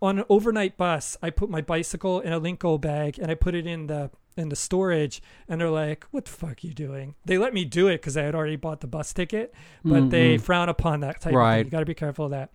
on 0.00 0.18
an 0.20 0.24
overnight 0.28 0.76
bus. 0.76 1.16
I 1.22 1.30
put 1.30 1.50
my 1.50 1.60
bicycle 1.60 2.20
in 2.20 2.32
a 2.32 2.40
Rinko 2.40 2.80
bag 2.80 3.18
and 3.18 3.30
I 3.30 3.34
put 3.34 3.54
it 3.54 3.66
in 3.66 3.86
the 3.88 4.10
in 4.34 4.48
the 4.48 4.56
storage 4.56 5.20
and 5.46 5.60
they're 5.60 5.68
like 5.68 6.04
what 6.10 6.24
the 6.24 6.30
fuck 6.30 6.52
are 6.64 6.66
you 6.66 6.72
doing 6.72 7.14
they 7.26 7.36
let 7.36 7.52
me 7.52 7.66
do 7.66 7.88
it 7.88 7.96
because 7.98 8.16
i 8.16 8.22
had 8.22 8.34
already 8.34 8.56
bought 8.56 8.80
the 8.80 8.86
bus 8.86 9.12
ticket 9.12 9.52
but 9.84 10.08
they 10.08 10.38
Mm-mm. 10.38 10.40
frown 10.40 10.70
upon 10.70 11.00
that 11.00 11.20
type 11.20 11.34
of 11.34 11.38
Right. 11.38 11.56
thing 11.58 11.66
you 11.66 11.70
got 11.70 11.80
to 11.80 11.84
be 11.84 11.92
careful 11.92 12.24
of 12.24 12.30
that 12.30 12.48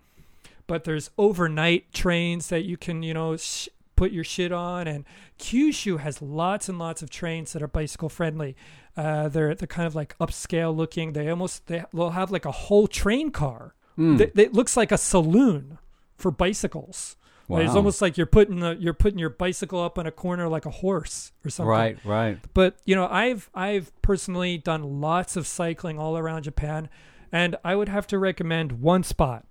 but 0.67 0.83
there's 0.83 1.09
overnight 1.17 1.91
trains 1.93 2.47
that 2.49 2.63
you 2.65 2.77
can 2.77 3.01
you 3.03 3.13
know 3.13 3.35
sh- 3.37 3.67
put 3.95 4.11
your 4.11 4.23
shit 4.23 4.51
on 4.51 4.87
and 4.87 5.05
kyushu 5.39 5.99
has 5.99 6.21
lots 6.21 6.69
and 6.69 6.77
lots 6.77 7.01
of 7.01 7.09
trains 7.09 7.53
that 7.53 7.63
are 7.63 7.67
bicycle 7.67 8.09
friendly 8.09 8.55
uh, 8.95 9.27
they're 9.29 9.55
they're 9.55 9.67
kind 9.67 9.87
of 9.87 9.95
like 9.95 10.15
upscale 10.19 10.75
looking 10.75 11.13
they 11.13 11.29
almost 11.29 11.65
they, 11.67 11.83
they'll 11.93 12.11
have 12.11 12.29
like 12.31 12.45
a 12.45 12.51
whole 12.51 12.87
train 12.87 13.31
car 13.31 13.73
Mm. 13.97 14.21
It 14.37 14.53
looks 14.53 14.77
like 14.77 14.91
a 14.91 14.97
saloon 14.97 15.79
for 16.17 16.29
bicycles 16.29 17.15
Wow. 17.47 17.59
it's 17.61 17.73
almost 17.73 17.99
like 17.99 18.15
you're 18.15 18.27
putting 18.27 18.59
the 18.59 18.75
you're 18.79 18.93
putting 18.93 19.17
your 19.17 19.31
bicycle 19.31 19.81
up 19.81 19.97
on 19.97 20.05
a 20.05 20.11
corner 20.11 20.47
like 20.47 20.65
a 20.67 20.69
horse 20.69 21.31
or 21.43 21.49
something 21.49 21.69
right, 21.71 21.97
right. 22.05 22.37
but 22.53 22.75
you 22.85 22.93
know 22.93 23.07
i've 23.09 23.49
i've 23.55 23.89
personally 24.03 24.57
done 24.59 24.99
lots 25.01 25.35
of 25.37 25.47
cycling 25.47 25.97
all 25.97 26.15
around 26.17 26.43
japan 26.43 26.89
and 27.31 27.55
i 27.63 27.73
would 27.73 27.87
have 27.89 28.05
to 28.07 28.19
recommend 28.19 28.73
one 28.81 29.01
spot 29.01 29.45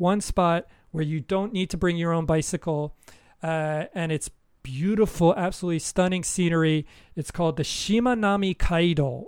one 0.00 0.20
spot 0.20 0.66
where 0.90 1.04
you 1.04 1.20
don't 1.20 1.52
need 1.52 1.70
to 1.70 1.76
bring 1.76 1.96
your 1.96 2.12
own 2.12 2.26
bicycle 2.26 2.96
uh, 3.42 3.84
and 3.94 4.10
it's 4.10 4.30
beautiful 4.62 5.34
absolutely 5.36 5.78
stunning 5.78 6.22
scenery 6.22 6.86
it's 7.14 7.30
called 7.30 7.56
the 7.56 7.62
shimanami 7.62 8.56
kaido 8.56 9.26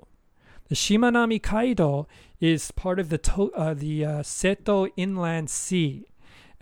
the 0.68 0.74
shimanami 0.74 1.40
kaido 1.40 2.06
is 2.40 2.70
part 2.72 2.98
of 2.98 3.08
the 3.08 3.18
to- 3.18 3.52
uh, 3.54 3.74
the 3.74 4.04
uh, 4.04 4.08
seto 4.20 4.90
inland 4.96 5.48
sea 5.48 6.06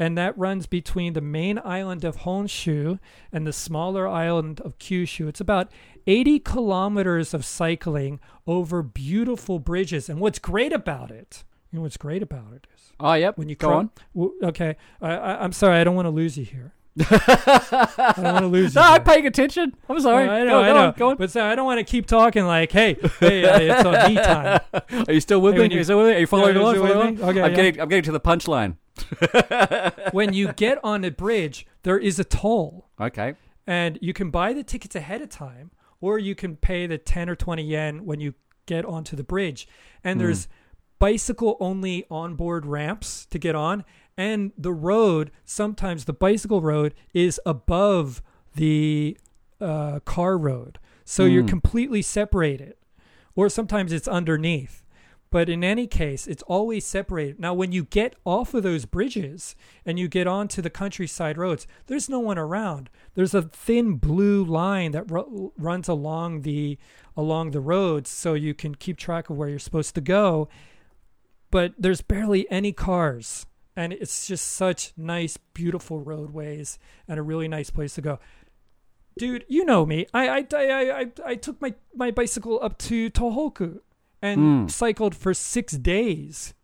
and 0.00 0.16
that 0.16 0.36
runs 0.38 0.66
between 0.66 1.12
the 1.12 1.20
main 1.20 1.60
island 1.62 2.04
of 2.04 2.20
Honshu 2.20 2.98
and 3.30 3.46
the 3.46 3.52
smaller 3.52 4.08
island 4.08 4.58
of 4.62 4.78
Kyushu. 4.78 5.28
It's 5.28 5.42
about 5.42 5.70
80 6.06 6.38
kilometers 6.38 7.34
of 7.34 7.44
cycling 7.44 8.18
over 8.46 8.82
beautiful 8.82 9.58
bridges. 9.58 10.08
And 10.08 10.18
what's 10.18 10.38
great 10.38 10.72
about 10.72 11.10
it, 11.10 11.44
you 11.70 11.78
know 11.78 11.82
what's 11.82 11.96
great 11.96 12.22
about 12.22 12.52
it 12.54 12.66
is 12.74 12.92
Oh, 13.00 13.12
yep. 13.14 13.38
when 13.38 13.48
you 13.48 13.54
go 13.56 13.72
on. 13.72 13.90
w- 14.14 14.34
okay, 14.42 14.76
I, 15.00 15.10
I, 15.12 15.44
I'm 15.44 15.52
sorry, 15.52 15.78
I 15.80 15.84
don't 15.84 15.94
want 15.96 16.06
to 16.06 16.10
lose 16.10 16.36
you 16.36 16.44
here. 16.44 16.72
I 17.00 18.12
don't 18.16 18.24
want 18.24 18.38
to 18.40 18.46
lose 18.46 18.74
you. 18.74 18.80
no, 18.80 18.86
here. 18.86 18.96
I'm 18.96 19.04
paying 19.04 19.26
attention. 19.26 19.74
I'm 19.88 20.00
sorry. 20.00 20.28
I 20.28 20.44
know, 20.44 20.50
go, 20.50 20.60
I 20.62 20.66
go 20.68 20.74
know. 20.74 20.86
On, 20.88 20.94
go 20.98 21.10
on. 21.10 21.16
But 21.16 21.30
so 21.30 21.44
I 21.44 21.54
don't 21.54 21.64
want 21.64 21.78
to 21.78 21.84
keep 21.84 22.06
talking 22.06 22.44
like, 22.44 22.72
hey, 22.72 22.96
hey, 23.20 23.44
uh, 23.44 23.58
it's 23.78 23.84
on 23.84 24.08
me 24.08 24.16
time. 24.20 24.60
Are 25.08 25.12
you 25.12 25.20
still 25.20 25.40
with 25.40 25.54
Hey, 25.54 25.60
me? 25.68 25.72
you- 25.74 25.78
you 25.78 25.84
still 25.84 25.98
with 25.98 26.08
me? 26.08 26.14
Are 26.14 26.18
you 26.18 26.26
following 26.26 26.56
Yeah, 26.56 26.62
along? 26.62 26.74
you 26.74 26.80
Following 26.86 27.18
along? 27.18 27.30
Okay, 27.30 27.40
I'm 27.42 27.50
yeah. 27.50 27.56
getting. 27.56 27.80
I'm 27.80 27.88
getting 27.88 28.02
to 28.04 28.12
the 28.12 28.20
punchline. 28.20 28.76
when 30.12 30.32
you 30.34 30.52
get 30.52 30.78
on 30.84 31.04
a 31.04 31.10
bridge, 31.10 31.66
there 31.84 31.98
is 31.98 32.18
a 32.18 32.24
toll. 32.24 32.88
Okay. 33.00 33.34
and 33.66 33.98
you 34.02 34.12
can 34.12 34.30
buy 34.30 34.52
the 34.52 34.62
tickets 34.62 34.94
ahead 34.94 35.22
of 35.22 35.28
time 35.30 35.70
or 36.02 36.18
you 36.18 36.34
can 36.34 36.56
pay 36.56 36.86
the 36.86 36.98
10 36.98 37.30
or 37.30 37.36
20 37.36 37.62
yen 37.62 38.04
when 38.04 38.20
you 38.20 38.34
get 38.66 38.84
onto 38.84 39.16
the 39.16 39.22
bridge 39.24 39.66
and 40.04 40.18
Hmm. 40.20 40.26
there's 40.26 40.48
bicycle 41.00 41.56
only 41.58 42.04
onboard 42.10 42.64
ramps 42.64 43.26
to 43.26 43.38
get 43.38 43.56
on 43.56 43.84
and 44.16 44.52
the 44.56 44.72
road 44.72 45.30
sometimes 45.44 46.04
the 46.04 46.12
bicycle 46.12 46.60
road 46.60 46.94
is 47.12 47.40
above 47.44 48.22
the 48.54 49.16
uh, 49.60 49.98
car 50.04 50.38
road 50.38 50.78
so 51.04 51.24
you're 51.24 51.42
Hmm. 51.42 51.48
completely 51.48 52.02
separated 52.02 52.74
or 53.34 53.48
sometimes 53.48 53.92
it's 53.92 54.06
underneath 54.06 54.84
but 55.32 55.48
in 55.48 55.62
any 55.62 55.86
case, 55.86 56.26
it's 56.26 56.42
always 56.48 56.84
separated. 56.84 57.38
Now, 57.38 57.54
when 57.54 57.70
you 57.70 57.84
get 57.84 58.16
off 58.24 58.52
of 58.52 58.64
those 58.64 58.84
bridges 58.84 59.54
and 59.86 59.96
you 59.96 60.08
get 60.08 60.26
onto 60.26 60.60
the 60.60 60.70
countryside 60.70 61.38
roads, 61.38 61.68
there's 61.86 62.08
no 62.08 62.18
one 62.18 62.36
around. 62.36 62.90
There's 63.14 63.32
a 63.32 63.42
thin 63.42 63.94
blue 63.94 64.42
line 64.44 64.90
that 64.90 65.08
ru- 65.08 65.52
runs 65.56 65.86
along 65.86 66.42
the 66.42 66.78
along 67.16 67.52
the 67.52 67.60
roads, 67.60 68.10
so 68.10 68.34
you 68.34 68.54
can 68.54 68.74
keep 68.74 68.96
track 68.98 69.30
of 69.30 69.36
where 69.36 69.48
you're 69.48 69.60
supposed 69.60 69.94
to 69.94 70.00
go. 70.00 70.48
But 71.50 71.74
there's 71.78 72.00
barely 72.00 72.48
any 72.50 72.72
cars, 72.72 73.46
and 73.76 73.92
it's 73.92 74.26
just 74.26 74.46
such 74.46 74.92
nice, 74.96 75.36
beautiful 75.36 76.00
roadways 76.00 76.78
and 77.08 77.18
a 77.18 77.22
really 77.22 77.48
nice 77.48 77.70
place 77.70 77.94
to 77.94 78.00
go. 78.02 78.18
Dude, 79.18 79.44
you 79.48 79.64
know 79.64 79.84
me. 79.84 80.06
I 80.14 80.28
I, 80.28 80.46
I, 80.54 81.00
I, 81.00 81.06
I 81.26 81.34
took 81.34 81.60
my, 81.60 81.74
my 81.94 82.10
bicycle 82.10 82.58
up 82.62 82.78
to 82.78 83.10
Tohoku 83.10 83.80
and 84.22 84.40
Mm. 84.68 84.70
cycled 84.70 85.14
for 85.16 85.34
six 85.34 85.72
days 85.72 86.54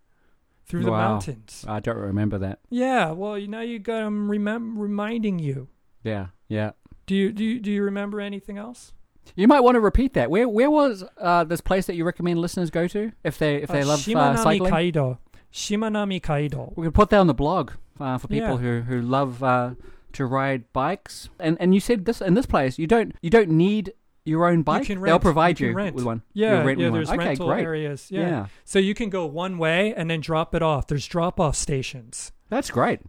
through 0.66 0.84
the 0.84 0.91
Wow. 0.93 1.12
mountains. 1.14 1.64
I 1.66 1.80
don't 1.80 1.97
remember 1.99 2.39
that. 2.39 2.61
Yeah, 2.70 3.11
well, 3.12 3.37
you 3.39 3.49
now 3.49 3.62
you 3.62 3.78
got 3.78 4.01
them 4.05 4.28
remem- 4.28 4.74
reminding 4.76 5.39
you. 5.41 5.68
Yeah. 6.05 6.28
Yeah. 6.49 6.72
Do 7.07 7.14
you 7.16 7.32
do 7.32 7.43
you, 7.45 7.61
do 7.61 7.70
you 7.72 7.82
remember 7.82 8.20
anything 8.20 8.57
else? 8.59 8.93
You 9.34 9.48
might 9.48 9.60
want 9.60 9.74
to 9.74 9.80
repeat 9.80 10.14
that. 10.14 10.30
Where 10.30 10.48
Where 10.48 10.70
was 10.70 11.04
uh, 11.18 11.44
this 11.44 11.60
place 11.60 11.86
that 11.86 11.94
you 11.96 12.04
recommend 12.04 12.38
listeners 12.40 12.70
go 12.70 12.86
to 12.88 13.12
if 13.24 13.38
they 13.38 13.56
if 13.56 13.68
they 13.70 13.82
Uh, 13.82 13.86
love 13.86 14.00
Shimanami 14.00 14.34
uh, 14.34 14.36
cycling? 14.36 14.70
Kaido. 14.70 15.18
Shimanami 15.52 16.22
Kaido. 16.22 16.72
We 16.76 16.84
can 16.86 16.92
put 16.92 17.10
that 17.10 17.18
on 17.18 17.26
the 17.26 17.34
blog 17.34 17.72
uh, 17.98 18.18
for 18.18 18.28
people 18.28 18.50
Yeah. 18.52 18.56
who 18.58 18.80
who 18.82 19.00
love 19.02 19.42
uh, 19.42 19.70
to 20.12 20.26
ride 20.26 20.72
bikes. 20.72 21.28
And 21.40 21.56
and 21.60 21.74
you 21.74 21.80
said 21.80 22.04
this 22.04 22.20
in 22.20 22.34
this 22.34 22.46
place 22.46 22.78
you 22.78 22.86
don't 22.86 23.14
you 23.22 23.30
don't 23.30 23.50
need 23.50 23.92
your 24.24 24.46
own 24.46 24.62
bike. 24.62 24.86
can 24.86 25.00
They'll 25.00 25.20
provide 25.20 25.60
You 25.60 25.68
you, 25.68 25.72
rent. 25.74 25.94
with 25.94 26.04
one. 26.04 26.22
Yeah, 26.32 26.62
rent 26.64 26.80
yeah. 26.80 26.86
one. 26.88 26.94
There's 26.98 27.10
okay, 27.10 27.18
rental 27.28 27.46
great. 27.46 27.62
areas. 27.62 28.08
Yeah. 28.10 28.20
yeah, 28.28 28.46
So 28.64 28.78
you 28.80 28.92
can 28.92 29.08
go 29.08 29.24
one 29.24 29.56
way 29.56 29.94
and 29.94 30.10
then 30.10 30.20
drop 30.20 30.52
it 30.54 30.62
off. 30.62 30.88
There's 30.88 31.06
drop 31.06 31.38
off 31.38 31.54
stations. 31.54 32.32
that's 32.48 32.70
great. 32.70 33.00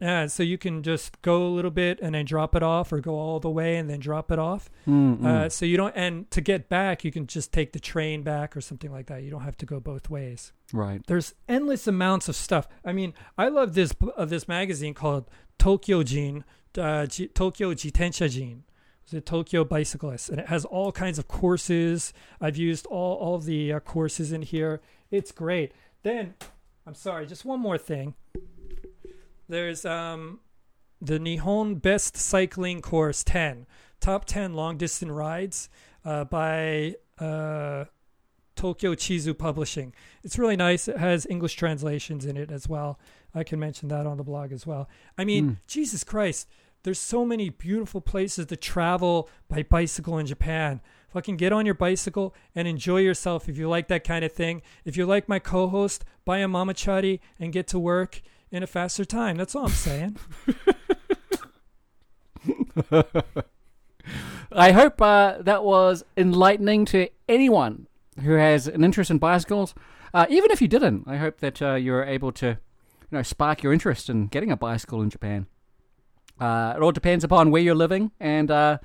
Yeah, 0.00 0.26
so 0.28 0.42
you 0.42 0.56
can 0.56 0.82
just 0.82 1.20
go 1.20 1.46
a 1.46 1.50
little 1.50 1.70
bit 1.70 1.98
and 2.00 2.14
then 2.14 2.24
drop 2.24 2.56
it 2.56 2.62
off, 2.62 2.90
or 2.92 3.00
go 3.00 3.14
all 3.16 3.38
the 3.38 3.50
way 3.50 3.76
and 3.76 3.90
then 3.90 4.00
drop 4.00 4.30
it 4.32 4.38
off. 4.38 4.70
Mm, 4.88 5.24
Uh, 5.24 5.48
so 5.50 5.66
you 5.66 5.76
don't, 5.76 5.92
and 5.94 6.30
to 6.30 6.40
get 6.40 6.70
back, 6.70 7.04
you 7.04 7.12
can 7.12 7.26
just 7.26 7.52
take 7.52 7.72
the 7.72 7.78
train 7.80 8.22
back 8.22 8.56
or 8.56 8.60
something 8.62 8.90
like 8.90 9.06
that. 9.08 9.22
You 9.22 9.30
don't 9.30 9.42
have 9.42 9.58
to 9.58 9.66
go 9.66 9.78
both 9.78 10.08
ways. 10.08 10.52
right. 10.72 11.02
There's 11.06 11.34
endless 11.48 11.86
amounts 11.86 12.28
of 12.28 12.36
stuff. 12.36 12.66
I 12.84 12.92
mean, 12.92 13.12
I 13.36 13.48
love 13.48 13.74
this 13.74 13.92
uh, 14.16 14.24
this 14.24 14.48
magazine 14.48 14.94
called 14.94 15.28
Tokyo 15.58 16.02
Jin, 16.02 16.44
uh, 16.78 17.04
Ji- 17.06 17.28
Tokyo 17.28 17.74
Jitensha 17.74 18.30
Jin. 18.30 18.62
It's 19.02 19.12
a 19.12 19.20
Tokyo 19.20 19.64
Bicyclist, 19.64 20.30
and 20.30 20.38
it 20.40 20.46
has 20.46 20.64
all 20.64 20.92
kinds 20.92 21.18
of 21.18 21.26
courses. 21.28 22.12
I've 22.40 22.56
used 22.56 22.86
all 22.86 23.16
all 23.16 23.38
the 23.38 23.72
uh, 23.74 23.80
courses 23.80 24.32
in 24.32 24.42
here. 24.42 24.80
It's 25.10 25.32
great. 25.32 25.72
Then, 26.04 26.34
I'm 26.86 26.94
sorry, 26.94 27.26
just 27.26 27.44
one 27.44 27.60
more 27.60 27.76
thing. 27.76 28.14
There's 29.50 29.84
um, 29.84 30.38
the 31.00 31.18
Nihon 31.18 31.82
Best 31.82 32.16
Cycling 32.16 32.80
Course 32.82 33.24
10, 33.24 33.66
top 34.00 34.24
10 34.24 34.54
long 34.54 34.76
distance 34.76 35.10
rides 35.10 35.68
uh, 36.04 36.22
by 36.22 36.94
uh, 37.18 37.86
Tokyo 38.54 38.94
Chizu 38.94 39.36
Publishing. 39.36 39.92
It's 40.22 40.38
really 40.38 40.54
nice. 40.54 40.86
It 40.86 40.98
has 40.98 41.26
English 41.28 41.54
translations 41.54 42.24
in 42.24 42.36
it 42.36 42.52
as 42.52 42.68
well. 42.68 43.00
I 43.34 43.42
can 43.42 43.58
mention 43.58 43.88
that 43.88 44.06
on 44.06 44.18
the 44.18 44.22
blog 44.22 44.52
as 44.52 44.68
well. 44.68 44.88
I 45.18 45.24
mean, 45.24 45.44
Mm. 45.50 45.56
Jesus 45.66 46.04
Christ, 46.04 46.48
there's 46.84 47.00
so 47.00 47.24
many 47.24 47.48
beautiful 47.48 48.00
places 48.00 48.46
to 48.46 48.56
travel 48.56 49.28
by 49.48 49.64
bicycle 49.64 50.16
in 50.18 50.26
Japan. 50.26 50.80
Fucking 51.08 51.38
get 51.38 51.52
on 51.52 51.66
your 51.66 51.74
bicycle 51.74 52.36
and 52.54 52.68
enjoy 52.68 52.98
yourself 52.98 53.48
if 53.48 53.58
you 53.58 53.68
like 53.68 53.88
that 53.88 54.04
kind 54.04 54.24
of 54.24 54.30
thing. 54.30 54.62
If 54.84 54.96
you 54.96 55.06
like 55.06 55.28
my 55.28 55.40
co-host, 55.40 56.04
buy 56.24 56.38
a 56.38 56.46
mama 56.46 56.72
mamachari 56.72 57.18
and 57.40 57.52
get 57.52 57.66
to 57.68 57.80
work 57.80 58.22
in 58.50 58.62
a 58.62 58.66
faster 58.66 59.04
time. 59.04 59.36
That's 59.36 59.54
all 59.54 59.66
I'm 59.66 59.70
saying. 59.72 60.16
I 64.52 64.72
hope 64.72 65.00
uh, 65.00 65.36
that 65.40 65.62
was 65.62 66.04
enlightening 66.16 66.84
to 66.86 67.08
anyone 67.28 67.86
who 68.22 68.32
has 68.32 68.66
an 68.66 68.82
interest 68.82 69.10
in 69.10 69.18
bicycles. 69.18 69.74
Uh, 70.12 70.26
even 70.28 70.50
if 70.50 70.60
you 70.60 70.66
didn't, 70.68 71.04
I 71.06 71.16
hope 71.16 71.38
that 71.38 71.62
uh, 71.62 71.74
you're 71.74 72.04
able 72.04 72.32
to, 72.32 72.46
you 72.46 72.56
know, 73.12 73.22
spark 73.22 73.62
your 73.62 73.72
interest 73.72 74.10
in 74.10 74.26
getting 74.26 74.50
a 74.50 74.56
bicycle 74.56 75.02
in 75.02 75.10
Japan. 75.10 75.46
Uh, 76.40 76.74
it 76.76 76.82
all 76.82 76.90
depends 76.90 77.22
upon 77.22 77.50
where 77.50 77.62
you're 77.62 77.74
living 77.74 78.10
and 78.18 78.50
uh, 78.50 78.78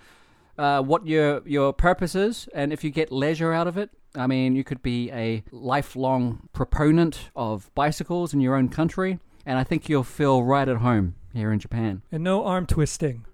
uh, 0.58 0.82
what 0.82 1.08
your 1.08 1.42
your 1.48 1.74
purpose 1.74 2.14
is, 2.14 2.48
and 2.54 2.72
if 2.72 2.84
you 2.84 2.92
get 2.92 3.12
leisure 3.12 3.54
out 3.54 3.68
of 3.68 3.78
it. 3.78 3.90
I 4.14 4.28
mean, 4.28 4.56
you 4.56 4.64
could 4.64 4.82
be 4.82 5.12
a 5.12 5.44
lifelong 5.52 6.48
proponent 6.54 7.32
of 7.36 7.70
bicycles 7.76 8.34
in 8.34 8.40
your 8.40 8.56
own 8.56 8.70
country, 8.70 9.20
and 9.46 9.58
I 9.58 9.64
think 9.64 9.88
you'll 9.90 10.04
feel 10.04 10.44
right 10.44 10.68
at 10.68 10.78
home 10.78 11.16
here 11.34 11.52
in 11.52 11.60
Japan. 11.60 12.02
And 12.12 12.24
no 12.24 12.46
arm 12.46 12.66
twisting. 12.66 13.26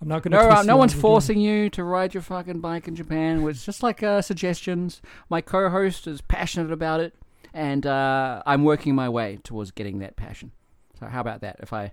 I'm 0.00 0.08
not 0.08 0.22
going 0.22 0.32
to. 0.32 0.38
No, 0.38 0.50
uh, 0.50 0.62
no 0.62 0.76
one's 0.76 0.92
again. 0.92 1.02
forcing 1.02 1.40
you 1.40 1.70
to 1.70 1.82
ride 1.82 2.14
your 2.14 2.22
fucking 2.22 2.60
bike 2.60 2.86
in 2.86 2.94
Japan. 2.94 3.46
It's 3.48 3.64
just 3.64 3.82
like 3.82 4.02
uh, 4.02 4.22
suggestions. 4.22 5.02
My 5.28 5.40
co-host 5.40 6.06
is 6.06 6.20
passionate 6.20 6.70
about 6.70 7.00
it, 7.00 7.14
and 7.52 7.84
uh, 7.84 8.42
I'm 8.46 8.62
working 8.62 8.94
my 8.94 9.08
way 9.08 9.38
towards 9.42 9.72
getting 9.72 9.98
that 9.98 10.14
passion. 10.16 10.52
So 11.00 11.06
how 11.06 11.20
about 11.20 11.40
that? 11.40 11.56
If 11.60 11.72
I, 11.72 11.92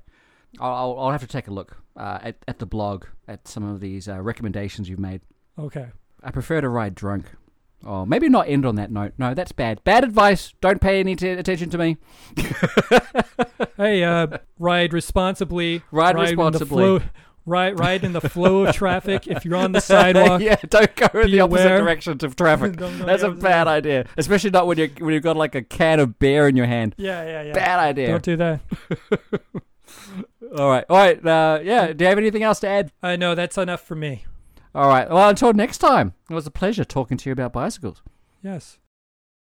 I'll, 0.59 0.73
I'll, 0.73 0.99
I'll 0.99 1.11
have 1.11 1.21
to 1.21 1.27
take 1.27 1.47
a 1.47 1.51
look 1.51 1.77
uh, 1.97 2.19
at 2.21 2.35
at 2.47 2.59
the 2.59 2.67
blog 2.67 3.05
at 3.27 3.47
some 3.47 3.63
of 3.63 3.79
these 3.79 4.07
uh, 4.07 4.21
recommendations 4.21 4.87
you've 4.87 4.99
made. 4.99 5.21
Okay. 5.57 5.87
I 6.23 6.31
prefer 6.31 6.61
to 6.61 6.69
ride 6.69 6.93
drunk. 6.95 7.25
Or 7.83 8.05
maybe 8.07 8.29
not 8.29 8.47
end 8.47 8.65
on 8.65 8.75
that 8.75 8.91
note. 8.91 9.13
No, 9.17 9.33
that's 9.33 9.51
bad. 9.51 9.83
Bad 9.83 10.03
advice. 10.03 10.53
Don't 10.61 10.81
pay 10.81 10.99
any 10.99 11.15
t- 11.15 11.29
attention 11.29 11.69
to 11.71 11.77
me. 11.77 11.97
Hey, 13.77 14.03
uh, 14.05 14.27
ride 14.57 14.93
responsibly. 14.93 15.81
Ride 15.91 16.11
in 16.11 16.15
the 16.15 16.21
responsibly. 16.23 16.67
flow- 16.99 17.01
ride, 17.45 17.77
ride 17.77 18.03
in 18.05 18.13
the 18.13 18.21
flow 18.21 18.65
of 18.65 18.73
traffic. 18.73 19.27
If 19.27 19.43
you're 19.43 19.57
on 19.57 19.73
the 19.73 19.81
sidewalk, 19.81 20.39
yeah, 20.41 20.55
don't 20.69 20.95
go 20.95 21.07
in 21.19 21.29
the 21.31 21.41
opposite 21.41 21.65
aware. 21.65 21.81
directions 21.81 22.23
of 22.23 22.37
traffic. 22.37 22.77
That's 22.77 23.23
a 23.23 23.31
bad 23.31 23.67
idea, 23.67 24.05
especially 24.15 24.51
not 24.51 24.65
when 24.65 24.77
you 24.77 24.89
when 24.99 25.13
you've 25.13 25.23
got 25.23 25.35
like 25.35 25.55
a 25.55 25.61
can 25.61 25.99
of 25.99 26.17
beer 26.19 26.47
in 26.47 26.55
your 26.55 26.67
hand. 26.67 26.95
Yeah, 26.97 27.23
yeah, 27.25 27.41
yeah. 27.43 27.53
Bad 27.53 27.79
idea. 27.79 28.07
Don't 28.07 28.23
do 28.23 28.37
that. 28.37 28.59
All 30.57 30.69
right, 30.69 30.85
all 30.89 30.97
right. 30.97 31.25
Uh, 31.25 31.59
yeah. 31.63 31.91
Do 31.91 32.03
you 32.05 32.07
have 32.09 32.17
anything 32.17 32.43
else 32.43 32.61
to 32.61 32.67
add? 32.69 32.91
I 33.03 33.17
know 33.17 33.35
that's 33.35 33.57
enough 33.57 33.81
for 33.81 33.95
me. 33.95 34.23
All 34.75 34.89
right. 34.89 35.09
Well, 35.09 35.29
until 35.29 35.53
next 35.53 35.77
time. 35.77 36.13
It 36.29 36.33
was 36.33 36.45
a 36.45 36.51
pleasure 36.51 36.83
talking 36.83 37.15
to 37.17 37.29
you 37.29 37.31
about 37.33 37.53
bicycles. 37.53 38.03
Yes. 38.43 38.77